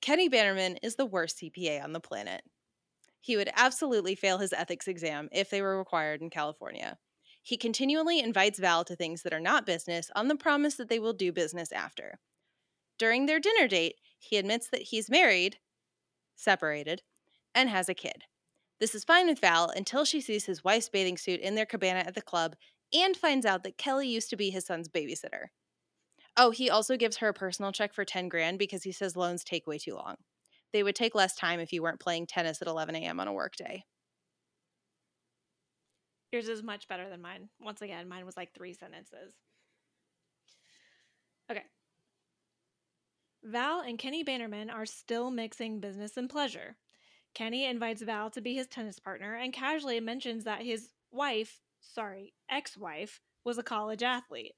Kenny 0.00 0.28
Bannerman 0.28 0.78
is 0.82 0.96
the 0.96 1.06
worst 1.06 1.38
CPA 1.38 1.82
on 1.82 1.92
the 1.92 2.00
planet. 2.00 2.42
He 3.20 3.36
would 3.36 3.50
absolutely 3.56 4.16
fail 4.16 4.38
his 4.38 4.52
ethics 4.52 4.88
exam 4.88 5.28
if 5.32 5.48
they 5.48 5.62
were 5.62 5.78
required 5.78 6.20
in 6.20 6.28
California. 6.28 6.98
He 7.42 7.56
continually 7.56 8.20
invites 8.20 8.58
Val 8.58 8.84
to 8.84 8.94
things 8.94 9.22
that 9.22 9.32
are 9.32 9.40
not 9.40 9.66
business 9.66 10.10
on 10.14 10.28
the 10.28 10.36
promise 10.36 10.76
that 10.76 10.88
they 10.88 10.98
will 10.98 11.12
do 11.12 11.32
business 11.32 11.72
after. 11.72 12.18
During 12.98 13.26
their 13.26 13.40
dinner 13.40 13.66
date, 13.66 13.96
he 14.18 14.36
admits 14.36 14.68
that 14.68 14.82
he's 14.82 15.10
married, 15.10 15.58
separated, 16.36 17.02
and 17.54 17.68
has 17.68 17.88
a 17.88 17.94
kid. 17.94 18.24
This 18.78 18.94
is 18.94 19.04
fine 19.04 19.26
with 19.26 19.40
Val 19.40 19.68
until 19.70 20.04
she 20.04 20.20
sees 20.20 20.44
his 20.44 20.64
wife's 20.64 20.88
bathing 20.88 21.16
suit 21.16 21.40
in 21.40 21.54
their 21.54 21.66
cabana 21.66 22.00
at 22.00 22.14
the 22.14 22.22
club 22.22 22.54
and 22.92 23.16
finds 23.16 23.46
out 23.46 23.64
that 23.64 23.78
Kelly 23.78 24.08
used 24.08 24.30
to 24.30 24.36
be 24.36 24.50
his 24.50 24.66
son's 24.66 24.88
babysitter. 24.88 25.46
Oh, 26.36 26.50
he 26.50 26.70
also 26.70 26.96
gives 26.96 27.18
her 27.18 27.28
a 27.28 27.34
personal 27.34 27.72
check 27.72 27.92
for 27.92 28.04
10 28.04 28.28
grand 28.28 28.58
because 28.58 28.84
he 28.84 28.92
says 28.92 29.16
loans 29.16 29.44
take 29.44 29.66
way 29.66 29.78
too 29.78 29.94
long. 29.94 30.16
They 30.72 30.82
would 30.82 30.96
take 30.96 31.14
less 31.14 31.34
time 31.34 31.60
if 31.60 31.72
you 31.72 31.82
weren't 31.82 32.00
playing 32.00 32.26
tennis 32.26 32.62
at 32.62 32.68
11 32.68 32.96
a.m. 32.96 33.20
on 33.20 33.28
a 33.28 33.32
workday. 33.32 33.84
Yours 36.32 36.48
is 36.48 36.62
much 36.62 36.88
better 36.88 37.10
than 37.10 37.20
mine. 37.20 37.50
Once 37.60 37.82
again, 37.82 38.08
mine 38.08 38.24
was 38.24 38.38
like 38.38 38.54
three 38.54 38.72
sentences. 38.72 39.34
Okay. 41.50 41.64
Val 43.44 43.80
and 43.80 43.98
Kenny 43.98 44.22
Bannerman 44.22 44.70
are 44.70 44.86
still 44.86 45.30
mixing 45.30 45.78
business 45.78 46.16
and 46.16 46.30
pleasure. 46.30 46.76
Kenny 47.34 47.66
invites 47.66 48.02
Val 48.02 48.30
to 48.30 48.40
be 48.40 48.54
his 48.54 48.66
tennis 48.66 48.98
partner 48.98 49.34
and 49.34 49.52
casually 49.52 50.00
mentions 50.00 50.44
that 50.44 50.62
his 50.62 50.88
wife, 51.10 51.60
sorry, 51.80 52.32
ex 52.50 52.78
wife, 52.78 53.20
was 53.44 53.58
a 53.58 53.62
college 53.62 54.02
athlete. 54.02 54.54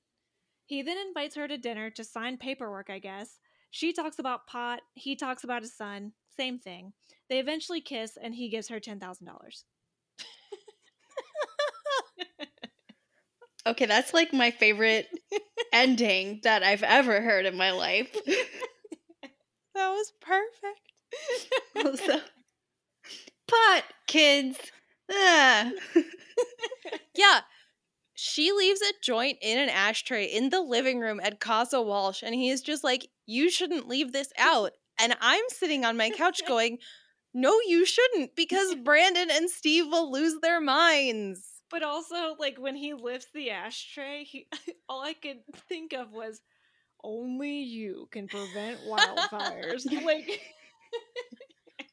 He 0.67 0.83
then 0.83 0.97
invites 0.99 1.35
her 1.35 1.49
to 1.49 1.59
dinner 1.59 1.91
to 1.91 2.05
sign 2.05 2.37
paperwork, 2.37 2.89
I 2.89 3.01
guess. 3.01 3.41
She 3.71 3.93
talks 3.93 4.21
about 4.21 4.47
pot, 4.47 4.81
he 4.95 5.17
talks 5.17 5.43
about 5.43 5.63
his 5.63 5.77
son, 5.77 6.13
same 6.37 6.59
thing. 6.59 6.93
They 7.29 7.41
eventually 7.41 7.81
kiss 7.81 8.17
and 8.21 8.35
he 8.35 8.49
gives 8.49 8.69
her 8.69 8.79
$10,000. 8.79 9.65
Okay, 13.67 13.87
that's 13.87 14.13
like 14.13 14.33
my 14.33 14.51
favorite 14.51 15.09
ending 15.73 16.41
that 16.45 16.63
I've 16.63 16.83
ever 16.83 17.21
heard 17.21 17.47
in 17.47 17.57
my 17.57 17.71
life. 17.73 18.15
That 19.75 19.91
was 19.91 20.13
perfect. 20.21 22.01
so, 22.07 22.21
pot 23.49 23.85
kids. 24.07 24.59
Ah. 25.11 25.71
Yeah. 27.17 27.41
She 28.15 28.53
leaves 28.53 28.81
a 28.83 28.93
joint 29.03 29.39
in 29.43 29.59
an 29.59 29.69
ashtray 29.69 30.27
in 30.27 30.51
the 30.51 30.61
living 30.61 31.01
room 31.01 31.21
at 31.23 31.41
Casa 31.41 31.83
Walsh, 31.83 32.23
and 32.23 32.35
he 32.35 32.51
is 32.51 32.63
just 32.63 32.85
like, 32.85 33.09
You 33.27 33.51
shouldn't 33.51 33.89
leave 33.89 34.13
this 34.13 34.33
out. 34.39 34.73
And 35.01 35.17
I'm 35.21 35.45
sitting 35.49 35.85
on 35.85 35.97
my 35.97 36.11
couch 36.11 36.43
going, 36.47 36.79
No, 37.35 37.59
you 37.67 37.87
shouldn't, 37.87 38.37
because 38.37 38.77
Brandon 38.77 39.31
and 39.31 39.51
Steve 39.51 39.87
will 39.89 40.13
lose 40.13 40.41
their 40.43 40.61
minds. 40.61 41.54
But 41.71 41.83
also, 41.83 42.37
like 42.39 42.59
when 42.59 42.77
he 42.77 42.95
lifts 42.95 43.29
the 43.35 43.51
ashtray, 43.51 44.25
he 44.25 44.47
all 44.89 45.03
I 45.03 45.15
could 45.15 45.41
think 45.69 45.93
of 45.93 46.13
was 46.13 46.41
only 47.03 47.61
you 47.63 48.09
can 48.11 48.29
prevent 48.29 48.81
wildfires. 48.87 49.85
like 50.05 50.41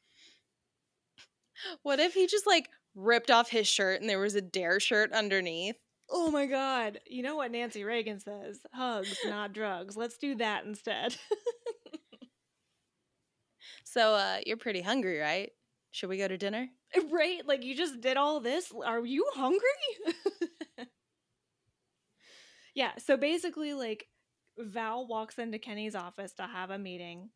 What 1.82 2.00
if 2.00 2.14
he 2.14 2.26
just 2.26 2.46
like 2.46 2.68
ripped 2.94 3.30
off 3.30 3.50
his 3.50 3.68
shirt 3.68 4.00
and 4.00 4.10
there 4.10 4.18
was 4.18 4.34
a 4.34 4.40
DARE 4.40 4.80
shirt 4.80 5.12
underneath? 5.12 5.76
Oh 6.10 6.30
my 6.30 6.46
god. 6.46 7.00
You 7.06 7.22
know 7.22 7.36
what 7.36 7.50
Nancy 7.50 7.84
Reagan 7.84 8.20
says? 8.20 8.60
Hugs, 8.72 9.16
not 9.24 9.52
drugs. 9.52 9.96
Let's 9.96 10.18
do 10.18 10.34
that 10.36 10.64
instead. 10.64 11.16
So 13.84 14.14
uh 14.14 14.38
you're 14.46 14.56
pretty 14.56 14.80
hungry, 14.80 15.18
right? 15.18 15.50
Should 15.92 16.08
we 16.08 16.18
go 16.18 16.26
to 16.26 16.38
dinner? 16.38 16.68
right? 17.10 17.46
Like 17.46 17.62
you 17.62 17.76
just 17.76 18.00
did 18.00 18.16
all 18.16 18.40
this. 18.40 18.72
Are 18.84 19.04
you 19.04 19.26
hungry? 19.34 19.60
yeah, 22.74 22.92
so 22.98 23.16
basically 23.16 23.74
like 23.74 24.06
Val 24.58 25.06
walks 25.06 25.38
into 25.38 25.58
Kenny's 25.58 25.94
office 25.94 26.32
to 26.34 26.42
have 26.42 26.70
a 26.70 26.78
meeting. 26.78 27.30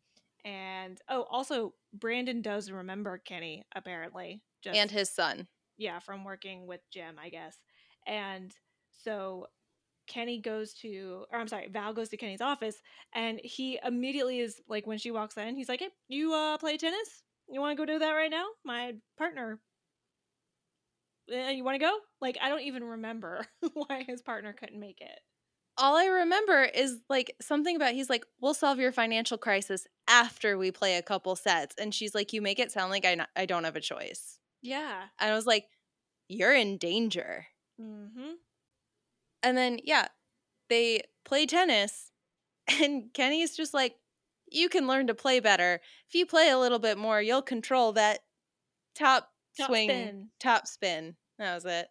And 0.45 0.99
oh, 1.09 1.27
also 1.31 1.75
Brandon 1.93 2.41
does 2.43 2.71
remember 2.71 3.19
Kenny 3.19 3.65
apparently. 3.75 4.43
Just 4.63 4.79
And 4.79 4.91
his 4.91 5.11
son. 5.11 5.49
yeah, 5.77 5.99
from 5.99 6.25
working 6.25 6.67
with 6.67 6.81
Jim, 6.91 7.17
I 7.23 7.29
guess. 7.29 7.57
And 8.07 8.55
so 9.03 9.47
Kenny 10.07 10.41
goes 10.41 10.73
to, 10.75 11.25
or 11.31 11.39
I'm 11.39 11.49
sorry, 11.49 11.69
Val 11.69 11.93
goes 11.93 12.09
to 12.11 12.17
Kenny's 12.17 12.41
office, 12.41 12.77
and 13.15 13.41
he 13.43 13.79
immediately 13.85 14.39
is 14.41 14.61
like, 14.69 14.87
when 14.87 14.99
she 14.99 15.11
walks 15.11 15.37
in, 15.37 15.57
he's 15.57 15.69
like, 15.69 15.81
"Hey, 15.81 15.91
you 16.09 16.33
uh 16.33 16.57
play 16.59 16.77
tennis? 16.77 17.25
You 17.49 17.61
want 17.61 17.77
to 17.77 17.81
go 17.81 17.91
do 17.91 17.99
that 17.99 18.13
right 18.13 18.31
now? 18.31 18.47
My 18.65 18.95
partner. 19.19 19.61
Uh, 21.33 21.51
you 21.51 21.65
want 21.65 21.75
to 21.75 21.85
go? 21.85 21.97
Like, 22.21 22.39
I 22.41 22.49
don't 22.49 22.63
even 22.63 22.85
remember 22.85 23.47
why 23.75 24.05
his 24.07 24.23
partner 24.23 24.53
couldn't 24.53 24.81
make 24.81 25.01
it. 25.01 25.21
All 25.79 25.97
I 25.97 26.07
remember 26.07 26.63
is 26.63 27.01
like 27.11 27.35
something 27.41 27.77
about 27.77 27.93
he's 27.93 28.09
like, 28.09 28.25
we'll 28.41 28.55
solve 28.55 28.79
your 28.79 28.93
financial 28.93 29.37
crisis 29.37 29.87
after 30.09 30.57
we 30.57 30.71
play 30.71 30.97
a 30.97 31.03
couple 31.03 31.37
sets. 31.37 31.75
And 31.79 31.93
she's 31.93 32.15
like, 32.15 32.33
you 32.33 32.41
make 32.41 32.59
it 32.59 32.73
sound 32.73 32.91
like 32.91 33.05
I 33.05 33.27
I 33.37 33.45
don't 33.45 33.65
have 33.65 33.77
a 33.77 33.81
choice. 33.81 34.39
Yeah. 34.63 35.03
And 35.21 35.31
I 35.31 35.35
was 35.35 35.47
like, 35.47 35.67
you're 36.29 36.55
in 36.55 36.79
danger. 36.79 37.47
Mm-hmm. 37.81 38.33
And 39.43 39.57
then, 39.57 39.79
yeah, 39.85 40.09
they 40.69 41.03
play 41.25 41.47
tennis. 41.47 42.11
And 42.81 43.15
Kenny's 43.15 43.57
just 43.57 43.73
like, 43.73 43.95
you 44.57 44.69
can 44.69 44.87
learn 44.87 45.07
to 45.09 45.15
play 45.15 45.41
better. 45.41 45.81
If 46.09 46.15
you 46.15 46.27
play 46.27 46.49
a 46.51 46.59
little 46.59 46.79
bit 46.79 46.99
more, 46.99 47.21
you'll 47.21 47.43
control 47.43 47.93
that 47.93 48.21
top, 48.95 49.29
Top 49.57 49.69
swing, 49.69 49.89
spin. 49.89 50.29
top 50.41 50.67
spin. 50.67 51.17
That 51.39 51.55
was 51.55 51.65
it. 51.65 51.89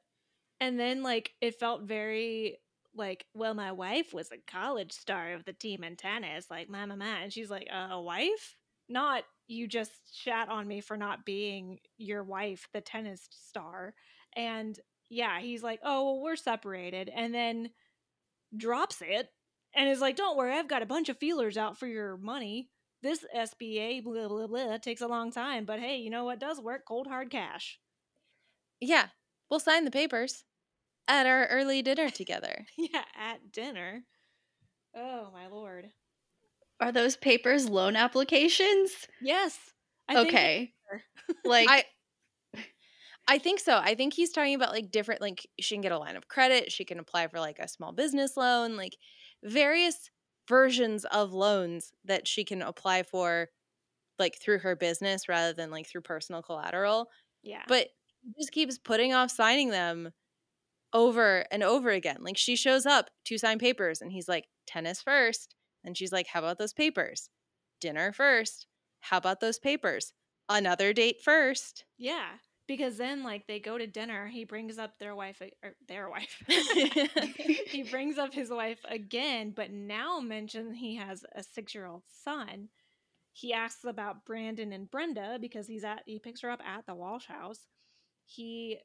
And 0.60 0.80
then 0.80 1.04
like 1.04 1.32
it 1.42 1.60
felt 1.60 1.84
very 1.84 2.58
like, 2.96 3.26
well, 3.34 3.54
my 3.54 3.72
wife 3.72 4.14
was 4.14 4.32
a 4.32 4.38
college 4.50 4.94
star 4.94 5.34
of 5.34 5.44
the 5.46 5.54
team 5.54 5.84
in 5.84 5.96
tennis, 5.98 6.50
like, 6.50 6.70
my 6.70 6.86
mama. 6.86 7.18
And 7.22 7.32
she's 7.32 7.50
like, 7.50 7.68
uh, 7.72 7.90
a 7.92 8.02
wife? 8.02 8.56
Not 8.88 9.24
you 9.48 9.68
just 9.68 9.92
shat 10.14 10.48
on 10.50 10.68
me 10.68 10.80
for 10.80 10.96
not 10.96 11.26
being 11.26 11.80
your 11.98 12.24
wife, 12.24 12.68
the 12.74 12.82
tennis 12.82 13.28
star. 13.32 13.94
And 14.36 14.80
yeah, 15.10 15.40
he's 15.40 15.62
like, 15.62 15.80
oh, 15.84 16.04
well, 16.06 16.22
we're 16.22 16.36
separated. 16.36 17.10
And 17.14 17.34
then 17.34 17.72
drops 18.56 19.02
it 19.02 19.30
and 19.76 19.90
is 19.90 20.02
like, 20.02 20.16
don't 20.16 20.38
worry, 20.38 20.54
I've 20.54 20.68
got 20.68 20.82
a 20.82 20.88
bunch 20.88 21.10
of 21.10 21.18
feelers 21.18 21.58
out 21.58 21.78
for 21.78 21.88
your 21.88 22.18
money. 22.18 22.70
This 23.02 23.24
SBA, 23.36 24.04
blah, 24.04 24.28
blah, 24.28 24.48
blah, 24.48 24.78
takes 24.78 25.02
a 25.02 25.08
long 25.08 25.32
time. 25.32 25.66
But 25.66 25.80
hey, 25.80 25.98
you 25.98 26.10
know 26.10 26.26
what 26.26 26.40
does 26.40 26.60
work? 26.60 26.86
Cold 26.88 27.08
hard 27.08 27.30
cash. 27.30 27.80
Yeah, 28.80 29.08
we'll 29.50 29.60
sign 29.60 29.86
the 29.86 29.92
papers 29.92 30.44
at 31.08 31.26
our 31.26 31.46
early 31.48 31.82
dinner 31.82 32.10
together. 32.10 32.66
yeah, 32.78 33.04
at 33.16 33.52
dinner. 33.52 34.04
Oh, 34.96 35.30
my 35.34 35.48
lord. 35.48 35.88
Are 36.80 36.92
those 36.92 37.16
papers 37.16 37.70
loan 37.70 37.96
applications? 37.96 38.92
Yes. 39.22 39.58
I 40.10 40.18
okay. 40.18 40.74
they. 40.92 41.02
Like 41.44 41.68
I 41.70 41.84
I 43.28 43.40
think 43.40 43.60
so. 43.60 43.78
I 43.78 43.96
think 43.96 44.14
he's 44.14 44.32
talking 44.32 44.54
about 44.54 44.72
like 44.72 44.92
different 44.92 45.22
like 45.22 45.48
she 45.60 45.76
can 45.76 45.82
get 45.82 45.92
a 45.92 45.98
line 45.98 46.16
of 46.16 46.28
credit, 46.28 46.72
she 46.72 46.86
can 46.86 47.00
apply 47.00 47.28
for 47.28 47.40
like 47.40 47.58
a 47.60 47.68
small 47.68 47.92
business 47.92 48.38
loan, 48.38 48.78
like 48.78 48.96
various 49.46 50.10
versions 50.48 51.06
of 51.06 51.34
loans 51.34 51.92
that 52.04 52.28
she 52.28 52.44
can 52.44 52.62
apply 52.62 53.04
for 53.04 53.50
like 54.20 54.38
through 54.40 54.60
her 54.60 54.76
business 54.76 55.28
rather 55.30 55.54
than 55.54 55.72
like 55.72 55.88
through 55.88 56.02
personal 56.02 56.42
collateral. 56.42 57.10
yeah. 57.44 57.64
But 57.68 57.88
he 58.24 58.34
just 58.42 58.52
keeps 58.52 58.78
putting 58.78 59.14
off 59.14 59.30
signing 59.32 59.70
them 59.70 60.12
over 60.94 61.46
and 61.52 61.64
over 61.64 61.90
again. 61.90 62.18
Like 62.22 62.38
she 62.38 62.56
shows 62.56 62.86
up 62.86 63.10
to 63.26 63.38
sign 63.38 63.60
papers 63.60 64.02
and 64.02 64.12
he's 64.12 64.28
like, 64.28 64.46
tennis 64.66 65.02
first. 65.02 65.56
And 65.84 65.96
she's 65.96 66.12
like, 66.12 66.28
how 66.28 66.40
about 66.40 66.58
those 66.58 66.74
papers? 66.74 67.30
Dinner 67.82 68.12
first. 68.12 68.68
How 69.02 69.18
about 69.18 69.40
those 69.42 69.60
papers? 69.60 70.14
Another 70.50 70.94
date 70.94 71.18
first. 71.24 71.86
yeah. 71.98 72.38
Because 72.68 72.98
then, 72.98 73.24
like, 73.24 73.46
they 73.48 73.60
go 73.60 73.78
to 73.78 73.86
dinner. 73.86 74.28
He 74.28 74.44
brings 74.44 74.80
up 74.80 74.98
their 74.98 75.16
wife, 75.16 75.42
or 75.42 75.70
er, 75.70 75.76
their 75.88 76.10
wife. 76.10 76.42
he 77.68 77.84
brings 77.92 78.18
up 78.18 78.34
his 78.34 78.50
wife 78.50 78.80
again, 78.90 79.54
but 79.56 79.72
now 79.72 80.20
mentions 80.20 80.78
he 80.78 80.96
has 80.96 81.24
a 81.36 81.44
six 81.44 81.76
year 81.76 81.86
old 81.86 82.04
son. 82.24 82.70
He 83.34 83.54
asks 83.54 83.84
about 83.84 84.26
Brandon 84.26 84.74
and 84.74 84.90
Brenda 84.90 85.38
because 85.40 85.68
he's 85.68 85.84
at 85.84 86.04
he 86.06 86.20
picks 86.20 86.42
her 86.42 86.50
up 86.50 86.62
at 86.66 86.86
the 86.86 86.96
Walsh 86.96 87.26
house. 87.26 87.68
He 88.26 88.80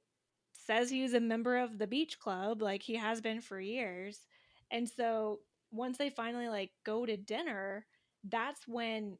says 0.52 0.90
he's 0.90 1.14
a 1.14 1.20
member 1.20 1.56
of 1.56 1.78
the 1.78 1.86
beach 1.86 2.18
club, 2.18 2.60
like 2.60 2.82
he 2.82 2.96
has 2.96 3.20
been 3.20 3.40
for 3.40 3.60
years. 3.60 4.20
And 4.70 4.88
so 4.88 5.40
once 5.70 5.98
they 5.98 6.10
finally 6.10 6.48
like 6.48 6.70
go 6.84 7.06
to 7.06 7.16
dinner, 7.16 7.86
that's 8.24 8.66
when 8.66 9.18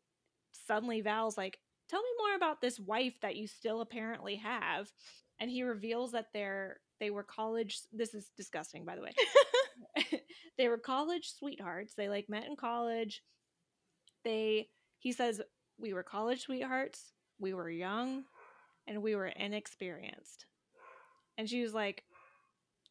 suddenly 0.53 1.01
Val's 1.01 1.39
like, 1.39 1.59
Tell 1.91 2.01
me 2.01 2.09
more 2.19 2.37
about 2.37 2.61
this 2.61 2.79
wife 2.79 3.15
that 3.21 3.35
you 3.35 3.49
still 3.49 3.81
apparently 3.81 4.37
have. 4.37 4.93
And 5.41 5.51
he 5.51 5.65
reveals 5.65 6.13
that 6.13 6.29
they're 6.33 6.79
they 7.01 7.11
were 7.11 7.25
college 7.25 7.81
this 7.93 8.15
is 8.15 8.31
disgusting 8.37 8.85
by 8.85 8.95
the 8.95 9.01
way 9.03 9.11
they 10.59 10.69
were 10.69 10.79
college 10.79 11.33
sweethearts. 11.37 11.95
They 11.95 12.09
like 12.09 12.29
met 12.29 12.47
in 12.47 12.55
college. 12.57 13.23
They 14.25 14.69
he 14.99 15.13
says 15.13 15.41
we 15.79 15.93
were 15.93 16.03
college 16.03 16.43
sweethearts, 16.43 17.13
we 17.41 17.55
were 17.55 17.71
young, 17.71 18.25
and 18.87 19.03
we 19.03 19.17
were 19.17 19.27
inexperienced. 19.27 20.47
And 21.39 21.49
she 21.49 21.63
was 21.63 21.75
like, 21.75 22.05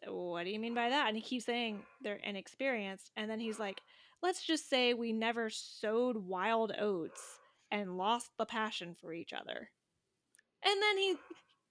What 0.07 0.43
do 0.43 0.49
you 0.49 0.59
mean 0.59 0.73
by 0.73 0.89
that? 0.89 1.07
And 1.07 1.15
he 1.15 1.21
keeps 1.21 1.45
saying 1.45 1.83
they're 2.01 2.19
inexperienced. 2.23 3.11
And 3.15 3.29
then 3.29 3.39
he's 3.39 3.59
like, 3.59 3.79
Let's 4.21 4.45
just 4.45 4.69
say 4.69 4.93
we 4.93 5.13
never 5.13 5.49
sowed 5.49 6.17
wild 6.17 6.73
oats 6.77 7.38
and 7.71 7.97
lost 7.97 8.31
the 8.37 8.45
passion 8.45 8.95
for 8.99 9.13
each 9.13 9.33
other. 9.33 9.69
And 10.63 10.81
then 10.81 10.97
he 10.97 11.15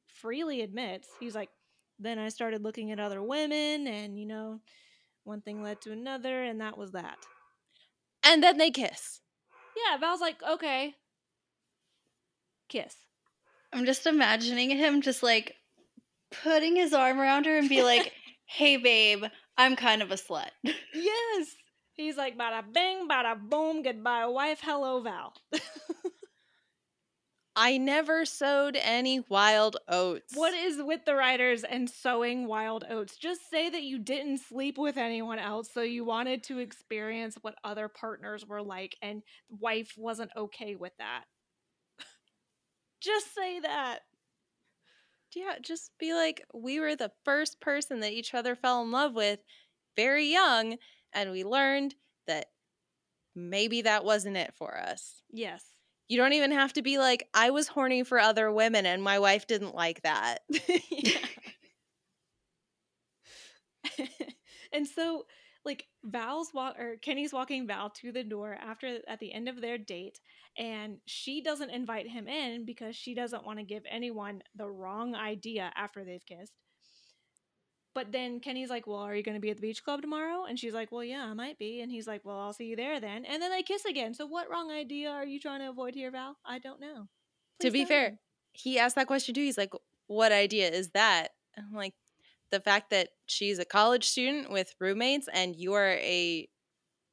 freely 0.07 0.63
admits, 0.63 1.09
he's 1.21 1.35
like, 1.35 1.51
Then 1.99 2.19
I 2.19 2.29
started 2.29 2.63
looking 2.63 2.91
at 2.91 3.01
other 3.01 3.23
women, 3.23 3.87
and 3.87 4.19
you 4.19 4.27
know, 4.27 4.61
one 5.25 5.41
thing 5.43 5.63
led 5.63 5.81
to 5.83 5.93
another, 5.93 6.43
and 6.43 6.61
that 6.61 6.79
was 6.79 6.93
that. 6.93 7.19
and 8.25 8.43
then 8.43 8.59
they 8.59 8.71
kiss. 8.71 9.21
Yeah, 9.77 9.97
Val's 9.99 10.21
like, 10.21 10.43
okay. 10.43 10.95
Kiss. 12.69 12.95
I'm 13.73 13.85
just 13.87 14.07
imagining 14.07 14.71
him 14.71 15.01
just 15.03 15.23
like 15.23 15.55
putting 16.43 16.77
his 16.77 16.93
arm 16.93 17.21
around 17.21 17.47
her 17.47 17.57
and 17.59 17.69
be 17.69 17.83
like, 17.83 18.13
"Hey 18.47 18.77
babe, 18.77 19.25
I'm 19.57 19.77
kind 19.77 20.03
of 20.03 20.11
a 20.11 20.15
slut." 20.17 20.51
Yes. 20.95 21.55
He's 21.99 22.17
like, 22.17 22.39
bada 22.39 22.63
bing, 22.73 23.09
bada 23.09 23.37
boom, 23.37 23.83
goodbye, 23.83 24.25
wife, 24.27 24.61
hello, 24.63 25.01
Val. 25.01 25.35
I 27.57 27.77
never 27.77 28.25
sowed 28.25 28.79
any 28.81 29.19
wild 29.29 29.79
oats. 29.89 30.33
what 30.37 30.55
is 30.55 30.81
with 30.81 31.05
the 31.05 31.17
writers 31.17 31.65
and 31.65 31.91
sowing 31.91 32.47
wild 32.47 32.85
oats? 32.89 33.17
Just 33.17 33.51
say 33.51 33.69
that 33.69 33.83
you 33.83 33.99
didn't 33.99 34.39
sleep 34.39 34.79
with 34.79 34.97
anyone 34.97 35.41
else, 35.41 35.73
so 35.75 35.83
you 35.83 36.05
wanted 36.05 36.45
to 36.45 36.61
experience 36.61 37.37
what 37.43 37.57
other 37.65 37.89
partners 37.89 38.47
were 38.47 38.63
like, 38.63 38.95
and 39.03 39.25
wife 39.49 39.95
wasn't 39.99 40.31
okay 40.37 40.77
with 40.77 40.93
that. 40.99 41.25
Just 43.01 43.35
say 43.35 43.59
that. 43.59 44.03
Yeah, 45.35 45.57
just 45.61 45.91
be 45.99 46.15
like, 46.15 46.43
we 46.55 46.81
were 46.81 46.97
the 46.97 47.13
first 47.25 47.61
person 47.61 48.01
that 48.01 48.13
each 48.13 48.35
other 48.35 48.55
fell 48.55 48.83
in 48.83 48.91
love 48.93 49.15
with 49.15 49.41
very 49.95 50.27
young, 50.27 50.79
and 51.13 51.31
we 51.31 51.45
learned 51.45 51.95
that 52.27 52.47
maybe 53.35 53.83
that 53.83 54.05
wasn't 54.05 54.37
it 54.37 54.55
for 54.55 54.77
us. 54.77 55.23
Yes. 55.31 55.65
You 56.09 56.17
don't 56.17 56.33
even 56.33 56.53
have 56.53 56.73
to 56.75 56.83
be 56.83 56.99
like, 56.99 57.29
I 57.35 57.51
was 57.51 57.69
horny 57.69 58.03
for 58.03 58.19
other 58.19 58.51
women 58.51 58.87
and 58.87 59.03
my 59.03 59.19
wife 59.19 59.47
didn't 59.47 59.75
like 59.75 60.03
that. 60.03 60.39
And 64.73 64.87
so 64.87 65.25
like 65.65 65.85
Val's 66.05 66.51
walk 66.55 66.79
or 66.79 66.97
Kenny's 66.97 67.33
walking 67.33 67.67
Val 67.67 67.91
to 67.91 68.13
the 68.13 68.25
door 68.25 68.57
after 68.61 68.99
at 69.09 69.19
the 69.19 69.33
end 69.33 69.49
of 69.49 69.61
their 69.61 69.79
date 69.79 70.21
and 70.57 70.99
she 71.07 71.43
doesn't 71.43 71.71
invite 71.71 72.09
him 72.09 72.27
in 72.27 72.65
because 72.65 72.97
she 72.97 73.15
doesn't 73.15 73.45
want 73.45 73.59
to 73.59 73.65
give 73.65 73.83
anyone 73.91 74.43
the 74.57 74.69
wrong 74.69 75.15
idea 75.15 75.73
after 75.77 76.05
they've 76.05 76.25
kissed. 76.25 76.53
But 77.99 78.13
then 78.13 78.41
Kenny's 78.41 78.71
like, 78.71 78.87
"Well, 78.87 78.99
are 79.01 79.15
you 79.17 79.23
going 79.25 79.35
to 79.35 79.41
be 79.41 79.51
at 79.51 79.57
the 79.57 79.61
beach 79.63 79.83
club 79.83 80.03
tomorrow?" 80.03 80.45
And 80.45 80.59
she's 80.59 80.73
like, 80.75 80.93
"Well, 80.93 81.03
yeah, 81.05 81.25
I 81.25 81.35
might 81.35 81.59
be." 81.59 81.81
And 81.81 81.91
he's 81.91 82.07
like, 82.07 82.25
"Well, 82.25 82.39
I'll 82.39 82.53
see 82.53 82.67
you 82.67 82.77
there 82.77 83.01
then." 83.01 83.25
And 83.25 83.43
then 83.43 83.51
they 83.51 83.63
kiss 83.63 83.85
again. 83.85 84.15
So 84.15 84.25
what 84.27 84.49
wrong 84.51 84.71
idea 84.71 85.11
are 85.11 85.27
you 85.27 85.41
trying 85.41 85.61
to 85.61 85.71
avoid 85.71 85.95
here, 85.95 86.11
Val? 86.11 86.39
I 86.45 86.59
don't 86.59 86.81
know. 86.81 87.09
to 87.61 87.71
be 87.71 87.85
fair, 87.85 88.11
me. 88.13 88.17
he 88.53 88.79
asked 88.79 88.95
that 88.97 89.07
question 89.07 89.35
too. 89.35 89.43
He's 89.43 89.59
like, 89.59 89.73
What 90.07 90.33
idea 90.33 90.71
is 90.71 90.91
that? 90.91 91.31
And 91.57 91.67
I'm 91.67 91.73
like, 91.75 91.95
The 92.51 92.61
fact 92.61 92.91
that 92.91 93.11
she's 93.27 93.59
a 93.59 93.65
college 93.65 94.05
student 94.09 94.51
with 94.51 94.75
roommates 94.81 95.29
and 95.33 95.57
you 95.57 95.73
are 95.75 95.93
a 95.95 96.49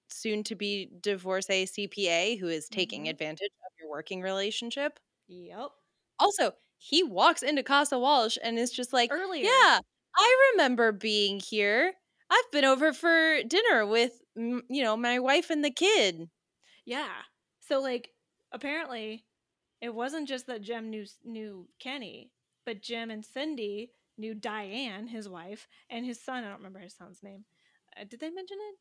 soon 0.10 0.44
to 0.46 0.56
be 0.56 0.90
divorcee 1.02 1.66
CPA 1.66 2.40
who 2.40 2.48
is 2.48 2.70
taking 2.70 3.06
Mhm. 3.06 3.10
advantage 3.10 3.52
of 3.66 3.72
your 3.80 3.90
working 3.90 4.22
relationship. 4.22 5.00
Yep. 5.28 5.72
Also, 6.20 6.54
he 6.78 7.04
walks 7.04 7.44
into 7.44 7.64
Casa 7.64 7.98
Walsh 8.00 8.38
and 8.44 8.58
is 8.60 8.72
just 8.72 8.94
like, 8.94 9.12
Earlier. 9.12 9.46
Yeah, 9.46 9.80
I 10.18 10.52
remember 10.54 10.92
being 10.92 11.40
here. 11.40 11.94
I've 12.30 12.52
been 12.52 12.66
over 12.66 12.94
for 12.94 13.44
dinner 13.48 13.86
with, 13.86 14.14
you 14.36 14.84
know, 14.84 14.98
my 14.98 15.20
wife 15.20 15.50
and 15.50 15.64
the 15.64 15.72
kid. 15.72 16.30
Yeah. 16.86 17.14
So 17.60 17.80
like 17.82 18.10
apparently 18.52 19.26
it 19.82 19.94
wasn't 19.94 20.28
just 20.28 20.48
that 20.48 20.62
Jim 20.62 20.90
knew 20.90 21.06
knew 21.24 21.68
Kenny, 21.80 22.32
but 22.66 22.82
Jim 22.82 23.12
and 23.12 23.24
Cindy 23.26 23.92
knew 24.18 24.34
Diane, 24.34 25.08
his 25.08 25.28
wife, 25.28 25.68
and 25.90 26.06
his 26.06 26.24
son. 26.24 26.44
I 26.44 26.48
don't 26.48 26.58
remember 26.58 26.80
his 26.80 26.96
son's 26.96 27.22
name. 27.22 27.46
Uh, 28.00 28.06
did 28.10 28.20
they 28.20 28.30
mention 28.30 28.58
it? 28.60 28.76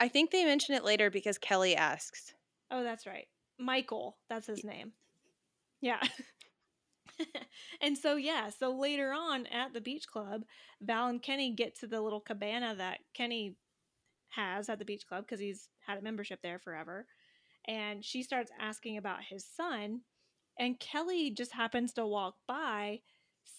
I 0.00 0.08
think 0.08 0.30
they 0.30 0.44
mention 0.44 0.74
it 0.74 0.84
later 0.84 1.10
because 1.10 1.38
Kelly 1.38 1.74
asks. 1.74 2.34
Oh, 2.70 2.82
that's 2.84 3.06
right. 3.06 3.26
Michael, 3.58 4.18
that's 4.28 4.46
his 4.46 4.62
name. 4.64 4.92
Yeah. 5.80 6.00
and 7.80 7.96
so 7.96 8.16
yeah, 8.16 8.50
so 8.50 8.70
later 8.74 9.12
on 9.12 9.46
at 9.46 9.72
the 9.72 9.80
beach 9.80 10.06
club, 10.06 10.44
Val 10.80 11.08
and 11.08 11.22
Kenny 11.22 11.52
get 11.52 11.78
to 11.80 11.86
the 11.86 12.00
little 12.00 12.20
cabana 12.20 12.74
that 12.76 12.98
Kenny 13.14 13.56
has 14.30 14.68
at 14.68 14.78
the 14.78 14.84
beach 14.84 15.06
club 15.06 15.24
because 15.24 15.40
he's 15.40 15.68
had 15.86 15.98
a 15.98 16.02
membership 16.02 16.40
there 16.42 16.58
forever. 16.58 17.06
And 17.66 18.04
she 18.04 18.22
starts 18.22 18.50
asking 18.58 18.96
about 18.96 19.22
his 19.28 19.44
son, 19.44 20.00
and 20.58 20.80
Kelly 20.80 21.30
just 21.30 21.52
happens 21.52 21.92
to 21.94 22.06
walk 22.06 22.36
by, 22.46 23.00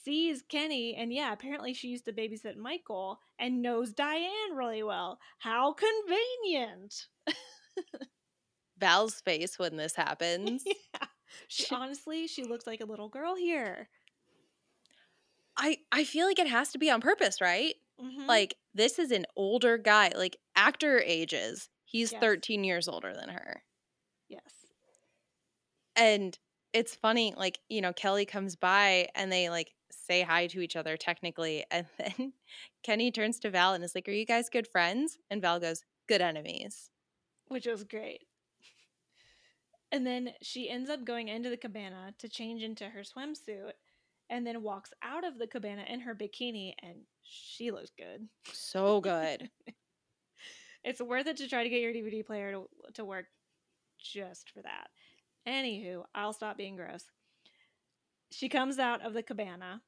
sees 0.04 0.42
Kenny, 0.42 0.96
and 0.96 1.14
yeah, 1.14 1.32
apparently 1.32 1.74
she 1.74 1.90
used 1.90 2.06
to 2.06 2.14
babysit 2.14 2.58
Michael 2.58 3.20
and 3.38 3.62
knows 3.62 3.94
Diane 3.94 4.56
really 4.56 4.84
well. 4.84 5.20
How 5.40 5.74
convenient. 5.74 7.08
Val's 8.80 9.22
face 9.22 9.60
when 9.60 9.76
this 9.76 9.96
happens. 9.96 10.64
yeah. 10.66 11.08
She, 11.48 11.64
She- 11.66 11.76
honestly, 11.76 12.28
she 12.28 12.44
looks 12.44 12.66
like 12.68 12.82
a 12.82 12.86
little 12.86 13.10
girl 13.10 13.36
here. 13.36 13.90
I 15.58 15.80
I 15.92 16.04
feel 16.04 16.26
like 16.26 16.40
it 16.40 16.48
has 16.48 16.72
to 16.72 16.78
be 16.78 16.90
on 16.90 17.02
purpose, 17.02 17.42
right? 17.42 17.76
Mhm. 18.00 18.28
Like, 18.28 18.56
this 18.74 18.98
is 19.00 19.12
an 19.12 19.26
older 19.36 19.78
guy, 19.78 20.10
like 20.16 20.38
actor 20.56 21.00
ages. 21.02 21.70
He's 21.86 22.12
Yes. 22.12 22.22
13 22.22 22.64
years 22.64 22.88
older 22.88 23.14
than 23.14 23.30
her. 23.30 23.64
yes. 24.30 24.66
And 25.96 26.38
it's 26.74 26.96
funny, 26.96 27.34
like, 27.36 27.60
you 27.68 27.82
know, 27.82 27.94
Kelly 27.94 28.26
comes 28.26 28.56
by 28.56 29.10
and 29.16 29.32
they 29.32 29.50
like 29.50 29.74
say 29.92 30.22
hi 30.22 30.48
to 30.48 30.62
each 30.62 30.76
other 30.76 30.98
technically. 30.98 31.66
And 31.72 31.88
then 31.98 32.34
Kenny 32.84 33.12
turns 33.12 33.40
to 33.42 33.50
Val 33.50 33.74
and 33.74 33.84
is 33.84 33.96
like, 33.96 34.08
Are 34.08 34.12
you 34.12 34.26
guys 34.26 34.50
good 34.50 34.68
friends? 34.68 35.18
And 35.30 35.42
Val 35.42 35.60
goes, 35.60 35.84
Good 36.08 36.22
enemies. 36.22 36.90
which 37.48 37.66
was 37.66 37.84
great. 37.84 38.24
And 39.92 40.06
then 40.06 40.32
she 40.42 40.70
ends 40.70 40.90
up 40.90 41.04
going 41.04 41.28
into 41.28 41.50
the 41.50 41.58
cabana 41.58 42.14
to 42.20 42.30
change 42.30 42.62
into 42.62 42.86
her 42.86 43.02
swimsuit 43.02 43.72
and 44.30 44.46
then 44.46 44.62
walks 44.62 44.92
out 45.02 45.26
of 45.26 45.40
the 45.40 45.48
cabana 45.48 45.84
in 45.90 46.02
her 46.02 46.14
bikini 46.14 46.74
and 46.84 47.00
she 47.24 47.72
looks 47.72 47.92
good. 47.98 48.28
So 48.54 49.02
good. 49.02 49.50
It's 50.84 51.02
worth 51.02 51.28
it 51.28 51.38
to 51.38 51.50
try 51.50 51.64
to 51.64 51.70
get 51.70 51.82
your 51.82 51.94
DVD 51.94 52.26
player 52.26 52.54
to, 52.54 52.70
to 52.94 53.06
work 53.06 53.26
just 54.00 54.50
for 54.52 54.62
that. 54.62 54.88
Anywho, 55.48 56.04
I'll 56.16 56.34
stop 56.34 56.58
being 56.58 56.76
gross. 56.76 57.04
She 58.32 58.50
comes 58.50 58.80
out 58.80 59.06
of 59.06 59.14
the 59.14 59.24
cabana 59.24 59.82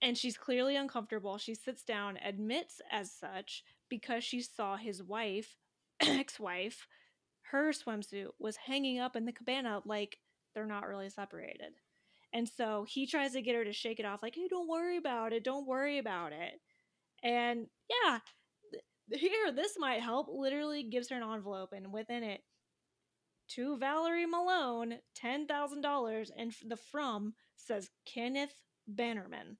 and 0.00 0.16
she's 0.16 0.36
clearly 0.36 0.76
uncomfortable. 0.76 1.38
She 1.38 1.54
sits 1.54 1.82
down, 1.82 2.18
admits 2.24 2.80
as 2.92 3.10
such, 3.10 3.64
because 3.88 4.22
she 4.22 4.40
saw 4.40 4.76
his 4.76 5.02
wife, 5.02 5.56
ex 6.00 6.38
wife, 6.38 6.86
her 7.50 7.72
swimsuit 7.72 8.28
was 8.38 8.56
hanging 8.56 8.98
up 8.98 9.16
in 9.16 9.24
the 9.24 9.32
cabana 9.32 9.80
like 9.84 10.18
they're 10.54 10.66
not 10.66 10.88
really 10.88 11.08
separated. 11.08 11.74
And 12.32 12.48
so 12.48 12.84
he 12.88 13.06
tries 13.06 13.32
to 13.32 13.42
get 13.42 13.54
her 13.54 13.64
to 13.64 13.72
shake 13.72 14.00
it 14.00 14.04
off, 14.04 14.22
like, 14.22 14.34
hey, 14.34 14.48
don't 14.48 14.68
worry 14.68 14.96
about 14.96 15.32
it. 15.32 15.44
Don't 15.44 15.66
worry 15.66 15.98
about 15.98 16.32
it. 16.32 16.60
And 17.22 17.68
yeah, 17.88 18.18
here, 19.10 19.52
this 19.54 19.76
might 19.78 20.02
help. 20.02 20.26
Literally 20.30 20.82
gives 20.82 21.08
her 21.08 21.16
an 21.16 21.22
envelope, 21.22 21.72
and 21.72 21.92
within 21.92 22.22
it, 22.22 22.42
to 23.48 23.78
Valerie 23.78 24.26
Malone, 24.26 24.96
$10,000. 25.22 26.30
And 26.36 26.52
the 26.66 26.76
from 26.76 27.34
says 27.54 27.90
Kenneth 28.04 28.54
Bannerman. 28.86 29.56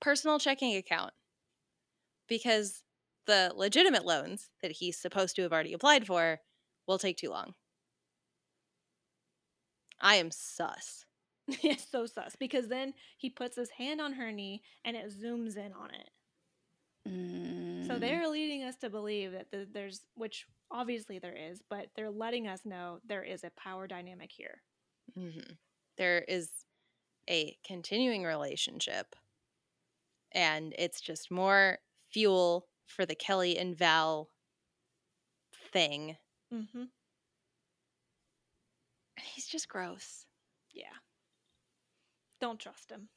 Personal 0.00 0.38
checking 0.38 0.76
account. 0.76 1.12
Because 2.28 2.83
the 3.26 3.52
legitimate 3.54 4.04
loans 4.04 4.50
that 4.62 4.72
he's 4.72 4.98
supposed 4.98 5.36
to 5.36 5.42
have 5.42 5.52
already 5.52 5.72
applied 5.72 6.06
for 6.06 6.40
will 6.86 6.98
take 6.98 7.16
too 7.18 7.30
long. 7.30 7.54
I 10.00 10.14
am 10.16 10.30
sus. 10.30 11.04
it's 11.48 11.84
so 11.88 12.06
sus 12.06 12.36
because 12.36 12.68
then 12.68 12.94
he 13.16 13.30
puts 13.30 13.56
his 13.56 13.70
hand 13.70 14.00
on 14.00 14.14
her 14.14 14.32
knee 14.32 14.62
and 14.84 14.96
it 14.96 15.06
zooms 15.10 15.56
in 15.56 15.72
on 15.72 15.92
it. 15.94 16.10
So 17.80 17.98
Mm. 17.98 18.00
they're 18.00 18.28
leading 18.28 18.64
us 18.64 18.76
to 18.78 18.90
believe 18.90 19.30
that 19.32 19.50
th- 19.52 19.68
there's, 19.70 20.06
which 20.14 20.46
obviously 20.72 21.18
there 21.20 21.36
is, 21.36 21.62
but 21.62 21.90
they're 21.94 22.10
letting 22.10 22.48
us 22.48 22.64
know 22.64 23.00
there 23.04 23.22
is 23.22 23.44
a 23.44 23.50
power 23.50 23.86
dynamic 23.86 24.32
here. 24.32 24.62
hmm 25.14 25.40
There 25.96 26.20
is 26.20 26.64
a 27.28 27.58
continuing 27.64 28.24
relationship, 28.24 29.16
and 30.32 30.74
it's 30.78 31.00
just 31.00 31.30
more 31.30 31.78
fuel 32.10 32.68
for 32.86 33.06
the 33.06 33.14
Kelly 33.14 33.58
and 33.58 33.76
Val 33.76 34.30
thing. 35.72 36.16
Mm-hmm. 36.52 36.84
He's 39.34 39.46
just 39.46 39.68
gross. 39.68 40.26
Yeah. 40.72 40.84
Don't 42.40 42.60
trust 42.60 42.90
him. 42.90 43.08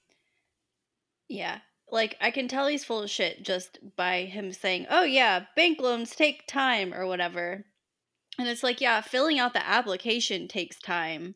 Yeah. 1.28 1.60
Like 1.90 2.18
I 2.20 2.32
can 2.32 2.48
tell 2.48 2.68
he's 2.68 2.86
full 2.86 3.04
of 3.04 3.10
shit 3.10 3.44
just 3.44 3.80
by 3.96 4.24
him 4.24 4.52
saying, 4.52 4.88
"Oh 4.90 5.04
yeah, 5.04 5.46
bank 5.56 5.80
loans 5.80 6.16
take 6.16 6.48
time 6.48 6.94
or 6.94 7.08
whatever." 7.08 7.66
And 8.38 8.48
it's 8.48 8.64
like, 8.64 8.82
yeah, 8.82 9.02
filling 9.02 9.40
out 9.40 9.54
the 9.54 9.68
application 9.68 10.48
takes 10.48 10.80
time. 10.80 11.36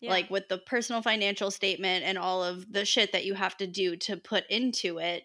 Yeah. 0.00 0.10
Like 0.10 0.30
with 0.30 0.48
the 0.48 0.58
personal 0.58 1.00
financial 1.00 1.50
statement 1.50 2.04
and 2.04 2.18
all 2.18 2.42
of 2.42 2.72
the 2.72 2.84
shit 2.84 3.12
that 3.12 3.24
you 3.24 3.34
have 3.34 3.56
to 3.58 3.66
do 3.66 3.96
to 3.96 4.16
put 4.16 4.44
into 4.50 4.98
it 4.98 5.24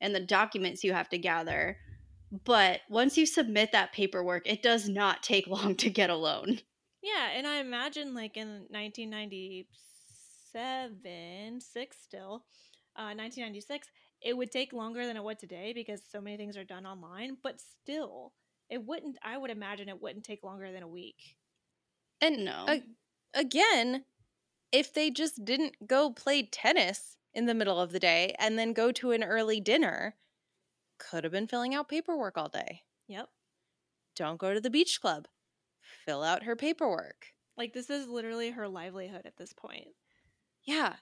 and 0.00 0.14
the 0.14 0.20
documents 0.20 0.84
you 0.84 0.92
have 0.92 1.08
to 1.10 1.18
gather. 1.18 1.78
But 2.30 2.82
once 2.88 3.18
you 3.18 3.26
submit 3.26 3.72
that 3.72 3.92
paperwork, 3.92 4.46
it 4.46 4.62
does 4.62 4.88
not 4.88 5.24
take 5.24 5.46
long 5.48 5.74
to 5.76 5.90
get 5.90 6.08
a 6.08 6.14
loan. 6.14 6.60
Yeah, 7.02 7.28
and 7.30 7.46
I 7.46 7.58
imagine 7.58 8.14
like 8.14 8.36
in 8.36 8.66
1997, 8.70 11.60
six 11.60 11.98
still, 12.02 12.46
uh, 12.96 13.14
1996, 13.14 13.90
it 14.20 14.36
would 14.36 14.50
take 14.50 14.72
longer 14.72 15.06
than 15.06 15.16
it 15.16 15.22
would 15.24 15.38
today 15.38 15.72
because 15.72 16.02
so 16.04 16.20
many 16.20 16.36
things 16.36 16.56
are 16.56 16.64
done 16.64 16.86
online. 16.86 17.36
But 17.42 17.60
still, 17.60 18.32
it 18.68 18.84
wouldn't. 18.84 19.18
I 19.22 19.38
would 19.38 19.50
imagine 19.50 19.88
it 19.88 20.00
wouldn't 20.00 20.24
take 20.24 20.42
longer 20.42 20.72
than 20.72 20.82
a 20.82 20.88
week. 20.88 21.36
And 22.20 22.44
No. 22.44 22.66
a- 22.66 22.82
again, 23.34 24.04
if 24.72 24.92
they 24.92 25.10
just 25.10 25.44
didn't 25.44 25.86
go 25.88 26.12
play 26.12 26.44
tennis 26.44 27.18
in 27.34 27.46
the 27.46 27.54
middle 27.54 27.80
of 27.80 27.92
the 27.92 28.00
day 28.00 28.34
and 28.38 28.58
then 28.58 28.74
go 28.74 28.92
to 28.92 29.12
an 29.12 29.24
early 29.24 29.60
dinner, 29.60 30.18
could 30.98 31.24
have 31.24 31.32
been 31.32 31.46
filling 31.46 31.74
out 31.74 31.88
paperwork 31.88 32.36
all 32.36 32.48
day. 32.48 32.82
Yep. 33.08 33.28
Don't 34.14 34.38
go 34.38 34.54
to 34.54 34.60
the 34.60 34.70
beach 34.70 35.00
club. 35.00 35.26
Fill 36.04 36.22
out 36.22 36.44
her 36.44 36.56
paperwork. 36.56 37.26
Like 37.56 37.72
this 37.72 37.90
is 37.90 38.08
literally 38.08 38.50
her 38.50 38.68
livelihood 38.68 39.22
at 39.24 39.36
this 39.36 39.52
point. 39.52 39.88
Yeah. 40.64 40.96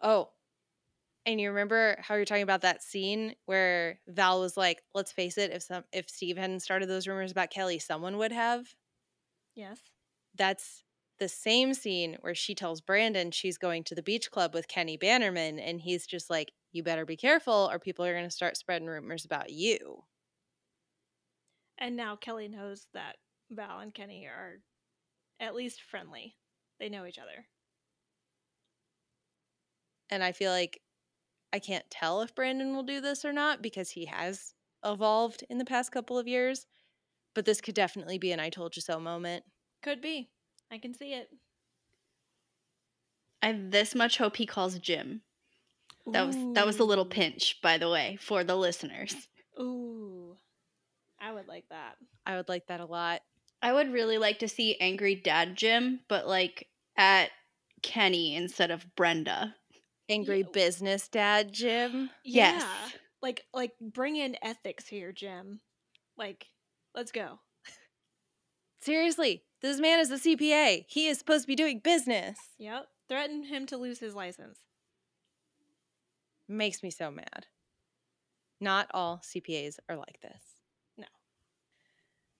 Oh. 0.00 0.30
And 1.24 1.40
you 1.40 1.50
remember 1.50 1.96
how 2.00 2.16
you're 2.16 2.24
talking 2.24 2.42
about 2.42 2.62
that 2.62 2.82
scene 2.82 3.36
where 3.46 4.00
Val 4.08 4.40
was 4.40 4.56
like, 4.56 4.82
"Let's 4.92 5.12
face 5.12 5.38
it, 5.38 5.52
if 5.52 5.62
some 5.62 5.84
if 5.92 6.08
Steve 6.10 6.36
hadn't 6.36 6.60
started 6.60 6.88
those 6.88 7.06
rumors 7.06 7.30
about 7.30 7.50
Kelly, 7.50 7.78
someone 7.78 8.18
would 8.18 8.32
have." 8.32 8.74
Yes. 9.54 9.78
That's 10.34 10.82
the 11.18 11.28
same 11.28 11.74
scene 11.74 12.16
where 12.22 12.34
she 12.34 12.54
tells 12.54 12.80
Brandon 12.80 13.30
she's 13.30 13.58
going 13.58 13.84
to 13.84 13.94
the 13.94 14.02
beach 14.02 14.30
club 14.30 14.54
with 14.54 14.66
Kenny 14.66 14.96
Bannerman 14.96 15.60
and 15.60 15.80
he's 15.80 16.06
just 16.06 16.28
like, 16.28 16.52
"You 16.72 16.82
better 16.82 17.04
be 17.04 17.16
careful 17.16 17.68
or 17.70 17.78
people 17.78 18.04
are 18.04 18.12
going 18.12 18.24
to 18.24 18.30
start 18.30 18.56
spreading 18.56 18.88
rumors 18.88 19.24
about 19.24 19.50
you." 19.50 20.04
And 21.78 21.96
now 21.96 22.16
Kelly 22.16 22.48
knows 22.48 22.86
that 22.94 23.16
Val 23.50 23.80
and 23.80 23.94
Kenny 23.94 24.26
are 24.26 24.60
at 25.40 25.54
least 25.54 25.82
friendly. 25.82 26.36
They 26.78 26.88
know 26.88 27.06
each 27.06 27.18
other. 27.18 27.46
And 30.10 30.22
I 30.22 30.32
feel 30.32 30.52
like 30.52 30.80
I 31.52 31.58
can't 31.58 31.88
tell 31.90 32.22
if 32.22 32.34
Brandon 32.34 32.74
will 32.74 32.82
do 32.82 33.00
this 33.00 33.24
or 33.24 33.32
not 33.32 33.62
because 33.62 33.90
he 33.90 34.06
has 34.06 34.54
evolved 34.84 35.44
in 35.50 35.58
the 35.58 35.64
past 35.64 35.92
couple 35.92 36.18
of 36.18 36.28
years. 36.28 36.66
But 37.34 37.44
this 37.44 37.60
could 37.60 37.74
definitely 37.74 38.18
be 38.18 38.32
an 38.32 38.40
I 38.40 38.50
told 38.50 38.76
you 38.76 38.82
so 38.82 39.00
moment. 39.00 39.44
Could 39.82 40.00
be. 40.00 40.30
I 40.70 40.78
can 40.78 40.94
see 40.94 41.14
it. 41.14 41.30
I 43.42 43.48
have 43.48 43.70
this 43.70 43.94
much 43.94 44.18
hope 44.18 44.36
he 44.36 44.46
calls 44.46 44.78
Jim. 44.78 45.22
That 46.06 46.26
was 46.26 46.36
that 46.54 46.66
was 46.66 46.78
a 46.78 46.84
little 46.84 47.06
pinch, 47.06 47.60
by 47.62 47.78
the 47.78 47.88
way, 47.88 48.18
for 48.20 48.42
the 48.44 48.56
listeners. 48.56 49.14
Ooh. 49.58 50.36
I 51.20 51.32
would 51.32 51.46
like 51.46 51.64
that. 51.70 51.96
I 52.26 52.36
would 52.36 52.48
like 52.48 52.66
that 52.66 52.80
a 52.80 52.84
lot. 52.84 53.20
I 53.62 53.72
would 53.72 53.92
really 53.92 54.18
like 54.18 54.40
to 54.40 54.48
see 54.48 54.76
angry 54.80 55.14
dad 55.14 55.56
Jim, 55.56 56.00
but 56.08 56.26
like 56.26 56.66
at 56.96 57.30
Kenny 57.82 58.34
instead 58.34 58.70
of 58.72 58.84
Brenda. 58.96 59.54
Angry 60.08 60.40
Yeah. 60.40 60.46
business 60.52 61.06
dad, 61.08 61.52
Jim. 61.52 62.10
Yes. 62.24 62.62
Yeah. 62.62 62.98
Like 63.22 63.44
like 63.54 63.72
bring 63.80 64.16
in 64.16 64.36
ethics 64.42 64.88
here, 64.88 65.12
Jim. 65.12 65.60
Like, 66.18 66.48
let's 66.94 67.12
go. 67.12 67.38
Seriously, 68.80 69.44
this 69.60 69.78
man 69.78 70.00
is 70.00 70.10
a 70.10 70.18
CPA. 70.18 70.84
He 70.88 71.06
is 71.06 71.18
supposed 71.18 71.44
to 71.44 71.46
be 71.48 71.54
doing 71.54 71.78
business. 71.78 72.36
Yep. 72.58 72.86
Threaten 73.08 73.44
him 73.44 73.64
to 73.66 73.76
lose 73.76 74.00
his 74.00 74.14
license. 74.14 74.58
Makes 76.52 76.82
me 76.82 76.90
so 76.90 77.10
mad. 77.10 77.46
Not 78.60 78.88
all 78.92 79.22
CPAs 79.24 79.78
are 79.88 79.96
like 79.96 80.20
this. 80.20 80.42
No. 80.98 81.06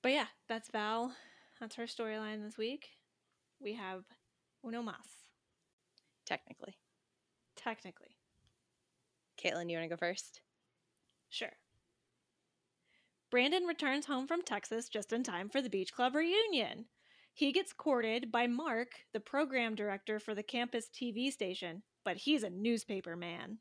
But 0.02 0.12
yeah, 0.12 0.26
that's 0.50 0.68
Val. 0.68 1.14
That's 1.58 1.76
her 1.76 1.84
storyline 1.84 2.44
this 2.44 2.58
week. 2.58 2.90
We 3.58 3.72
have 3.72 4.04
uno 4.62 4.82
mas, 4.82 4.96
Technically. 6.26 6.76
technically. 7.56 8.18
Caitlin, 9.42 9.70
you 9.70 9.78
want 9.78 9.88
to 9.88 9.96
go 9.96 9.96
first? 9.96 10.42
Sure. 11.30 11.52
Brandon 13.30 13.64
returns 13.64 14.04
home 14.04 14.26
from 14.26 14.42
Texas 14.42 14.90
just 14.90 15.10
in 15.14 15.22
time 15.22 15.48
for 15.48 15.62
the 15.62 15.70
Beach 15.70 15.94
Club 15.94 16.14
reunion. 16.14 16.84
He 17.32 17.50
gets 17.50 17.72
courted 17.72 18.30
by 18.30 18.46
Mark, 18.46 18.88
the 19.14 19.20
program 19.20 19.74
director 19.74 20.18
for 20.18 20.34
the 20.34 20.42
campus 20.42 20.90
TV 20.94 21.32
station, 21.32 21.82
but 22.04 22.18
he's 22.18 22.42
a 22.42 22.50
newspaper 22.50 23.16
man. 23.16 23.56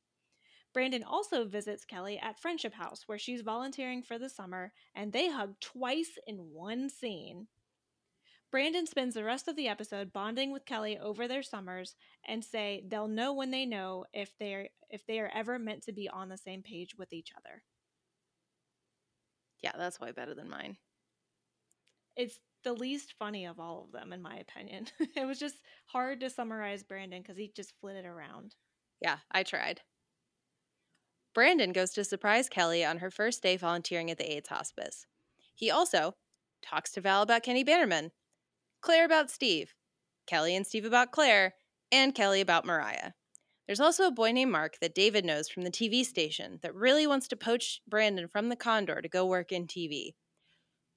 Brandon 0.73 1.03
also 1.03 1.43
visits 1.45 1.85
Kelly 1.85 2.17
at 2.19 2.39
Friendship 2.39 2.73
House, 2.73 3.03
where 3.05 3.17
she's 3.17 3.41
volunteering 3.41 4.01
for 4.01 4.17
the 4.17 4.29
summer, 4.29 4.71
and 4.95 5.11
they 5.11 5.29
hug 5.29 5.59
twice 5.59 6.17
in 6.25 6.51
one 6.53 6.89
scene. 6.89 7.47
Brandon 8.51 8.85
spends 8.85 9.15
the 9.15 9.23
rest 9.23 9.47
of 9.47 9.55
the 9.55 9.69
episode 9.69 10.11
bonding 10.11 10.51
with 10.51 10.65
Kelly 10.65 10.97
over 10.97 11.27
their 11.27 11.43
summers 11.43 11.95
and 12.27 12.43
say 12.43 12.83
they'll 12.85 13.07
know 13.07 13.33
when 13.33 13.51
they 13.51 13.65
know 13.65 14.05
if 14.13 14.37
they're 14.39 14.67
if 14.89 15.05
they 15.07 15.21
are 15.21 15.31
ever 15.33 15.57
meant 15.57 15.83
to 15.83 15.93
be 15.93 16.09
on 16.09 16.27
the 16.27 16.37
same 16.37 16.61
page 16.61 16.95
with 16.97 17.13
each 17.13 17.31
other. 17.37 17.63
Yeah, 19.61 19.71
that's 19.77 20.01
way 20.01 20.11
better 20.11 20.35
than 20.35 20.49
mine. 20.49 20.75
It's 22.17 22.39
the 22.65 22.73
least 22.73 23.13
funny 23.17 23.45
of 23.45 23.57
all 23.57 23.85
of 23.85 23.93
them 23.93 24.11
in 24.11 24.21
my 24.21 24.35
opinion. 24.35 24.87
it 25.15 25.25
was 25.25 25.39
just 25.39 25.55
hard 25.85 26.19
to 26.19 26.29
summarize 26.29 26.83
Brandon 26.83 27.23
cuz 27.23 27.37
he 27.37 27.53
just 27.55 27.73
flitted 27.79 28.05
around. 28.05 28.55
Yeah, 28.99 29.19
I 29.31 29.43
tried. 29.43 29.81
Brandon 31.33 31.71
goes 31.71 31.91
to 31.91 32.03
surprise 32.03 32.49
Kelly 32.49 32.83
on 32.83 32.97
her 32.97 33.09
first 33.09 33.41
day 33.41 33.55
volunteering 33.55 34.11
at 34.11 34.17
the 34.17 34.31
AIDS 34.31 34.49
hospice. 34.49 35.05
He 35.55 35.71
also 35.71 36.15
talks 36.61 36.91
to 36.91 37.01
Val 37.01 37.21
about 37.21 37.43
Kenny 37.43 37.63
Bannerman, 37.63 38.11
Claire 38.81 39.05
about 39.05 39.31
Steve, 39.31 39.73
Kelly 40.27 40.55
and 40.55 40.65
Steve 40.65 40.85
about 40.85 41.11
Claire, 41.11 41.53
and 41.91 42.15
Kelly 42.15 42.41
about 42.41 42.65
Mariah. 42.65 43.11
There's 43.65 43.79
also 43.79 44.07
a 44.07 44.11
boy 44.11 44.31
named 44.31 44.51
Mark 44.51 44.77
that 44.81 44.95
David 44.95 45.23
knows 45.23 45.47
from 45.47 45.63
the 45.63 45.71
TV 45.71 46.03
station 46.03 46.59
that 46.61 46.75
really 46.75 47.07
wants 47.07 47.27
to 47.29 47.37
poach 47.37 47.81
Brandon 47.87 48.27
from 48.27 48.49
the 48.49 48.55
Condor 48.55 49.01
to 49.01 49.07
go 49.07 49.25
work 49.25 49.51
in 49.51 49.67
TV. 49.67 50.15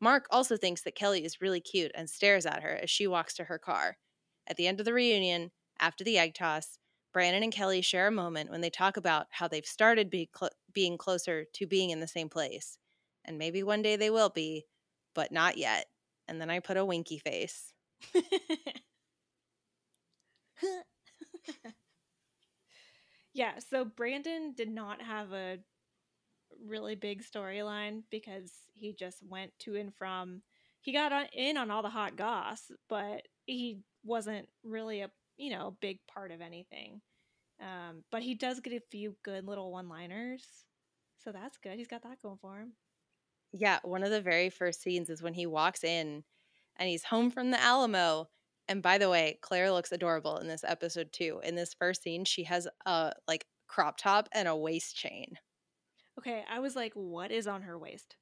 Mark 0.01 0.27
also 0.31 0.57
thinks 0.57 0.83
that 0.83 0.97
Kelly 0.97 1.25
is 1.25 1.41
really 1.41 1.61
cute 1.61 1.93
and 1.95 2.11
stares 2.11 2.47
at 2.47 2.63
her 2.63 2.81
as 2.83 2.91
she 2.91 3.07
walks 3.07 3.35
to 3.35 3.45
her 3.45 3.59
car. 3.59 3.99
At 4.47 4.57
the 4.57 4.67
end 4.67 4.81
of 4.81 4.87
the 4.87 4.93
reunion, 4.93 5.53
after 5.79 6.05
the 6.05 6.19
egg 6.19 6.35
toss, 6.35 6.79
Brandon 7.15 7.45
and 7.45 7.53
Kelly 7.53 7.81
share 7.81 8.09
a 8.09 8.13
moment 8.13 8.51
when 8.51 8.61
they 8.61 8.69
talk 8.71 8.99
about 8.99 9.29
how 9.31 9.49
they've 9.49 9.65
started 9.65 10.11
be 10.11 10.29
cl- 10.37 10.51
being 10.73 10.99
closer 10.99 11.47
to 11.55 11.67
being 11.67 11.91
in 11.91 12.01
the 12.01 12.09
same 12.09 12.29
place. 12.29 12.77
And 13.25 13.39
maybe 13.39 13.63
one 13.63 13.81
day 13.83 13.95
they 13.97 14.11
will 14.11 14.31
be, 14.31 14.67
but 15.15 15.31
not 15.33 15.57
yet. 15.57 15.87
And 16.29 16.41
then 16.41 16.51
I 16.51 16.59
put 16.59 16.77
a 16.77 16.85
winky 16.85 17.19
face. 17.19 17.73
yeah, 23.33 23.61
so 23.71 23.85
Brandon 23.85 24.53
did 24.57 24.69
not 24.69 25.01
have 25.01 25.33
a 25.33 25.59
really 26.67 26.97
big 26.97 27.23
storyline 27.23 28.03
because 28.11 28.53
he 28.75 28.93
just 28.93 29.23
went 29.27 29.53
to 29.61 29.77
and 29.77 29.95
from 29.95 30.43
he 30.81 30.93
got 30.93 31.13
on, 31.13 31.27
in 31.33 31.57
on 31.57 31.71
all 31.71 31.83
the 31.83 31.89
hot 31.89 32.17
goss, 32.17 32.71
but 32.89 33.23
he 33.47 33.79
wasn't 34.05 34.49
really 34.65 35.01
a 35.01 35.11
you 35.37 35.51
know 35.51 35.77
big 35.81 35.99
part 36.13 36.31
of 36.31 36.41
anything. 36.41 37.01
Um, 37.61 38.03
but 38.11 38.23
he 38.23 38.35
does 38.35 38.61
get 38.61 38.73
a 38.73 38.81
few 38.91 39.17
good 39.25 39.47
little 39.47 39.71
one-liners, 39.71 40.45
so 41.23 41.31
that's 41.31 41.59
good. 41.59 41.79
He's 41.79 41.87
got 41.87 42.03
that 42.03 42.21
going 42.21 42.39
for 42.41 42.59
him. 42.59 42.73
Yeah, 43.53 43.79
one 43.85 44.03
of 44.03 44.11
the 44.11 44.21
very 44.21 44.51
first 44.51 44.83
scenes 44.83 45.09
is 45.09 45.23
when 45.23 45.35
he 45.35 45.47
walks 45.47 45.85
in 45.85 46.25
and 46.77 46.89
he's 46.89 47.05
home 47.05 47.31
from 47.31 47.53
the 47.53 47.63
Alamo. 47.63 48.29
And 48.67 48.83
by 48.83 48.99
the 48.99 49.09
way, 49.09 49.39
Claire 49.43 49.71
looks 49.71 49.93
adorable 49.93 50.39
in 50.39 50.49
this 50.49 50.65
episode 50.67 51.13
too. 51.13 51.41
In 51.45 51.55
this 51.55 51.75
first 51.75 52.03
scene, 52.03 52.25
she 52.25 52.45
has 52.45 52.67
a 52.87 53.13
like 53.29 53.47
crop 53.69 53.97
top 53.97 54.29
and 54.33 54.49
a 54.49 54.57
waist 54.57 54.97
chain. 54.97 55.39
Okay, 56.19 56.43
I 56.51 56.61
was 56.61 56.75
like, 56.75 56.93
what 56.95 57.31
is 57.31 57.47
on 57.47 57.63
her 57.63 57.79
waist? 57.79 58.17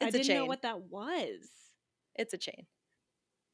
It's 0.00 0.14
I 0.14 0.18
didn't 0.18 0.34
know 0.34 0.46
what 0.46 0.62
that 0.62 0.80
was. 0.82 1.48
It's 2.14 2.32
a 2.32 2.38
chain. 2.38 2.66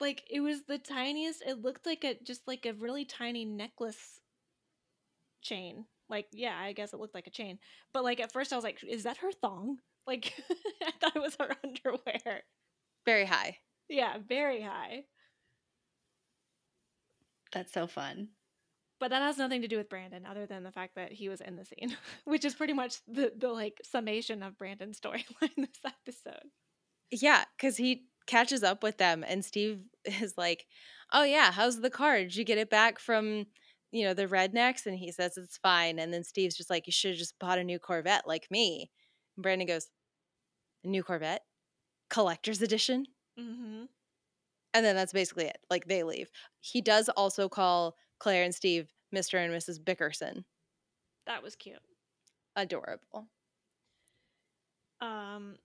Like 0.01 0.25
it 0.31 0.41
was 0.41 0.65
the 0.65 0.79
tiniest. 0.79 1.43
It 1.47 1.63
looked 1.63 1.87
like 1.87 2.05
a 2.05 2.17
just 2.23 2.47
like 2.47 2.67
a 2.67 2.75
really 2.75 3.05
tiny 3.05 3.45
necklace 3.45 4.21
chain. 5.43 5.87
Like 6.09 6.27
yeah, 6.33 6.57
I 6.59 6.73
guess 6.73 6.93
it 6.93 7.01
looked 7.01 7.15
like 7.15 7.27
a 7.27 7.31
chain. 7.31 7.59
But 7.93 8.05
like 8.05 8.21
at 8.21 8.33
first 8.33 8.53
I 8.53 8.57
was 8.57 8.65
like, 8.65 8.83
is 8.85 9.05
that 9.05 9.19
her 9.19 9.33
thong? 9.33 9.79
Like 10.07 10.35
I 10.83 10.93
thought 11.01 11.17
it 11.17 11.21
was 11.21 11.37
her 11.41 11.51
underwear. 11.65 12.45
Very 13.05 13.25
high. 13.25 13.59
Yeah, 13.89 14.19
very 14.25 14.63
high. 14.63 15.03
That's 17.53 17.73
so 17.73 17.89
fun. 17.89 18.29
But 18.99 19.11
that 19.11 19.23
has 19.23 19.37
nothing 19.37 19.63
to 19.63 19.69
do 19.69 19.77
with 19.77 19.89
Brandon, 19.91 20.25
other 20.25 20.47
than 20.47 20.63
the 20.63 20.71
fact 20.71 20.95
that 20.95 21.13
he 21.13 21.29
was 21.29 21.41
in 21.41 21.57
the 21.57 21.65
scene, 21.65 21.97
which 22.25 22.45
is 22.45 22.55
pretty 22.55 22.73
much 22.73 22.99
the 23.07 23.33
the 23.37 23.49
like 23.49 23.81
summation 23.83 24.43
of 24.43 24.57
Brandon's 24.57 25.01
storyline 25.01 25.57
this 25.57 25.81
episode. 25.85 26.51
Yeah, 27.11 27.45
because 27.57 27.77
he 27.77 28.07
catches 28.27 28.63
up 28.63 28.83
with 28.83 28.99
them 28.99 29.25
and 29.27 29.45
Steve 29.45 29.81
is 30.05 30.35
like, 30.37 30.67
Oh 31.13 31.25
yeah, 31.25 31.53
how's 31.53 31.81
the 31.81 31.91
car? 31.91 32.19
Did 32.19 32.37
you 32.37 32.45
get 32.45 32.59
it 32.59 32.71
back 32.71 32.99
from 32.99 33.47
you 33.93 34.05
know, 34.05 34.15
the 34.15 34.27
rednecks? 34.27 34.87
And 34.87 34.99
he 34.99 35.13
says 35.13 35.37
it's 35.37 35.59
fine. 35.59 35.99
And 35.99 36.13
then 36.13 36.25
Steve's 36.25 36.57
just 36.57 36.71
like, 36.71 36.87
You 36.87 36.93
should 36.93 37.13
have 37.13 37.19
just 37.19 37.39
bought 37.39 37.59
a 37.59 37.65
new 37.65 37.79
Corvette 37.79 38.27
like 38.27 38.47
me. 38.51 38.91
And 39.37 39.43
Brandon 39.43 39.67
goes, 39.67 39.89
new 40.85 41.03
Corvette? 41.03 41.43
Collector's 42.09 42.63
edition? 42.63 43.07
Mm-hmm. 43.39 43.85
And 44.75 44.87
then 44.87 44.95
that's 44.95 45.13
basically 45.13 45.47
it. 45.47 45.59
Like 45.71 45.87
they 45.87 46.03
leave. 46.03 46.29
He 46.61 46.81
does 46.81 47.09
also 47.11 47.49
call 47.49 47.97
Claire 48.19 48.45
and 48.45 48.55
Steve 48.55 48.93
Mr. 49.15 49.43
and 49.43 49.53
Mrs. 49.53 49.83
Bickerson. 49.83 50.45
That 51.27 51.43
was 51.43 51.57
cute. 51.57 51.79
Adorable. 52.55 53.27
Um, 55.01 55.57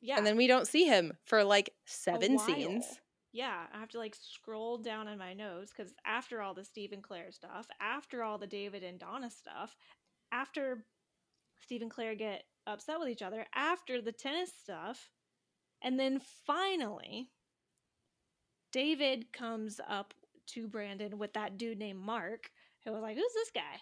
yeah. 0.00 0.16
And 0.16 0.26
then 0.26 0.36
we 0.36 0.46
don't 0.46 0.66
see 0.66 0.84
him 0.84 1.12
for 1.24 1.44
like 1.44 1.70
seven 1.84 2.38
scenes. 2.38 2.84
Yeah, 3.32 3.66
I 3.72 3.78
have 3.78 3.90
to 3.90 3.98
like 3.98 4.16
scroll 4.20 4.78
down 4.78 5.06
in 5.06 5.18
my 5.18 5.34
notes 5.34 5.72
because 5.76 5.94
after 6.04 6.42
all 6.42 6.54
the 6.54 6.64
Steve 6.64 6.92
and 6.92 7.02
Claire 7.02 7.30
stuff, 7.30 7.66
after 7.80 8.22
all 8.22 8.38
the 8.38 8.46
David 8.46 8.82
and 8.82 8.98
Donna 8.98 9.30
stuff, 9.30 9.76
after 10.32 10.84
Steve 11.62 11.82
and 11.82 11.90
Claire 11.90 12.14
get 12.14 12.44
upset 12.66 12.98
with 12.98 13.08
each 13.08 13.22
other, 13.22 13.46
after 13.54 14.00
the 14.00 14.12
tennis 14.12 14.50
stuff, 14.60 15.10
and 15.82 15.98
then 15.98 16.20
finally, 16.44 17.28
David 18.72 19.32
comes 19.32 19.80
up 19.88 20.14
to 20.48 20.66
Brandon 20.66 21.18
with 21.18 21.32
that 21.34 21.56
dude 21.56 21.78
named 21.78 22.00
Mark, 22.00 22.50
who 22.84 22.92
was 22.92 23.02
like, 23.02 23.16
Who's 23.16 23.34
this 23.34 23.50
guy? 23.54 23.80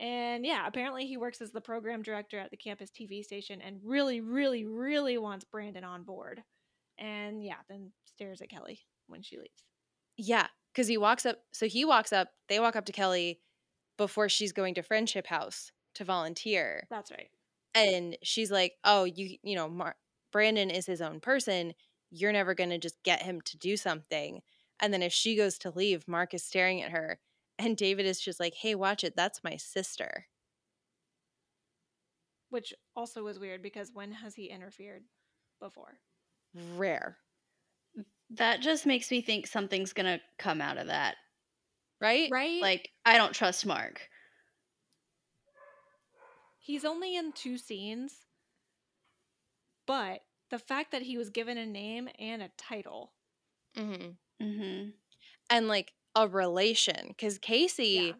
And 0.00 0.46
yeah, 0.46 0.66
apparently 0.66 1.06
he 1.06 1.16
works 1.18 1.40
as 1.42 1.52
the 1.52 1.60
program 1.60 2.02
director 2.02 2.38
at 2.40 2.50
the 2.50 2.56
campus 2.56 2.90
TV 2.90 3.22
station 3.24 3.60
and 3.60 3.80
really, 3.84 4.20
really, 4.20 4.64
really 4.66 5.18
wants 5.18 5.44
Brandon 5.44 5.84
on 5.84 6.04
board. 6.04 6.42
And 6.98 7.44
yeah, 7.44 7.58
then 7.68 7.92
stares 8.06 8.40
at 8.42 8.50
Kelly 8.50 8.80
when 9.08 9.22
she 9.22 9.38
leaves. 9.38 9.64
Yeah, 10.16 10.48
because 10.72 10.88
he 10.88 10.98
walks 10.98 11.26
up. 11.26 11.38
So 11.52 11.66
he 11.66 11.84
walks 11.84 12.12
up. 12.12 12.28
They 12.48 12.60
walk 12.60 12.76
up 12.76 12.86
to 12.86 12.92
Kelly 12.92 13.40
before 13.98 14.28
she's 14.28 14.52
going 14.52 14.74
to 14.74 14.82
Friendship 14.82 15.26
House 15.26 15.72
to 15.94 16.04
volunteer, 16.04 16.88
That's 16.90 17.10
right. 17.10 17.30
and 17.74 18.16
she's 18.22 18.50
like, 18.50 18.74
"Oh, 18.84 19.04
you, 19.04 19.38
you 19.42 19.56
know, 19.56 19.68
Mar- 19.68 19.96
Brandon 20.32 20.70
is 20.70 20.86
his 20.86 21.00
own 21.02 21.20
person. 21.20 21.74
You're 22.10 22.32
never 22.32 22.54
going 22.54 22.70
to 22.70 22.78
just 22.78 23.02
get 23.04 23.22
him 23.22 23.40
to 23.42 23.58
do 23.58 23.76
something." 23.76 24.42
And 24.80 24.92
then 24.92 25.02
as 25.02 25.12
she 25.12 25.36
goes 25.36 25.58
to 25.58 25.70
leave, 25.70 26.08
Mark 26.08 26.34
is 26.34 26.44
staring 26.44 26.82
at 26.82 26.92
her, 26.92 27.20
and 27.60 27.76
David 27.76 28.06
is 28.06 28.20
just 28.20 28.40
like, 28.40 28.54
"Hey, 28.54 28.74
watch 28.74 29.04
it. 29.04 29.14
That's 29.16 29.44
my 29.44 29.56
sister." 29.56 30.26
Which 32.48 32.74
also 32.96 33.22
was 33.22 33.38
weird 33.38 33.62
because 33.62 33.92
when 33.92 34.12
has 34.12 34.34
he 34.34 34.46
interfered 34.46 35.04
before? 35.60 36.00
Rare, 36.76 37.18
That 38.30 38.60
just 38.60 38.86
makes 38.86 39.10
me 39.10 39.20
think 39.20 39.46
something's 39.46 39.92
gonna 39.92 40.20
come 40.38 40.60
out 40.60 40.78
of 40.78 40.86
that. 40.88 41.16
right? 42.00 42.30
Right? 42.30 42.60
Like, 42.60 42.90
I 43.04 43.16
don't 43.18 43.34
trust 43.34 43.66
Mark. 43.66 44.08
he's 46.58 46.84
only 46.84 47.16
in 47.16 47.32
two 47.32 47.58
scenes, 47.58 48.26
but 49.86 50.20
the 50.50 50.58
fact 50.58 50.92
that 50.92 51.02
he 51.02 51.16
was 51.16 51.30
given 51.30 51.58
a 51.58 51.66
name 51.66 52.08
and 52.18 52.42
a 52.42 52.50
title. 52.56 53.12
hmm 53.76 54.10
Mm-hmm. 54.40 54.90
And 55.50 55.68
like 55.68 55.92
a 56.14 56.28
relation, 56.28 57.08
because 57.08 57.38
Casey. 57.38 57.86
Yeah. 58.08 58.12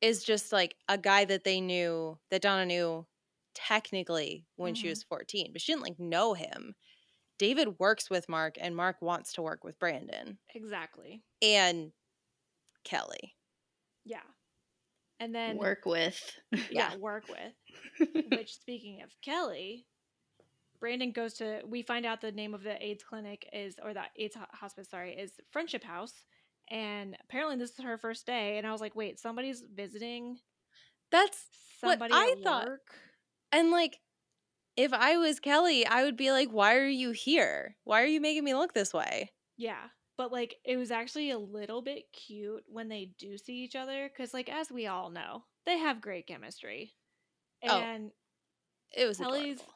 is 0.00 0.24
just 0.24 0.50
like 0.50 0.74
a 0.88 0.98
guy 0.98 1.24
that 1.24 1.44
they 1.44 1.60
knew 1.60 2.18
that 2.28 2.42
Donna 2.42 2.66
knew 2.66 3.06
technically 3.54 4.44
when 4.56 4.74
she 4.74 4.86
Mhm. 4.86 4.90
was 4.90 5.04
14, 5.04 5.52
but 5.52 5.60
she 5.62 5.70
didn't 5.70 5.84
like 5.84 5.96
know 6.00 6.34
him. 6.34 6.74
David 7.38 7.78
works 7.78 8.10
with 8.10 8.28
Mark 8.28 8.56
and 8.60 8.74
Mark 8.74 9.00
wants 9.00 9.32
to 9.34 9.42
work 9.42 9.62
with 9.62 9.78
Brandon 9.78 10.40
Exactly. 10.56 11.22
and 11.40 11.92
Kelly. 12.82 13.36
Yeah. 14.04 14.24
And 15.20 15.32
then 15.32 15.56
Work 15.56 15.86
with. 15.86 16.40
yeah, 16.72 16.96
work 16.96 17.26
with. 17.28 17.54
Which 18.32 18.54
speaking 18.56 19.02
of 19.02 19.14
Kelly, 19.20 19.86
Brandon 20.80 21.12
goes 21.12 21.34
to 21.34 21.62
we 21.64 21.82
find 21.82 22.04
out 22.04 22.20
the 22.20 22.32
name 22.32 22.54
of 22.54 22.64
the 22.64 22.84
AIDS 22.84 23.04
clinic 23.04 23.48
is 23.52 23.76
or 23.80 23.94
the 23.94 24.02
AIDS 24.16 24.34
ho- 24.34 24.46
hospice, 24.50 24.88
sorry, 24.90 25.14
is 25.16 25.38
Friendship 25.52 25.84
House. 25.84 26.24
And 26.72 27.16
apparently 27.22 27.56
this 27.58 27.72
is 27.78 27.84
her 27.84 27.98
first 27.98 28.26
day. 28.26 28.58
And 28.58 28.66
I 28.66 28.72
was 28.72 28.80
like, 28.82 28.96
wait, 28.96 29.20
somebody's 29.20 29.62
visiting 29.74 30.40
That's 31.12 31.46
what 31.82 31.98
somebody 31.98 32.14
I 32.14 32.34
at 32.38 32.42
thought. 32.42 32.66
work? 32.66 33.00
And 33.52 33.70
like 33.70 34.00
if 34.76 34.92
I 34.92 35.18
was 35.18 35.40
Kelly, 35.40 35.86
I 35.86 36.04
would 36.04 36.16
be 36.16 36.32
like, 36.32 36.50
"Why 36.50 36.76
are 36.76 36.86
you 36.88 37.12
here? 37.12 37.76
Why 37.84 38.02
are 38.02 38.06
you 38.06 38.20
making 38.20 38.44
me 38.44 38.54
look 38.54 38.74
this 38.74 38.94
way?" 38.94 39.32
Yeah. 39.56 39.88
But 40.16 40.32
like 40.32 40.56
it 40.64 40.76
was 40.76 40.90
actually 40.90 41.30
a 41.30 41.38
little 41.38 41.82
bit 41.82 42.12
cute 42.12 42.64
when 42.68 42.88
they 42.88 43.12
do 43.18 43.38
see 43.38 43.56
each 43.64 43.76
other 43.76 44.08
because 44.08 44.34
like 44.34 44.48
as 44.48 44.70
we 44.70 44.86
all 44.86 45.10
know, 45.10 45.44
they 45.66 45.78
have 45.78 46.00
great 46.00 46.26
chemistry. 46.26 46.94
Oh, 47.68 47.78
And 47.80 48.12
It 48.92 49.06
was 49.06 49.18
Kelly's 49.18 49.60
adorable. 49.60 49.74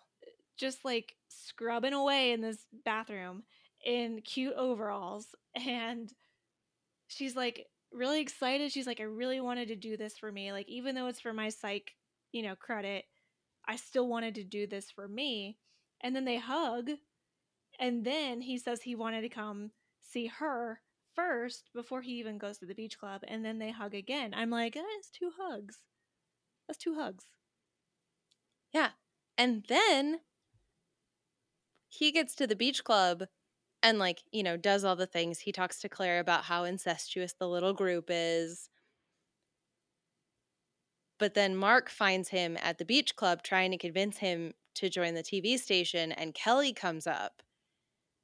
just 0.57 0.85
like 0.85 1.17
scrubbing 1.29 1.93
away 1.95 2.33
in 2.33 2.41
this 2.41 2.67
bathroom 2.85 3.45
in 3.85 4.21
cute 4.23 4.55
overalls 4.55 5.35
and 5.55 6.13
she's 7.09 7.37
like 7.37 7.67
really 7.93 8.21
excited. 8.21 8.73
She's 8.73 8.87
like, 8.87 9.01
I 9.01 9.05
really 9.05 9.41
wanted 9.41 9.69
to 9.69 9.77
do 9.77 9.97
this 9.97 10.19
for 10.19 10.31
me. 10.31 10.53
Like, 10.53 10.69
even 10.69 10.95
though 10.95 11.07
it's 11.07 11.21
for 11.21 11.33
my 11.33 11.49
psych, 11.49 11.95
you 12.33 12.43
know, 12.43 12.55
credit, 12.55 13.05
I 13.67 13.77
still 13.77 14.09
wanted 14.09 14.35
to 14.37 14.45
do 14.45 14.67
this 14.67 14.91
for 14.91 15.09
me. 15.09 15.57
And 16.01 16.15
then 16.15 16.25
they 16.25 16.37
hug. 16.37 16.91
And 17.79 18.05
then 18.05 18.41
he 18.41 18.59
says 18.59 18.83
he 18.83 18.95
wanted 18.95 19.23
to 19.23 19.29
come 19.29 19.71
see 20.03 20.27
her 20.27 20.81
first 21.15 21.71
before 21.75 22.03
he 22.03 22.19
even 22.19 22.39
goes 22.39 22.59
to 22.59 22.67
the 22.67 22.75
beach 22.75 22.99
club. 22.99 23.23
And 23.27 23.45
then 23.45 23.59
they 23.59 23.71
hug 23.71 23.95
again. 23.95 24.35
I'm 24.35 24.51
like, 24.51 24.75
that's 24.75 25.11
two 25.11 25.31
hugs. 25.39 25.79
That's 26.67 26.79
two 26.79 26.95
hugs. 26.95 27.25
Yeah. 28.73 28.91
And 29.39 29.65
then 29.69 30.21
he 31.89 32.13
gets 32.13 32.35
to 32.37 32.47
the 32.47 32.57
beach 32.57 32.85
club 32.85 33.25
and 33.87 34.01
like 34.01 34.25
you 34.33 34.43
know 34.43 34.57
does 34.57 34.85
all 34.85 34.97
the 34.97 35.07
things 35.07 35.39
he 35.39 35.53
talks 35.53 35.79
to 35.81 35.89
claire 35.89 36.19
about 36.19 36.45
how 36.45 36.65
incestuous 36.65 37.35
the 37.35 37.49
little 37.49 37.73
group 37.73 38.07
is 38.11 38.69
but 41.19 41.35
then 41.35 41.55
mark 41.57 41.89
finds 41.89 42.29
him 42.31 42.57
at 42.61 42.79
the 42.79 42.85
beach 42.85 43.15
club 43.17 43.43
trying 43.43 43.71
to 43.71 43.79
convince 43.79 44.19
him 44.19 44.53
to 44.75 44.89
join 44.91 45.15
the 45.15 45.23
tv 45.23 45.57
station 45.59 46.11
and 46.13 46.35
kelly 46.35 46.73
comes 46.73 47.07
up 47.07 47.43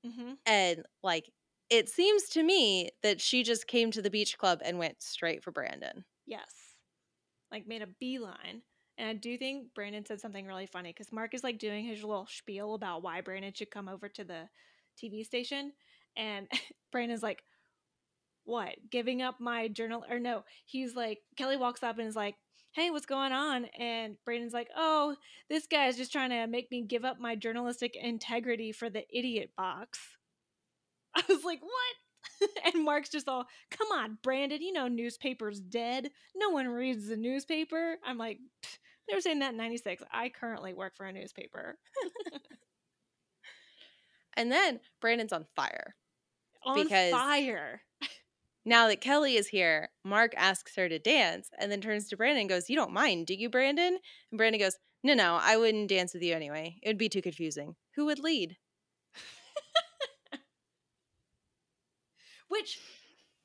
Mm-hmm. 0.05 0.33
and 0.47 0.85
like 1.03 1.31
it 1.71 1.89
seems 1.89 2.25
to 2.31 2.43
me 2.43 2.91
that 3.03 3.21
she 3.21 3.43
just 3.43 3.67
came 3.67 3.91
to 3.93 4.03
the 4.03 4.11
beach 4.11 4.37
club 4.37 4.61
and 4.65 4.79
went 4.79 5.03
straight 5.03 5.43
for 5.43 5.53
brandon 5.53 6.05
Yes. 6.27 6.77
Like 7.51 7.67
made 7.67 7.83
a 7.83 7.87
beeline. 7.87 8.63
And 8.99 9.09
I 9.09 9.15
do 9.15 9.39
think 9.39 9.75
Brandon 9.75 10.05
said 10.05 10.21
something 10.21 10.47
really 10.47 10.67
funny 10.67 10.91
because 10.91 11.13
Mark 11.13 11.35
is 11.35 11.43
like 11.43 11.59
doing 11.59 11.85
his 11.85 12.05
little 12.05 12.27
spiel 12.27 12.75
about 12.75 13.03
why 13.03 13.21
Brandon 13.21 13.53
should 13.55 13.71
come 13.71 13.89
over 13.89 14.09
to 14.11 14.25
the 14.25 14.49
TV 15.03 15.24
station. 15.24 15.72
And 16.16 16.49
Brandon's 16.93 17.22
like, 17.22 17.43
What? 18.45 18.74
Giving 18.90 19.22
up 19.22 19.40
my 19.40 19.68
journal? 19.68 20.05
Or 20.11 20.18
no, 20.18 20.45
he's 20.64 20.95
like, 20.95 21.18
Kelly 21.36 21.57
walks 21.57 21.82
up 21.82 21.99
and 21.99 22.09
is 22.09 22.16
like, 22.16 22.36
Hey, 22.72 22.90
what's 22.90 23.07
going 23.07 23.32
on? 23.32 23.66
And 23.78 24.16
Brandon's 24.24 24.55
like, 24.55 24.68
Oh, 24.76 25.16
this 25.51 25.66
guy 25.66 25.86
is 25.86 25.97
just 25.97 26.12
trying 26.12 26.30
to 26.30 26.47
make 26.47 26.70
me 26.70 26.82
give 26.82 27.05
up 27.05 27.20
my 27.20 27.36
journalistic 27.36 27.97
integrity 27.97 28.72
for 28.72 28.88
the 28.90 29.05
idiot 29.16 29.51
box. 29.57 29.99
I 31.14 31.22
was 31.28 31.45
like, 31.45 31.61
What? 31.62 32.51
and 32.74 32.84
Mark's 32.84 33.09
just 33.09 33.28
all, 33.28 33.47
come 33.70 33.88
on, 33.93 34.18
Brandon, 34.22 34.62
you 34.62 34.72
know 34.72 34.88
newspaper's 34.88 35.61
dead. 35.61 36.11
No 36.34 36.51
one 36.51 36.68
reads 36.68 37.09
the 37.09 37.16
newspaper. 37.16 37.97
I'm 38.05 38.18
like, 38.18 38.38
they 39.09 39.14
were 39.14 39.20
saying 39.20 39.40
that 39.40 39.53
in 39.53 39.59
96. 39.59 40.03
I 40.12 40.28
currently 40.28 40.74
work 40.74 40.97
for 40.97 41.07
a 41.07 41.12
newspaper. 41.12 41.78
And 44.37 44.51
then 44.53 44.80
brandon's 45.01 45.33
on 45.33 45.47
fire 45.57 45.95
On 46.64 46.76
Because- 46.83 47.12
fire. 47.12 47.83
now 48.64 48.87
that 48.89 49.01
kelly 49.01 49.37
is 49.37 49.49
here 49.49 49.91
mark 50.05 50.33
asks 50.37 50.76
her 50.76 50.89
to 50.89 50.99
dance 50.99 51.51
and 51.59 51.70
then 51.70 51.80
turns 51.80 52.09
to 52.09 52.16
brandon 52.16 52.41
and 52.43 52.49
goes 52.49 52.68
you 52.70 52.76
don't 52.76 52.93
mind 52.93 53.26
do 53.26 53.35
you 53.35 53.49
brandon 53.51 53.99
and 54.30 54.39
brandon 54.39 54.61
goes 54.61 54.76
no 55.03 55.14
no 55.14 55.39
i 55.41 55.57
wouldn't 55.57 55.89
dance 55.89 56.14
with 56.14 56.22
you 56.22 56.35
anyway 56.35 56.76
it 56.83 56.89
would 56.89 56.99
be 56.99 57.09
too 57.09 57.22
confusing 57.22 57.74
who 57.97 58.05
would 58.07 58.18
lead 58.20 58.57
Which 62.49 62.78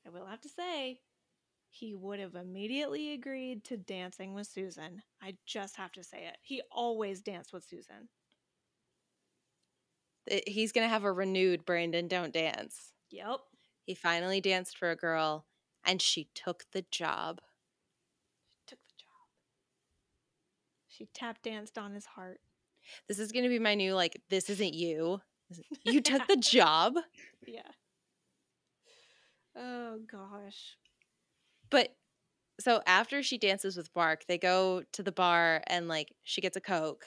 I 0.05 0.09
will 0.09 0.25
have 0.25 0.41
to 0.41 0.49
say, 0.49 0.99
he 1.69 1.93
would 1.95 2.19
have 2.19 2.35
immediately 2.35 3.13
agreed 3.13 3.63
to 3.65 3.77
dancing 3.77 4.33
with 4.33 4.47
Susan. 4.47 5.01
I 5.21 5.35
just 5.45 5.77
have 5.77 5.91
to 5.93 6.03
say 6.03 6.25
it. 6.27 6.37
He 6.41 6.61
always 6.71 7.21
danced 7.21 7.53
with 7.53 7.63
Susan. 7.63 8.09
It- 10.27 10.47
he's 10.49 10.71
gonna 10.71 10.87
have 10.89 11.03
a 11.03 11.11
renewed 11.11 11.65
brandon 11.65 12.07
don't 12.07 12.33
dance 12.33 12.91
Yep. 13.11 13.39
he 13.85 13.93
finally 13.95 14.41
danced 14.41 14.77
for 14.77 14.91
a 14.91 14.95
girl 14.95 15.45
and 15.85 16.01
she 16.01 16.29
took 16.35 16.65
the 16.73 16.83
job 16.91 17.39
Took 18.67 18.79
the 18.87 18.93
job. 18.97 19.29
She 20.89 21.05
tap 21.13 21.41
danced 21.41 21.77
on 21.77 21.93
his 21.93 22.05
heart. 22.05 22.41
this 23.07 23.19
is 23.19 23.31
gonna 23.31 23.49
be 23.49 23.59
my 23.59 23.75
new 23.75 23.93
like 23.93 24.21
this 24.29 24.49
isn't 24.49 24.73
you 24.73 25.21
you 25.85 26.01
took 26.01 26.27
the 26.27 26.35
job 26.37 26.95
Yeah. 27.45 27.61
Oh 29.55 29.99
gosh. 30.11 30.75
But 31.69 31.95
so 32.59 32.81
after 32.85 33.23
she 33.23 33.37
dances 33.37 33.77
with 33.77 33.89
Mark, 33.95 34.25
they 34.27 34.37
go 34.37 34.83
to 34.93 35.03
the 35.03 35.11
bar 35.11 35.63
and 35.67 35.87
like 35.87 36.13
she 36.23 36.41
gets 36.41 36.57
a 36.57 36.61
Coke. 36.61 37.05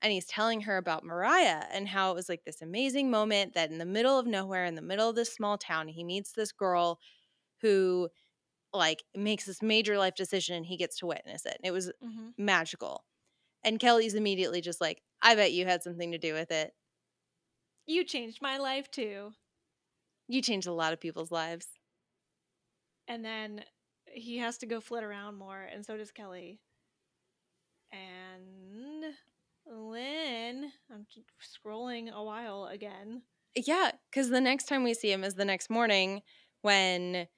And 0.00 0.12
he's 0.12 0.26
telling 0.26 0.62
her 0.62 0.76
about 0.76 1.04
Mariah 1.04 1.64
and 1.72 1.88
how 1.88 2.12
it 2.12 2.14
was 2.14 2.28
like 2.28 2.44
this 2.44 2.62
amazing 2.62 3.10
moment 3.10 3.54
that 3.54 3.70
in 3.70 3.78
the 3.78 3.84
middle 3.86 4.18
of 4.18 4.26
nowhere, 4.26 4.64
in 4.64 4.76
the 4.76 4.82
middle 4.82 5.08
of 5.10 5.16
this 5.16 5.32
small 5.32 5.58
town, 5.58 5.88
he 5.88 6.04
meets 6.04 6.32
this 6.32 6.52
girl 6.52 7.00
who 7.62 8.08
like 8.72 9.04
makes 9.16 9.46
this 9.46 9.62
major 9.62 9.98
life 9.98 10.14
decision 10.14 10.56
and 10.56 10.66
he 10.66 10.76
gets 10.76 10.98
to 10.98 11.06
witness 11.06 11.46
it. 11.46 11.56
And 11.58 11.66
it 11.68 11.72
was 11.72 11.92
Mm-hmm. 12.04 12.30
magical. 12.38 13.04
And 13.64 13.80
Kelly's 13.80 14.14
immediately 14.14 14.60
just 14.62 14.80
like, 14.80 15.02
I 15.22 15.34
bet 15.36 15.52
you 15.52 15.66
had 15.66 15.82
something 15.82 16.12
to 16.12 16.18
do 16.18 16.34
with 16.34 16.50
it. 16.52 16.74
You 17.86 18.04
changed 18.04 18.40
my 18.40 18.56
life 18.56 18.88
too. 18.88 19.34
You 20.28 20.42
changed 20.42 20.68
a 20.68 20.72
lot 20.72 20.92
of 20.92 21.00
people's 21.00 21.32
lives. 21.32 21.76
And 23.08 23.24
then 23.24 23.64
he 24.06 24.38
has 24.38 24.58
to 24.58 24.66
go 24.66 24.80
flit 24.80 25.02
around 25.02 25.34
more, 25.36 25.60
and 25.62 25.84
so 25.84 25.96
does 25.96 26.12
Kelly. 26.12 26.60
And 27.92 29.04
Lynn, 29.70 30.70
I'm 30.92 31.06
scrolling 31.42 32.10
a 32.12 32.22
while 32.22 32.66
again. 32.66 33.22
Yeah, 33.54 33.92
because 34.10 34.30
the 34.30 34.40
next 34.40 34.64
time 34.64 34.84
we 34.84 34.94
see 34.94 35.12
him 35.12 35.24
is 35.24 35.34
the 35.34 35.44
next 35.44 35.68
morning 35.70 36.22
when 36.62 37.28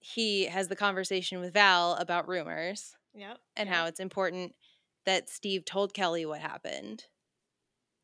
he 0.00 0.46
has 0.46 0.68
the 0.68 0.76
conversation 0.76 1.40
with 1.40 1.52
Val 1.54 1.94
about 1.94 2.28
rumors 2.28 2.96
Yep. 3.14 3.38
and 3.56 3.68
yep. 3.68 3.76
how 3.76 3.86
it's 3.86 4.00
important 4.00 4.54
that 5.04 5.28
Steve 5.28 5.64
told 5.64 5.94
Kelly 5.94 6.24
what 6.24 6.40
happened. 6.40 7.04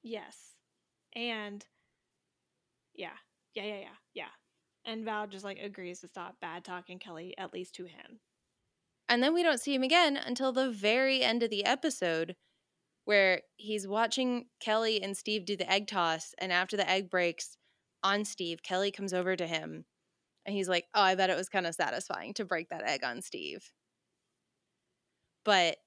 Yes. 0.02 0.36
And 1.14 1.64
yeah. 2.94 3.10
Yeah, 3.54 3.64
yeah, 3.64 3.78
yeah. 3.78 3.96
Yeah. 4.14 4.24
And 4.84 5.04
Val 5.04 5.26
just 5.26 5.44
like 5.44 5.58
agrees 5.58 6.00
to 6.00 6.08
stop 6.08 6.36
bad 6.40 6.64
talking 6.64 6.98
Kelly, 6.98 7.34
at 7.38 7.52
least 7.52 7.74
to 7.76 7.84
him. 7.84 8.20
And 9.08 9.22
then 9.22 9.34
we 9.34 9.42
don't 9.42 9.60
see 9.60 9.74
him 9.74 9.82
again 9.82 10.16
until 10.16 10.52
the 10.52 10.70
very 10.70 11.22
end 11.22 11.42
of 11.42 11.50
the 11.50 11.64
episode 11.64 12.36
where 13.06 13.42
he's 13.56 13.88
watching 13.88 14.46
Kelly 14.60 15.02
and 15.02 15.16
Steve 15.16 15.46
do 15.46 15.56
the 15.56 15.70
egg 15.70 15.88
toss. 15.88 16.34
And 16.38 16.52
after 16.52 16.76
the 16.76 16.88
egg 16.90 17.10
breaks 17.10 17.58
on 18.04 18.26
Steve, 18.26 18.62
Kelly 18.64 18.92
comes 18.92 19.14
over 19.14 19.36
to 19.36 19.48
him 19.48 19.86
and 20.46 20.56
he's 20.56 20.68
like, 20.68 20.86
Oh, 20.94 21.02
I 21.02 21.16
bet 21.16 21.30
it 21.30 21.36
was 21.36 21.48
kind 21.50 21.66
of 21.66 21.74
satisfying 21.74 22.34
to 22.34 22.46
break 22.46 22.70
that 22.70 22.84
egg 22.84 23.04
on 23.04 23.22
Steve. 23.22 23.72
But, 25.44 25.78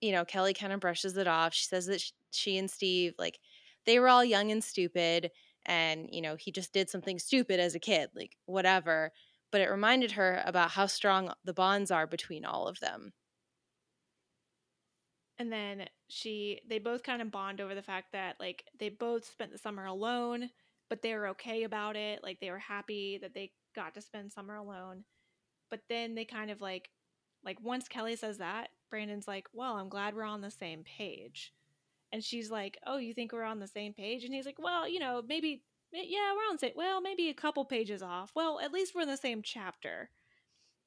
you 0.00 0.12
know, 0.12 0.24
Kelly 0.24 0.54
kind 0.54 0.72
of 0.72 0.80
brushes 0.80 1.16
it 1.16 1.28
off. 1.28 1.54
She 1.54 1.66
says 1.66 1.86
that 1.86 2.02
she 2.30 2.58
and 2.58 2.70
Steve, 2.70 3.14
like, 3.18 3.38
they 3.86 3.98
were 3.98 4.08
all 4.08 4.24
young 4.24 4.50
and 4.50 4.62
stupid. 4.62 5.30
And, 5.66 6.08
you 6.10 6.20
know, 6.22 6.36
he 6.36 6.50
just 6.50 6.72
did 6.72 6.90
something 6.90 7.18
stupid 7.18 7.60
as 7.60 7.74
a 7.74 7.80
kid, 7.80 8.10
like, 8.14 8.36
whatever 8.46 9.12
but 9.52 9.60
it 9.60 9.68
reminded 9.70 10.12
her 10.12 10.42
about 10.46 10.70
how 10.70 10.86
strong 10.86 11.30
the 11.44 11.52
bonds 11.52 11.90
are 11.90 12.06
between 12.06 12.44
all 12.44 12.66
of 12.66 12.80
them. 12.80 13.12
And 15.38 15.52
then 15.52 15.88
she 16.08 16.60
they 16.68 16.78
both 16.78 17.02
kind 17.02 17.22
of 17.22 17.30
bond 17.30 17.60
over 17.60 17.74
the 17.74 17.82
fact 17.82 18.12
that 18.12 18.36
like 18.38 18.64
they 18.78 18.88
both 18.88 19.24
spent 19.24 19.52
the 19.52 19.58
summer 19.58 19.86
alone, 19.86 20.50
but 20.88 21.02
they 21.02 21.14
were 21.14 21.28
okay 21.28 21.64
about 21.64 21.96
it. 21.96 22.22
Like 22.22 22.40
they 22.40 22.50
were 22.50 22.58
happy 22.58 23.18
that 23.18 23.34
they 23.34 23.52
got 23.74 23.94
to 23.94 24.02
spend 24.02 24.32
summer 24.32 24.54
alone. 24.56 25.04
But 25.70 25.80
then 25.88 26.14
they 26.14 26.24
kind 26.24 26.50
of 26.50 26.60
like 26.60 26.90
like 27.44 27.60
once 27.60 27.88
Kelly 27.88 28.16
says 28.16 28.38
that, 28.38 28.68
Brandon's 28.90 29.26
like, 29.26 29.48
"Well, 29.52 29.74
I'm 29.76 29.88
glad 29.88 30.14
we're 30.14 30.24
on 30.24 30.42
the 30.42 30.50
same 30.50 30.84
page." 30.84 31.52
And 32.12 32.22
she's 32.22 32.50
like, 32.50 32.78
"Oh, 32.86 32.98
you 32.98 33.14
think 33.14 33.32
we're 33.32 33.42
on 33.42 33.58
the 33.58 33.66
same 33.66 33.94
page?" 33.94 34.24
And 34.24 34.34
he's 34.34 34.46
like, 34.46 34.58
"Well, 34.58 34.86
you 34.88 35.00
know, 35.00 35.22
maybe 35.26 35.62
yeah, 35.92 36.32
we're 36.34 36.48
on 36.48 36.54
the 36.56 36.58
same 36.58 36.72
well, 36.76 37.00
maybe 37.00 37.28
a 37.30 37.34
couple 37.34 37.64
pages 37.64 38.02
off. 38.02 38.32
Well, 38.34 38.60
at 38.60 38.72
least 38.72 38.94
we're 38.94 39.02
in 39.02 39.08
the 39.08 39.16
same 39.16 39.42
chapter." 39.42 40.10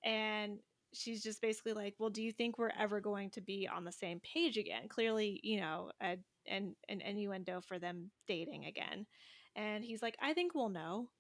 And 0.03 0.59
she's 0.95 1.23
just 1.23 1.41
basically 1.41 1.73
like, 1.73 1.95
"Well, 1.99 2.09
do 2.09 2.23
you 2.23 2.31
think 2.31 2.57
we're 2.57 2.69
ever 2.77 3.01
going 3.01 3.31
to 3.31 3.41
be 3.41 3.67
on 3.67 3.83
the 3.85 3.91
same 3.91 4.19
page 4.21 4.57
again?" 4.57 4.87
Clearly, 4.89 5.39
you 5.43 5.59
know, 5.59 5.91
a, 6.01 6.17
an 6.47 6.75
an 6.89 7.01
innuendo 7.01 7.61
for 7.61 7.79
them 7.79 8.11
dating 8.27 8.65
again. 8.65 9.07
And 9.55 9.83
he's 9.85 10.01
like, 10.01 10.17
"I 10.21 10.33
think 10.33 10.55
we'll 10.55 10.69
know." 10.69 11.11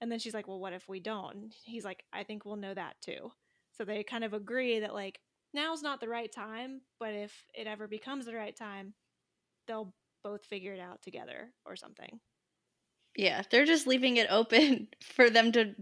And 0.00 0.10
then 0.12 0.18
she's 0.18 0.34
like, 0.34 0.48
"Well, 0.48 0.60
what 0.60 0.72
if 0.74 0.88
we 0.88 1.00
don't?" 1.00 1.36
And 1.36 1.54
he's 1.64 1.84
like, 1.84 2.04
"I 2.12 2.24
think 2.24 2.44
we'll 2.44 2.56
know 2.56 2.74
that 2.74 3.00
too." 3.02 3.32
So 3.72 3.84
they 3.84 4.04
kind 4.04 4.24
of 4.24 4.34
agree 4.34 4.80
that 4.80 4.94
like 4.94 5.20
now's 5.54 5.82
not 5.82 6.00
the 6.00 6.08
right 6.08 6.30
time, 6.32 6.82
but 7.00 7.14
if 7.14 7.46
it 7.54 7.66
ever 7.66 7.88
becomes 7.88 8.26
the 8.26 8.34
right 8.34 8.56
time, 8.56 8.94
they'll 9.66 9.94
both 10.24 10.44
figure 10.46 10.74
it 10.74 10.80
out 10.80 11.02
together 11.02 11.54
or 11.66 11.76
something. 11.76 12.20
Yeah, 13.16 13.42
they're 13.50 13.64
just 13.64 13.86
leaving 13.86 14.16
it 14.16 14.28
open 14.30 14.88
for 15.02 15.30
them 15.30 15.52
to 15.52 15.74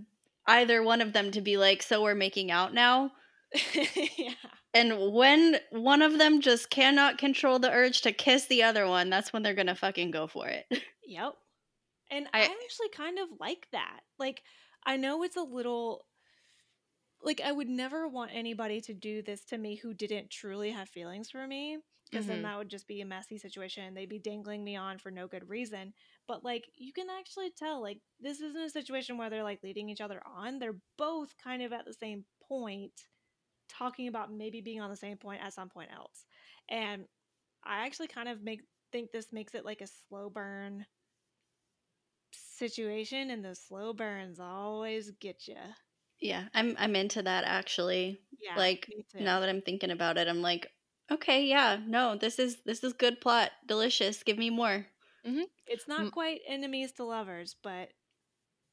either 0.46 0.82
one 0.82 1.01
of 1.01 1.12
them 1.12 1.30
to 1.32 1.40
be 1.40 1.57
like, 1.57 1.82
so 1.82 2.03
we're 2.03 2.14
making 2.14 2.51
out 2.51 2.72
now. 2.74 3.12
yeah. 4.18 4.34
And 4.74 5.12
when 5.12 5.61
one 5.70 6.01
of 6.03 6.18
them 6.18 6.40
just 6.40 6.70
cannot 6.70 7.18
control 7.18 7.59
the 7.59 7.70
urge 7.70 8.01
to 8.03 8.12
kiss 8.12 8.46
the 8.46 8.62
other 8.62 8.86
one, 8.86 9.11
that's 9.11 9.32
when 9.32 9.42
they're 9.42 9.55
gonna 9.55 9.74
fucking 9.74 10.11
go 10.11 10.26
for 10.26 10.49
it. 10.49 10.66
Yep. 11.05 11.34
And 12.11 12.28
I, 12.34 12.44
I- 12.44 12.57
actually 12.64 12.90
kind 12.90 13.18
of 13.18 13.28
like 13.40 13.68
that. 13.72 14.03
Like, 14.18 14.44
I 14.86 14.96
know 14.99 15.22
it's 15.24 15.36
a 15.36 15.42
little. 15.42 16.07
Like, 17.20 17.40
I 17.40 17.51
would 17.53 17.68
never 17.68 18.07
want 18.09 18.32
anybody 18.32 18.80
to 18.82 18.94
do 18.94 19.22
this 19.22 19.44
to 19.46 19.59
me 19.59 19.76
who 19.76 19.92
didn't 19.94 20.30
truly 20.30 20.70
have 20.70 20.88
feelings 20.88 21.30
for 21.30 21.46
me. 21.46 21.78
Because 22.11 22.26
then 22.26 22.40
Mhm. 22.40 22.42
that 22.42 22.57
would 22.57 22.70
just 22.70 22.86
be 22.86 23.03
a 23.03 23.05
messy 23.05 23.36
situation. 23.36 23.92
They'd 23.92 24.09
be 24.09 24.18
dangling 24.18 24.64
me 24.64 24.76
on 24.76 24.99
for 24.99 25.11
no 25.11 25.28
good 25.28 25.46
reason. 25.49 25.92
But, 26.26 26.42
like, 26.42 26.70
you 26.74 26.92
can 26.94 27.11
actually 27.11 27.51
tell, 27.51 27.82
like, 27.82 28.01
this 28.18 28.40
isn't 28.40 28.62
a 28.62 28.70
situation 28.70 29.18
where 29.18 29.28
they're, 29.28 29.42
like, 29.42 29.62
leading 29.62 29.90
each 29.90 30.01
other 30.01 30.22
on. 30.26 30.59
They're 30.59 30.80
both 30.96 31.36
kind 31.36 31.62
of 31.62 31.72
at 31.74 31.84
the 31.84 31.92
same 31.92 32.24
point, 32.40 33.09
talking 33.69 34.09
about 34.09 34.33
maybe 34.33 34.61
being 34.61 34.81
on 34.81 34.91
the 34.91 34.97
same 34.97 35.16
point 35.16 35.43
at 35.43 35.53
some 35.53 35.69
point 35.69 35.91
else. 35.95 36.25
And 36.69 37.05
I 37.64 37.85
actually 37.87 38.09
kind 38.09 38.29
of 38.29 38.43
make 38.43 38.62
think 38.93 39.12
this 39.12 39.33
makes 39.33 39.55
it 39.55 39.64
like 39.64 39.81
a 39.81 39.87
slow 40.09 40.31
burn 40.31 40.87
situation, 42.33 43.31
and 43.31 43.45
the 43.45 43.55
slow 43.55 43.93
burns 43.93 44.41
always 44.41 45.11
get 45.21 45.47
you. 45.47 45.57
Yeah, 46.21 46.45
I'm 46.55 46.75
I'm 46.79 46.97
into 46.97 47.23
that 47.23 47.45
actually. 47.45 48.21
Yeah, 48.41 48.57
like 48.57 48.89
now 49.14 49.41
that 49.41 49.49
I'm 49.49 49.62
thinking 49.62 49.91
about 49.91 50.19
it, 50.19 50.29
I'm 50.29 50.43
like, 50.43 50.71
okay, 51.11 51.45
yeah, 51.45 51.79
no, 51.87 52.16
this 52.16 52.39
is 52.39 52.59
this 52.64 52.83
is 52.83 52.93
good 52.93 53.21
plot, 53.21 53.51
delicious. 53.66 54.23
Give 54.23 54.39
me 54.39 54.51
more. 54.51 54.87
Mm-hmm. 55.27 55.43
it's 55.66 55.89
not 55.89 56.12
quite 56.12 56.41
enemies 56.47 56.93
to 56.93 57.05
lovers, 57.05 57.57
but 57.62 57.91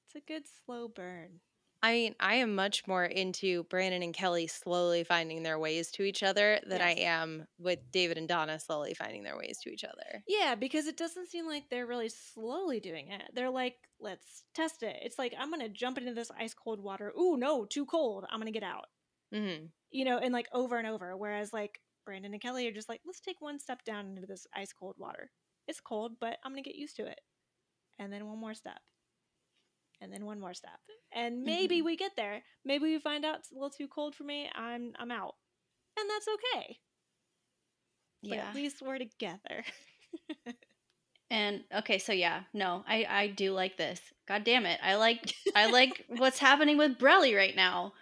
it's 0.06 0.16
a 0.16 0.22
good 0.26 0.44
slow 0.66 0.88
burn. 0.88 1.42
I 1.84 1.92
mean, 1.92 2.16
I 2.20 2.36
am 2.36 2.56
much 2.56 2.88
more 2.88 3.06
into 3.06 3.64
Brandon 3.66 4.02
and 4.02 4.14
Kelly 4.14 4.48
slowly 4.48 5.04
finding 5.04 5.44
their 5.44 5.60
ways 5.60 5.92
to 5.92 6.04
each 6.04 6.24
other 6.24 6.60
than 6.66 6.82
I 6.82 6.92
am 6.94 7.46
with 7.60 7.92
David 7.92 8.18
and 8.18 8.28
Donna 8.28 8.60
slowly 8.60 8.96
finding 8.96 9.24
their 9.24 9.38
ways 9.38 9.60
to 9.64 9.70
each 9.70 9.84
other. 9.84 10.24
Yeah, 10.28 10.56
because 10.56 10.88
it 10.88 10.98
doesn't 10.98 11.28
seem 11.30 11.46
like 11.46 11.70
they're 11.70 11.86
really 11.86 12.10
slowly 12.10 12.80
doing 12.80 13.10
it. 13.12 13.22
They're 13.36 13.52
like, 13.52 13.76
let's 14.00 14.46
test 14.56 14.82
it. 14.82 14.98
It's 15.04 15.20
like 15.20 15.36
I'm 15.38 15.52
gonna 15.52 15.70
jump 15.70 16.00
into 16.00 16.14
this 16.14 16.32
ice 16.40 16.56
cold 16.56 16.80
water. 16.82 17.14
Ooh, 17.20 17.38
no, 17.38 17.66
too 17.66 17.86
cold. 17.86 18.26
I'm 18.32 18.40
gonna 18.40 18.52
get 18.52 18.64
out. 18.64 18.86
hmm 19.34 19.66
you 19.92 20.04
know, 20.04 20.18
and 20.18 20.34
like 20.34 20.48
over 20.52 20.78
and 20.78 20.88
over. 20.88 21.16
Whereas 21.16 21.54
like 21.54 21.80
Brandon 22.06 22.34
and 22.34 22.42
Kelly 22.42 22.68
are 22.68 22.72
just 22.74 22.90
like, 22.90 23.02
let's 23.06 23.22
take 23.22 23.40
one 23.40 23.60
step 23.60 23.84
down 23.86 24.08
into 24.08 24.26
this 24.28 24.46
ice 24.54 24.74
cold 24.74 24.96
water. 24.98 25.32
It's 25.68 25.80
cold, 25.80 26.14
but 26.20 26.38
I'm 26.44 26.52
gonna 26.52 26.64
get 26.64 26.76
used 26.76 26.96
to 26.98 27.06
it. 27.06 27.22
And 28.00 28.12
then 28.12 28.28
one 28.28 28.40
more 28.40 28.54
step. 28.54 28.80
And 30.02 30.12
then 30.12 30.26
one 30.26 30.40
more 30.40 30.54
step. 30.54 30.80
And 31.14 31.44
maybe 31.44 31.78
mm-hmm. 31.78 31.86
we 31.86 31.96
get 31.98 32.12
there. 32.16 32.42
Maybe 32.64 32.84
we 32.86 33.00
find 33.00 33.26
out 33.26 33.40
it's 33.40 33.52
a 33.52 33.56
little 33.56 33.70
too 33.70 33.88
cold 33.88 34.16
for 34.16 34.24
me. 34.24 34.50
I'm 34.54 34.94
I'm 35.00 35.12
out. 35.12 35.36
And 35.98 36.10
that's 36.10 36.28
okay. 36.28 36.80
But 38.24 38.32
Yeah. 38.32 38.50
at 38.50 38.56
least 38.56 38.82
we're 38.82 38.98
together. 38.98 39.64
And 41.32 41.64
okay, 41.74 41.98
so 41.98 42.14
yeah, 42.14 42.44
no, 42.54 42.84
I 42.88 43.06
I 43.10 43.28
do 43.28 43.52
like 43.52 43.78
this. 43.78 44.00
God 44.28 44.44
damn 44.44 44.66
it, 44.66 44.80
I 44.84 44.96
like 44.96 45.34
I 45.56 45.72
like 45.72 46.06
what's 46.18 46.40
happening 46.40 46.78
with 46.78 47.00
Brelly 47.00 47.36
right 47.36 47.56
now. 47.56 47.94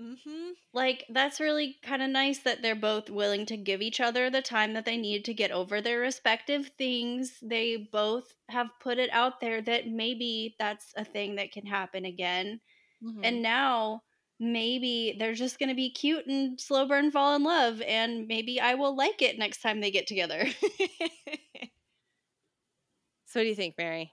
Mm-hmm. 0.00 0.50
Like 0.72 1.04
that's 1.10 1.40
really 1.40 1.76
kind 1.82 2.02
of 2.02 2.10
nice 2.10 2.38
that 2.40 2.62
they're 2.62 2.74
both 2.74 3.10
willing 3.10 3.46
to 3.46 3.56
give 3.56 3.82
each 3.82 4.00
other 4.00 4.30
the 4.30 4.42
time 4.42 4.74
that 4.74 4.84
they 4.84 4.96
need 4.96 5.24
to 5.26 5.34
get 5.34 5.50
over 5.50 5.80
their 5.80 6.00
respective 6.00 6.70
things. 6.78 7.38
They 7.42 7.88
both 7.92 8.34
have 8.48 8.68
put 8.80 8.98
it 8.98 9.10
out 9.12 9.40
there 9.40 9.60
that 9.62 9.88
maybe 9.88 10.56
that's 10.58 10.92
a 10.96 11.04
thing 11.04 11.36
that 11.36 11.52
can 11.52 11.66
happen 11.66 12.04
again. 12.04 12.60
Mm-hmm. 13.04 13.24
And 13.24 13.42
now 13.42 14.02
maybe 14.38 15.16
they're 15.18 15.34
just 15.34 15.58
going 15.58 15.68
to 15.68 15.74
be 15.74 15.90
cute 15.90 16.26
and 16.26 16.58
slow 16.58 16.86
burn 16.86 17.10
fall 17.10 17.36
in 17.36 17.42
love 17.44 17.82
and 17.82 18.26
maybe 18.26 18.58
I 18.58 18.74
will 18.74 18.96
like 18.96 19.20
it 19.20 19.38
next 19.38 19.60
time 19.60 19.80
they 19.80 19.90
get 19.90 20.06
together. 20.06 20.46
So, 23.30 23.38
what 23.38 23.44
do 23.44 23.48
you 23.50 23.54
think, 23.54 23.76
Mary? 23.78 24.12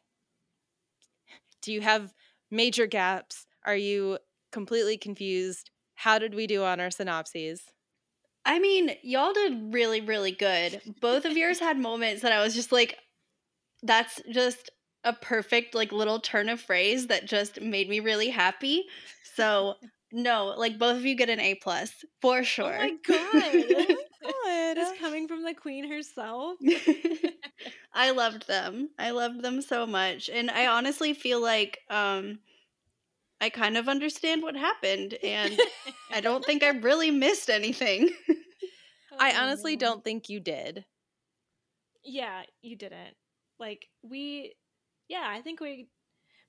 Do 1.64 1.74
you 1.74 1.82
have 1.82 2.14
major 2.52 2.86
gaps? 2.86 3.48
Are 3.66 3.76
you 3.76 4.20
completely 4.52 4.96
confused? 4.96 5.72
How 5.98 6.18
did 6.20 6.34
we 6.34 6.48
do 6.48 6.64
on 6.64 6.80
our 6.80 6.92
synopses? 6.92 7.74
I 8.46 8.60
mean, 8.60 8.96
y'all 9.04 9.34
did 9.34 9.74
really, 9.74 10.02
really 10.02 10.32
good. 10.32 10.82
Both 11.02 11.26
of 11.26 11.36
yours 11.36 11.60
had 11.60 11.78
moments 11.78 12.22
that 12.22 12.32
I 12.32 12.42
was 12.42 12.56
just 12.56 12.72
like, 12.72 12.98
that's 13.84 14.22
just 14.32 14.72
a 15.04 15.14
perfect, 15.14 15.76
like, 15.76 15.92
little 15.92 16.20
turn 16.20 16.50
of 16.50 16.62
phrase 16.62 17.08
that 17.08 17.26
just 17.26 17.62
made 17.62 17.90
me 17.90 18.00
really 18.00 18.30
happy. 18.30 18.86
So, 19.24 19.76
no, 20.12 20.48
like, 20.58 20.80
both 20.80 20.98
of 20.98 21.06
you 21.06 21.16
get 21.16 21.30
an 21.30 21.40
A 21.40 21.56
plus 21.56 22.06
for 22.22 22.44
sure. 22.44 22.92
Oh 23.10 23.30
my 23.34 23.58
god. 23.88 23.98
Good. 24.46 24.78
this 24.78 24.92
coming 25.00 25.28
from 25.28 25.44
the 25.44 25.54
queen 25.54 25.90
herself. 25.90 26.58
I 27.94 28.12
loved 28.12 28.48
them. 28.48 28.90
I 29.00 29.12
loved 29.12 29.42
them 29.42 29.62
so 29.62 29.86
much. 29.86 30.30
And 30.30 30.50
I 30.52 30.68
honestly 30.68 31.14
feel 31.14 31.42
like 31.42 31.80
um 31.90 32.40
I 33.42 33.50
kind 33.50 33.78
of 33.78 33.88
understand 33.90 34.42
what 34.44 34.56
happened 34.56 35.16
and 35.24 35.60
I 36.12 36.22
don't 36.22 36.46
think 36.46 36.64
I 36.64 36.70
really 36.70 37.12
missed 37.12 37.50
anything. 37.50 38.10
I 39.20 39.32
Oh, 39.32 39.34
honestly 39.34 39.76
no. 39.76 39.78
don't 39.78 40.04
think 40.04 40.30
you 40.30 40.40
did. 40.40 40.86
Yeah, 42.04 42.44
you 42.62 42.76
didn't. 42.76 43.16
Like 43.60 43.88
we 44.02 44.56
yeah, 45.08 45.26
I 45.30 45.42
think 45.42 45.60
we 45.60 45.90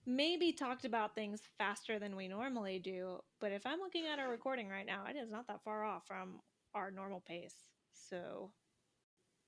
maybe 0.07 0.53
talked 0.53 0.85
about 0.85 1.15
things 1.15 1.43
faster 1.59 1.99
than 1.99 2.17
we 2.17 2.29
normally 2.29 2.79
do, 2.79 3.21
but 3.41 3.53
if 3.53 3.67
I'm 3.67 3.81
looking 3.81 4.07
at 4.07 4.19
our 4.19 4.29
recording 4.31 4.69
right 4.69 4.87
now, 4.87 5.05
it 5.07 5.17
is 5.17 5.31
not 5.31 5.47
that 5.49 5.63
far 5.65 5.85
off 5.85 6.07
from 6.07 6.41
our 6.75 6.91
normal 6.91 7.21
pace. 7.21 7.57
So, 7.93 8.53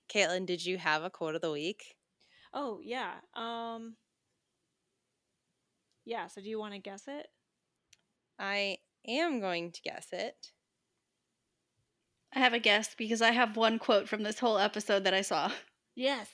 Caitlin, 0.08 0.44
did 0.44 0.66
you 0.66 0.76
have 0.76 1.02
a 1.04 1.10
quote 1.10 1.34
of 1.34 1.40
the 1.40 1.50
week? 1.50 1.96
oh, 2.52 2.80
yeah. 2.82 3.20
Um 3.34 3.96
Yeah, 6.04 6.26
so 6.26 6.40
do 6.40 6.48
you 6.48 6.58
want 6.58 6.74
to 6.74 6.80
guess 6.80 7.04
it? 7.06 7.28
I 8.38 8.78
am 9.06 9.40
going 9.40 9.72
to 9.72 9.82
guess 9.82 10.08
it. 10.12 10.52
I 12.34 12.38
have 12.38 12.52
a 12.54 12.58
guess 12.58 12.94
because 12.96 13.22
I 13.22 13.32
have 13.32 13.56
one 13.56 13.78
quote 13.78 14.08
from 14.08 14.22
this 14.22 14.38
whole 14.38 14.58
episode 14.58 15.04
that 15.04 15.14
I 15.14 15.22
saw. 15.22 15.50
Yes. 15.94 16.28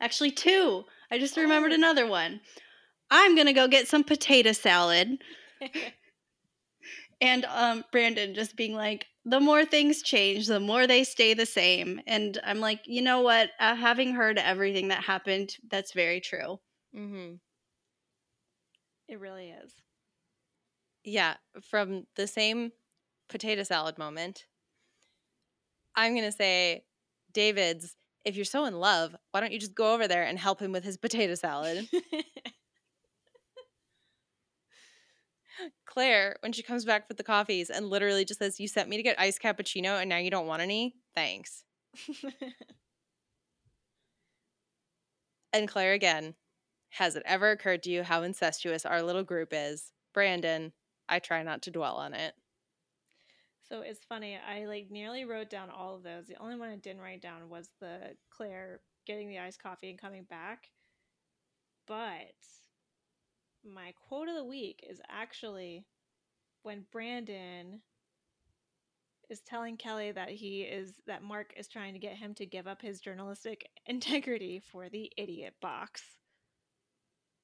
Actually, 0.00 0.30
two. 0.30 0.84
I 1.10 1.18
just 1.18 1.36
remembered 1.36 1.72
Oh. 1.72 1.76
another 1.76 2.06
one. 2.06 2.40
I'm 3.10 3.34
going 3.34 3.46
to 3.46 3.52
go 3.52 3.68
get 3.68 3.86
some 3.86 4.04
potato 4.04 4.52
salad. 4.52 5.18
And 7.20 7.44
um, 7.46 7.84
Brandon 7.92 8.34
just 8.34 8.56
being 8.56 8.74
like, 8.74 9.06
the 9.24 9.40
more 9.40 9.64
things 9.64 10.02
change, 10.02 10.46
the 10.46 10.60
more 10.60 10.86
they 10.86 11.04
stay 11.04 11.32
the 11.32 11.46
same. 11.46 12.00
And 12.06 12.38
I'm 12.44 12.60
like, 12.60 12.80
you 12.86 13.00
know 13.00 13.22
what? 13.22 13.50
Uh, 13.58 13.74
having 13.76 14.12
heard 14.14 14.36
everything 14.36 14.88
that 14.88 15.04
happened, 15.04 15.56
that's 15.70 15.92
very 15.92 16.20
true. 16.20 16.58
Mm-hmm. 16.94 17.36
It 19.08 19.20
really 19.20 19.50
is. 19.50 19.72
Yeah, 21.04 21.34
from 21.62 22.06
the 22.16 22.26
same 22.26 22.72
potato 23.28 23.62
salad 23.62 23.98
moment, 23.98 24.46
I'm 25.94 26.12
going 26.14 26.24
to 26.24 26.32
say, 26.32 26.84
David's, 27.32 27.94
if 28.24 28.36
you're 28.36 28.44
so 28.44 28.64
in 28.64 28.78
love, 28.80 29.14
why 29.30 29.40
don't 29.40 29.52
you 29.52 29.58
just 29.58 29.74
go 29.74 29.92
over 29.94 30.08
there 30.08 30.24
and 30.24 30.38
help 30.38 30.60
him 30.60 30.72
with 30.72 30.84
his 30.84 30.96
potato 30.96 31.34
salad? 31.34 31.88
Claire, 35.86 36.36
when 36.40 36.52
she 36.52 36.62
comes 36.62 36.84
back 36.84 37.06
with 37.08 37.16
the 37.16 37.22
coffees 37.22 37.70
and 37.70 37.88
literally 37.88 38.24
just 38.24 38.40
says, 38.40 38.58
You 38.58 38.66
sent 38.66 38.88
me 38.88 38.96
to 38.96 39.02
get 39.02 39.20
iced 39.20 39.40
cappuccino 39.40 40.00
and 40.00 40.08
now 40.08 40.16
you 40.16 40.30
don't 40.30 40.46
want 40.46 40.62
any? 40.62 40.96
Thanks. 41.14 41.64
And 45.54 45.68
Claire 45.68 45.92
again, 45.92 46.34
has 46.94 47.16
it 47.16 47.24
ever 47.26 47.50
occurred 47.50 47.82
to 47.82 47.90
you 47.90 48.04
how 48.04 48.22
incestuous 48.22 48.86
our 48.86 49.02
little 49.02 49.24
group 49.24 49.48
is? 49.50 49.90
Brandon, 50.12 50.72
I 51.08 51.18
try 51.18 51.42
not 51.42 51.62
to 51.62 51.72
dwell 51.72 51.96
on 51.96 52.14
it. 52.14 52.34
So 53.68 53.80
it's 53.80 54.04
funny. 54.04 54.38
I 54.38 54.66
like 54.66 54.92
nearly 54.92 55.24
wrote 55.24 55.50
down 55.50 55.70
all 55.70 55.96
of 55.96 56.04
those. 56.04 56.26
The 56.28 56.40
only 56.40 56.54
one 56.54 56.68
I 56.68 56.76
didn't 56.76 57.02
write 57.02 57.20
down 57.20 57.48
was 57.48 57.68
the 57.80 58.14
Claire 58.30 58.78
getting 59.08 59.28
the 59.28 59.40
iced 59.40 59.60
coffee 59.60 59.90
and 59.90 60.00
coming 60.00 60.22
back. 60.22 60.68
But 61.88 62.36
my 63.64 63.92
quote 64.06 64.28
of 64.28 64.36
the 64.36 64.44
week 64.44 64.86
is 64.88 65.00
actually 65.08 65.86
when 66.62 66.86
Brandon 66.92 67.80
is 69.28 69.40
telling 69.40 69.76
Kelly 69.78 70.12
that 70.12 70.28
he 70.28 70.62
is 70.62 70.92
that 71.08 71.24
Mark 71.24 71.54
is 71.56 71.66
trying 71.66 71.94
to 71.94 71.98
get 71.98 72.14
him 72.14 72.34
to 72.34 72.46
give 72.46 72.68
up 72.68 72.82
his 72.82 73.00
journalistic 73.00 73.68
integrity 73.86 74.62
for 74.70 74.88
the 74.88 75.10
idiot 75.16 75.54
box. 75.60 76.02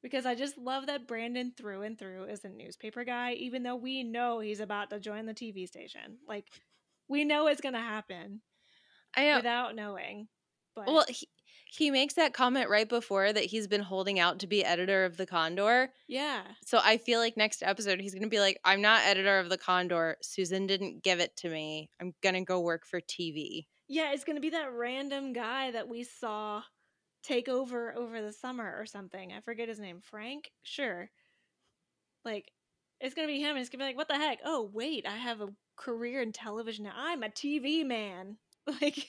Because 0.02 0.24
I 0.24 0.34
just 0.34 0.56
love 0.56 0.86
that 0.86 1.06
Brandon 1.06 1.52
through 1.56 1.82
and 1.82 1.98
through 1.98 2.24
is 2.24 2.44
a 2.44 2.48
newspaper 2.48 3.04
guy, 3.04 3.32
even 3.32 3.62
though 3.62 3.76
we 3.76 4.02
know 4.02 4.40
he's 4.40 4.60
about 4.60 4.90
to 4.90 5.00
join 5.00 5.26
the 5.26 5.34
TV 5.34 5.66
station. 5.66 6.18
Like, 6.26 6.46
we 7.08 7.24
know 7.24 7.48
it's 7.48 7.60
going 7.60 7.74
to 7.74 7.80
happen 7.80 8.40
I 9.14 9.26
know. 9.26 9.36
without 9.36 9.74
knowing. 9.74 10.28
But 10.74 10.86
Well, 10.86 11.04
he, 11.08 11.28
he 11.72 11.90
makes 11.90 12.14
that 12.14 12.32
comment 12.32 12.70
right 12.70 12.88
before 12.88 13.32
that 13.32 13.44
he's 13.44 13.66
been 13.66 13.82
holding 13.82 14.18
out 14.18 14.38
to 14.40 14.46
be 14.46 14.64
editor 14.64 15.04
of 15.04 15.16
the 15.16 15.26
Condor. 15.26 15.92
yeah. 16.08 16.42
So 16.64 16.80
I 16.82 16.96
feel 16.96 17.20
like 17.20 17.36
next 17.36 17.62
episode 17.62 18.00
he's 18.00 18.14
going 18.14 18.22
to 18.22 18.28
be 18.28 18.40
like, 18.40 18.58
I'm 18.64 18.80
not 18.80 19.04
editor 19.04 19.38
of 19.38 19.50
the 19.50 19.58
Condor. 19.58 20.16
Susan 20.22 20.66
didn't 20.66 21.02
give 21.02 21.20
it 21.20 21.36
to 21.38 21.50
me. 21.50 21.90
I'm 22.00 22.14
going 22.22 22.34
to 22.36 22.40
go 22.42 22.60
work 22.60 22.86
for 22.86 23.00
TV. 23.00 23.66
Yeah, 23.88 24.12
it's 24.12 24.24
going 24.24 24.36
to 24.36 24.40
be 24.40 24.50
that 24.50 24.72
random 24.72 25.32
guy 25.32 25.72
that 25.72 25.88
we 25.88 26.04
saw 26.04 26.62
take 27.22 27.48
over 27.48 27.94
over 27.96 28.22
the 28.22 28.32
summer 28.32 28.74
or 28.78 28.86
something. 28.86 29.32
I 29.32 29.40
forget 29.40 29.68
his 29.68 29.80
name. 29.80 30.00
Frank? 30.02 30.50
Sure. 30.62 31.10
Like, 32.24 32.50
it's 33.00 33.14
gonna 33.14 33.28
be 33.28 33.40
him, 33.40 33.50
and 33.50 33.58
it's 33.58 33.70
gonna 33.70 33.84
be 33.84 33.88
like, 33.88 33.96
what 33.96 34.08
the 34.08 34.16
heck? 34.16 34.38
Oh, 34.44 34.70
wait, 34.72 35.06
I 35.06 35.16
have 35.16 35.40
a 35.40 35.48
career 35.76 36.20
in 36.20 36.32
television 36.32 36.84
now. 36.84 36.92
I'm 36.96 37.22
a 37.22 37.28
TV 37.28 37.84
man. 37.84 38.36
Like, 38.80 39.08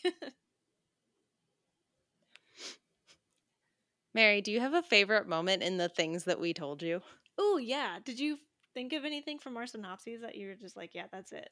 Mary, 4.14 4.41
do 4.41 4.51
you 4.51 4.59
have 4.59 4.74
a 4.74 4.82
favorite 4.82 5.28
moment 5.28 5.62
in 5.62 5.78
the 5.78 5.89
things 5.89 6.24
that 6.24 6.39
we 6.39 6.53
told 6.53 6.82
you? 6.82 7.01
oh 7.38 7.57
yeah. 7.57 7.97
Did 8.03 8.20
you 8.20 8.38
think 8.74 8.93
of 8.93 9.05
anything 9.05 9.39
from 9.39 9.57
our 9.57 9.68
synopses 9.68 10.22
that 10.22 10.36
you 10.36 10.47
were 10.47 10.55
just 10.55 10.78
like, 10.78 10.93
yeah, 10.93 11.07
that's 11.12 11.32
it? 11.32 11.49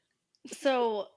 So 0.53 1.07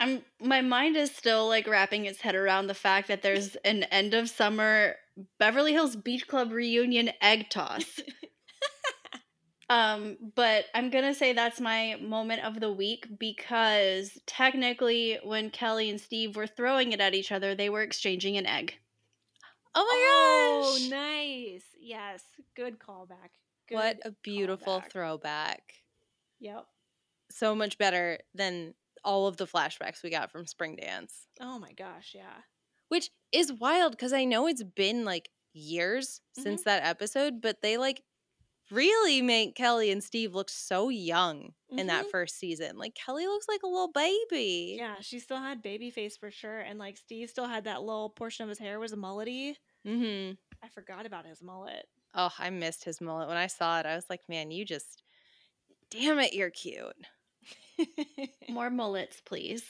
I'm 0.00 0.22
my 0.40 0.60
mind 0.60 0.96
is 0.96 1.10
still 1.14 1.48
like 1.48 1.66
wrapping 1.66 2.06
its 2.06 2.20
head 2.20 2.34
around 2.34 2.66
the 2.66 2.74
fact 2.74 3.08
that 3.08 3.22
there's 3.22 3.56
an 3.56 3.84
end 3.84 4.14
of 4.14 4.28
summer 4.28 4.96
Beverly 5.38 5.72
Hills 5.72 5.96
Beach 5.96 6.26
Club 6.26 6.52
reunion 6.52 7.10
egg 7.20 7.50
toss. 7.50 8.00
Um, 9.72 10.18
but 10.34 10.66
I'm 10.74 10.90
gonna 10.90 11.14
say 11.14 11.32
that's 11.32 11.58
my 11.58 11.96
moment 11.98 12.44
of 12.44 12.60
the 12.60 12.70
week 12.70 13.06
because 13.18 14.18
technically, 14.26 15.18
when 15.24 15.48
Kelly 15.48 15.88
and 15.88 15.98
Steve 15.98 16.36
were 16.36 16.46
throwing 16.46 16.92
it 16.92 17.00
at 17.00 17.14
each 17.14 17.32
other, 17.32 17.54
they 17.54 17.70
were 17.70 17.80
exchanging 17.80 18.36
an 18.36 18.44
egg. 18.44 18.74
Oh 19.74 19.82
my 19.82 19.94
gosh! 19.94 20.68
oh, 20.68 20.78
gosh! 20.78 20.90
nice. 20.90 21.64
Yes. 21.80 22.22
Good 22.54 22.78
callback. 22.78 23.30
Good 23.66 23.76
what 23.76 23.98
a 24.04 24.10
beautiful 24.22 24.82
callback. 24.82 24.92
throwback. 24.92 25.62
Yep. 26.40 26.66
So 27.30 27.54
much 27.54 27.78
better 27.78 28.18
than 28.34 28.74
all 29.04 29.26
of 29.26 29.36
the 29.36 29.46
flashbacks 29.46 30.02
we 30.02 30.10
got 30.10 30.30
from 30.30 30.46
Spring 30.46 30.76
Dance. 30.76 31.26
Oh 31.40 31.58
my 31.58 31.72
gosh, 31.72 32.12
yeah. 32.14 32.42
Which 32.88 33.10
is 33.32 33.52
wild 33.52 33.92
because 33.92 34.12
I 34.12 34.24
know 34.24 34.46
it's 34.46 34.62
been 34.62 35.04
like 35.04 35.30
years 35.54 36.20
since 36.34 36.62
that 36.64 36.84
episode, 36.84 37.40
but 37.40 37.62
they 37.62 37.76
like 37.76 38.02
really 38.70 39.20
make 39.20 39.54
Kelly 39.54 39.90
and 39.90 40.02
Steve 40.02 40.34
look 40.34 40.48
so 40.48 40.88
young 40.88 41.52
in 41.70 41.88
that 41.88 42.06
Mhm. 42.06 42.10
first 42.10 42.38
season. 42.38 42.78
Like 42.78 42.94
Kelly 42.94 43.26
looks 43.26 43.46
like 43.48 43.62
a 43.62 43.66
little 43.66 43.92
baby. 43.92 44.76
Yeah, 44.78 44.96
she 45.00 45.18
still 45.18 45.36
had 45.38 45.60
baby 45.62 45.90
face 45.90 46.16
for 46.16 46.30
sure. 46.30 46.60
And 46.60 46.78
like 46.78 46.96
Steve 46.96 47.28
still 47.28 47.46
had 47.46 47.64
that 47.64 47.82
little 47.82 48.08
portion 48.10 48.44
of 48.44 48.48
his 48.48 48.58
hair 48.58 48.78
was 48.78 48.92
a 48.92 48.96
mullety. 48.96 49.56
Mm-hmm. 49.86 50.34
I 50.62 50.68
forgot 50.68 51.04
about 51.06 51.26
his 51.26 51.42
mullet. 51.42 51.86
Oh, 52.14 52.30
I 52.38 52.50
missed 52.50 52.84
his 52.84 53.00
mullet. 53.00 53.28
When 53.28 53.36
I 53.36 53.46
saw 53.46 53.80
it, 53.80 53.86
I 53.86 53.94
was 53.94 54.06
like, 54.08 54.20
man, 54.28 54.50
you 54.50 54.64
just 54.64 55.02
damn 55.90 56.18
it, 56.18 56.32
you're 56.34 56.50
cute. 56.50 56.94
More 58.48 58.70
mullets, 58.70 59.20
please. 59.24 59.64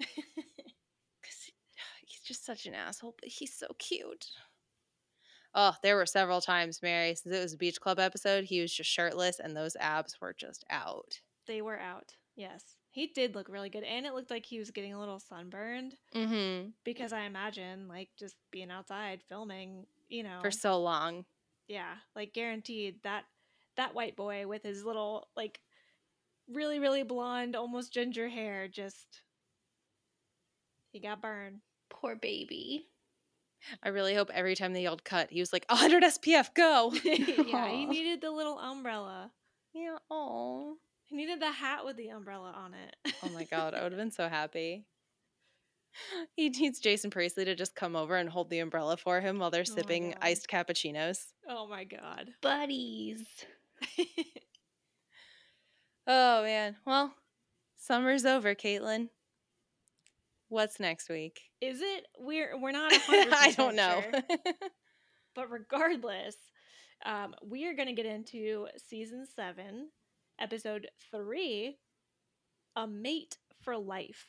Cause 0.00 1.50
he's 2.06 2.20
just 2.20 2.44
such 2.44 2.66
an 2.66 2.74
asshole, 2.74 3.14
but 3.20 3.28
he's 3.28 3.54
so 3.54 3.66
cute. 3.78 4.26
Oh, 5.54 5.74
there 5.82 5.96
were 5.96 6.06
several 6.06 6.40
times, 6.42 6.80
Mary, 6.82 7.14
since 7.14 7.34
it 7.34 7.40
was 7.42 7.54
a 7.54 7.58
beach 7.58 7.80
club 7.80 7.98
episode, 7.98 8.44
he 8.44 8.60
was 8.60 8.72
just 8.74 8.90
shirtless 8.90 9.38
and 9.40 9.56
those 9.56 9.74
abs 9.80 10.20
were 10.20 10.34
just 10.38 10.64
out. 10.70 11.20
they 11.46 11.62
were 11.62 11.78
out. 11.78 12.12
Yes. 12.34 12.62
He 12.90 13.06
did 13.08 13.34
look 13.34 13.48
really 13.48 13.70
good. 13.70 13.84
And 13.84 14.04
it 14.04 14.12
looked 14.14 14.30
like 14.30 14.44
he 14.44 14.58
was 14.58 14.70
getting 14.70 14.92
a 14.94 14.98
little 14.98 15.18
sunburned 15.20 15.94
Mm-hmm. 16.14 16.68
because 16.84 17.12
I 17.12 17.22
imagine 17.22 17.88
like 17.88 18.08
just 18.18 18.36
being 18.50 18.70
outside 18.70 19.20
filming, 19.28 19.86
you 20.08 20.22
know. 20.22 20.38
For 20.42 20.50
so 20.50 20.78
long. 20.80 21.24
yeah, 21.68 21.94
like 22.14 22.32
guaranteed 22.34 22.96
that 23.04 23.24
that 23.76 23.94
white 23.94 24.16
boy 24.16 24.46
with 24.46 24.62
his 24.62 24.84
little 24.84 25.28
like 25.36 25.60
really 26.52 26.78
really 26.78 27.02
blonde 27.02 27.56
almost 27.56 27.92
ginger 27.92 28.28
hair 28.28 28.68
just 28.68 29.22
he 30.92 31.00
got 31.00 31.20
burned. 31.20 31.60
Poor 31.90 32.16
baby. 32.16 32.86
I 33.82 33.88
really 33.88 34.14
hope 34.14 34.30
every 34.32 34.54
time 34.54 34.72
they 34.72 34.82
yelled 34.82 35.04
cut, 35.04 35.28
he 35.30 35.40
was 35.40 35.52
like, 35.52 35.66
100 35.68 36.02
SPF, 36.04 36.54
go. 36.54 36.92
yeah, 37.04 37.68
he 37.68 37.84
needed 37.86 38.20
the 38.20 38.30
little 38.30 38.58
umbrella. 38.58 39.30
yeah, 39.74 39.96
oh. 40.10 40.76
He 41.04 41.16
needed 41.16 41.40
the 41.40 41.50
hat 41.50 41.84
with 41.84 41.96
the 41.96 42.08
umbrella 42.08 42.52
on 42.56 42.74
it. 42.74 43.14
Oh 43.22 43.28
my 43.30 43.44
God, 43.44 43.74
I 43.74 43.82
would 43.82 43.92
have 43.92 43.98
been 44.00 44.10
so 44.10 44.28
happy. 44.28 44.84
He 46.36 46.50
needs 46.50 46.78
Jason 46.78 47.10
Priestley 47.10 47.46
to 47.46 47.54
just 47.54 47.74
come 47.74 47.96
over 47.96 48.16
and 48.16 48.28
hold 48.28 48.50
the 48.50 48.58
umbrella 48.58 48.96
for 48.98 49.20
him 49.22 49.38
while 49.38 49.50
they're 49.50 49.62
Oh 49.66 49.74
sipping 49.74 50.10
God. 50.10 50.18
iced 50.20 50.46
cappuccinos. 50.48 51.18
oh 51.48 51.66
my 51.68 51.84
god. 51.84 52.30
Buddies. 52.42 53.24
Oh 56.06 56.42
man. 56.42 56.76
Well, 56.86 57.14
summer's 57.76 58.24
over, 58.24 58.54
Caitlin. 58.54 59.08
What's 60.48 60.78
next 60.78 61.08
week? 61.08 61.40
Is 61.60 61.80
it 61.80 62.06
we're 62.18 62.58
we're 62.58 62.70
not 62.72 62.92
100% 63.08 63.32
I 63.32 63.50
don't 63.56 63.74
know. 63.74 64.02
sure. 64.02 64.22
but 65.34 65.50
regardless, 65.50 66.36
um, 67.04 67.34
we 67.44 67.66
are 67.66 67.74
going 67.74 67.88
to 67.88 67.94
get 67.94 68.06
into 68.06 68.68
season 68.76 69.26
seven, 69.34 69.88
episode 70.40 70.86
three, 71.10 71.76
a 72.76 72.86
mate 72.86 73.38
for 73.62 73.76
life. 73.76 74.26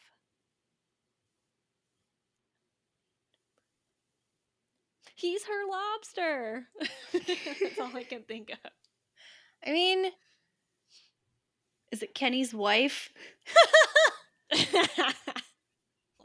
He's 5.16 5.46
her 5.46 5.68
lobster. 5.70 6.68
That's 7.14 7.80
all 7.80 7.96
I 7.96 8.04
can 8.04 8.22
think 8.24 8.52
of. 8.52 8.72
I 9.66 9.72
mean, 9.72 10.12
Is 11.98 12.04
it 12.04 12.14
Kenny's 12.14 12.54
wife? 12.54 13.10
oh 14.54 15.14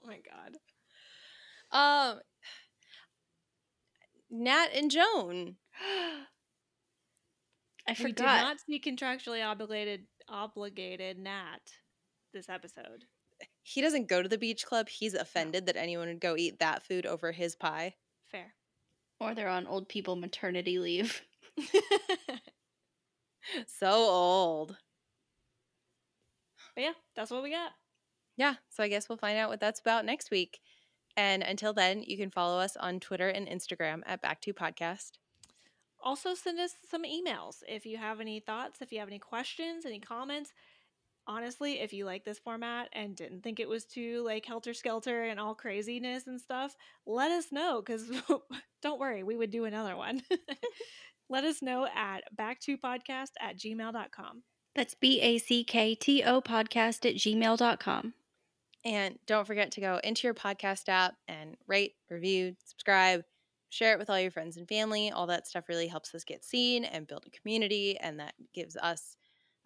my 0.07 0.19
god. 0.21 0.53
um, 1.71 2.21
Nat 4.31 4.67
and 4.75 4.91
Joan. 4.91 5.57
I 7.89 7.95
forgot. 7.95 8.05
We 8.05 8.13
did 8.13 8.23
not 8.23 8.61
see 8.61 8.81
contractually 8.81 9.43
obligated 9.43 10.03
obligated 10.29 11.19
Nat 11.19 11.63
this 12.35 12.51
episode. 12.51 13.07
He 13.63 13.81
doesn't 13.81 14.09
go 14.09 14.23
to 14.23 14.29
the 14.29 14.37
beach 14.37 14.67
club. 14.67 14.91
He's 14.91 15.15
offended 15.15 15.65
that 15.65 15.79
anyone 15.79 16.09
would 16.09 16.21
go 16.21 16.37
eat 16.37 16.59
that 16.59 16.83
food 16.83 17.07
over 17.07 17.33
his 17.33 17.57
pie. 17.57 17.95
Fair. 18.31 18.53
Or 19.19 19.35
they're 19.35 19.49
on 19.49 19.67
old 19.67 19.89
people 19.89 20.17
maternity 20.17 20.79
leave. 20.79 21.23
So 23.67 23.91
old. 23.91 24.77
But 26.75 26.85
yeah, 26.85 26.93
that's 27.15 27.31
what 27.31 27.43
we 27.43 27.51
got. 27.51 27.73
Yeah, 28.37 28.55
so 28.71 28.83
I 28.83 28.89
guess 28.89 29.09
we'll 29.09 29.19
find 29.19 29.39
out 29.39 29.51
what 29.51 29.61
that's 29.61 29.81
about 29.81 30.05
next 30.05 30.31
week. 30.31 30.61
And 31.17 31.43
until 31.43 31.73
then, 31.75 32.03
you 32.03 32.17
can 32.17 32.31
follow 32.31 32.59
us 32.59 32.77
on 32.77 33.01
Twitter 33.01 33.29
and 33.29 33.47
Instagram 33.47 34.01
at 34.07 34.23
Back 34.23 34.41
to 34.43 34.55
Podcast. 34.55 35.13
Also, 36.03 36.35
send 36.35 36.59
us 36.59 36.73
some 36.89 37.05
emails 37.05 37.63
if 37.69 37.87
you 37.87 37.97
have 37.97 38.21
any 38.21 38.41
thoughts, 38.41 38.81
if 38.81 38.91
you 38.91 38.99
have 38.99 39.09
any 39.09 39.19
questions, 39.19 39.87
any 39.87 40.01
comments. 40.01 40.53
Honestly, 41.29 41.79
if 41.79 41.93
you 41.93 42.05
like 42.05 42.25
this 42.25 42.41
format 42.41 42.89
and 42.93 43.15
didn't 43.15 43.43
think 43.43 43.61
it 43.61 43.69
was 43.69 43.85
too 43.85 44.25
like 44.25 44.45
helter 44.45 44.75
skelter 44.75 45.25
and 45.25 45.39
all 45.39 45.55
craziness 45.55 46.27
and 46.27 46.41
stuff, 46.41 46.75
let 47.07 47.31
us 47.31 47.53
know 47.53 47.81
because 47.81 48.11
don't 48.83 48.99
worry, 48.99 49.23
we 49.23 49.37
would 49.37 49.53
do 49.53 49.65
another 49.65 49.97
one. 49.97 50.23
let 51.29 51.45
us 51.45 51.63
know 51.63 51.87
at 51.95 52.25
back2podcast 52.37 53.31
at 53.41 53.57
gmail.com. 53.57 54.43
That's 54.75 54.95
B 54.95 55.21
A 55.21 55.39
C 55.39 55.65
K 55.65 55.95
T 55.95 56.23
O 56.23 56.41
podcast 56.41 57.09
at 57.09 57.17
gmail.com. 57.17 58.15
And 58.85 59.19
don't 59.27 59.47
forget 59.47 59.71
to 59.73 59.81
go 59.81 60.01
into 60.03 60.27
your 60.27 60.35
podcast 60.35 60.89
app 60.89 61.15
and 61.29 61.57
rate, 61.69 61.95
review, 62.11 62.57
subscribe, 62.65 63.23
share 63.69 63.93
it 63.93 63.99
with 63.99 64.11
all 64.11 64.19
your 64.19 64.31
friends 64.31 64.57
and 64.57 64.69
family. 64.69 65.11
All 65.11 65.27
that 65.29 65.47
stuff 65.47 65.69
really 65.69 65.87
helps 65.87 66.15
us 66.15 66.25
get 66.25 66.45
seen 66.45 66.85
and 66.85 67.07
build 67.07 67.25
a 67.27 67.31
community, 67.31 67.97
and 67.99 68.19
that 68.19 68.35
gives 68.53 68.77
us 68.77 69.17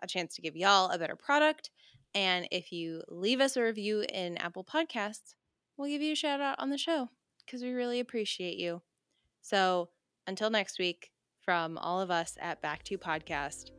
a 0.02 0.06
chance 0.06 0.34
to 0.34 0.42
give 0.42 0.56
y'all 0.56 0.90
a 0.90 0.98
better 0.98 1.16
product. 1.16 1.70
And 2.14 2.46
if 2.50 2.72
you 2.72 3.02
leave 3.08 3.40
us 3.40 3.56
a 3.56 3.62
review 3.62 4.04
in 4.12 4.36
Apple 4.38 4.64
Podcasts, 4.64 5.34
we'll 5.76 5.88
give 5.88 6.02
you 6.02 6.12
a 6.12 6.16
shout 6.16 6.40
out 6.40 6.58
on 6.58 6.70
the 6.70 6.78
show 6.78 7.08
because 7.44 7.62
we 7.62 7.72
really 7.72 8.00
appreciate 8.00 8.58
you. 8.58 8.82
So 9.40 9.88
until 10.26 10.50
next 10.50 10.78
week, 10.78 11.10
from 11.42 11.78
all 11.78 12.00
of 12.00 12.10
us 12.10 12.36
at 12.40 12.60
Back 12.60 12.82
to 12.84 12.98
Podcast, 12.98 13.70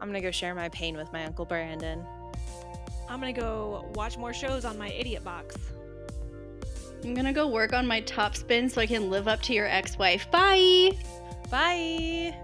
I'm 0.00 0.08
going 0.08 0.20
to 0.20 0.26
go 0.26 0.30
share 0.30 0.54
my 0.54 0.68
pain 0.70 0.96
with 0.96 1.12
my 1.12 1.24
Uncle 1.24 1.44
Brandon. 1.44 2.04
I'm 3.08 3.20
going 3.20 3.34
to 3.34 3.40
go 3.40 3.90
watch 3.94 4.16
more 4.18 4.32
shows 4.32 4.64
on 4.64 4.78
my 4.78 4.90
idiot 4.90 5.24
box. 5.24 5.56
I'm 7.04 7.14
gonna 7.14 7.32
go 7.32 7.46
work 7.46 7.72
on 7.72 7.86
my 7.86 8.00
top 8.00 8.36
spin 8.36 8.68
so 8.68 8.80
I 8.80 8.86
can 8.86 9.10
live 9.10 9.28
up 9.28 9.40
to 9.42 9.52
your 9.52 9.66
ex 9.66 9.96
wife. 9.98 10.30
Bye! 10.30 10.90
Bye. 11.50 12.34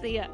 See 0.00 0.16
ya. 0.16 0.26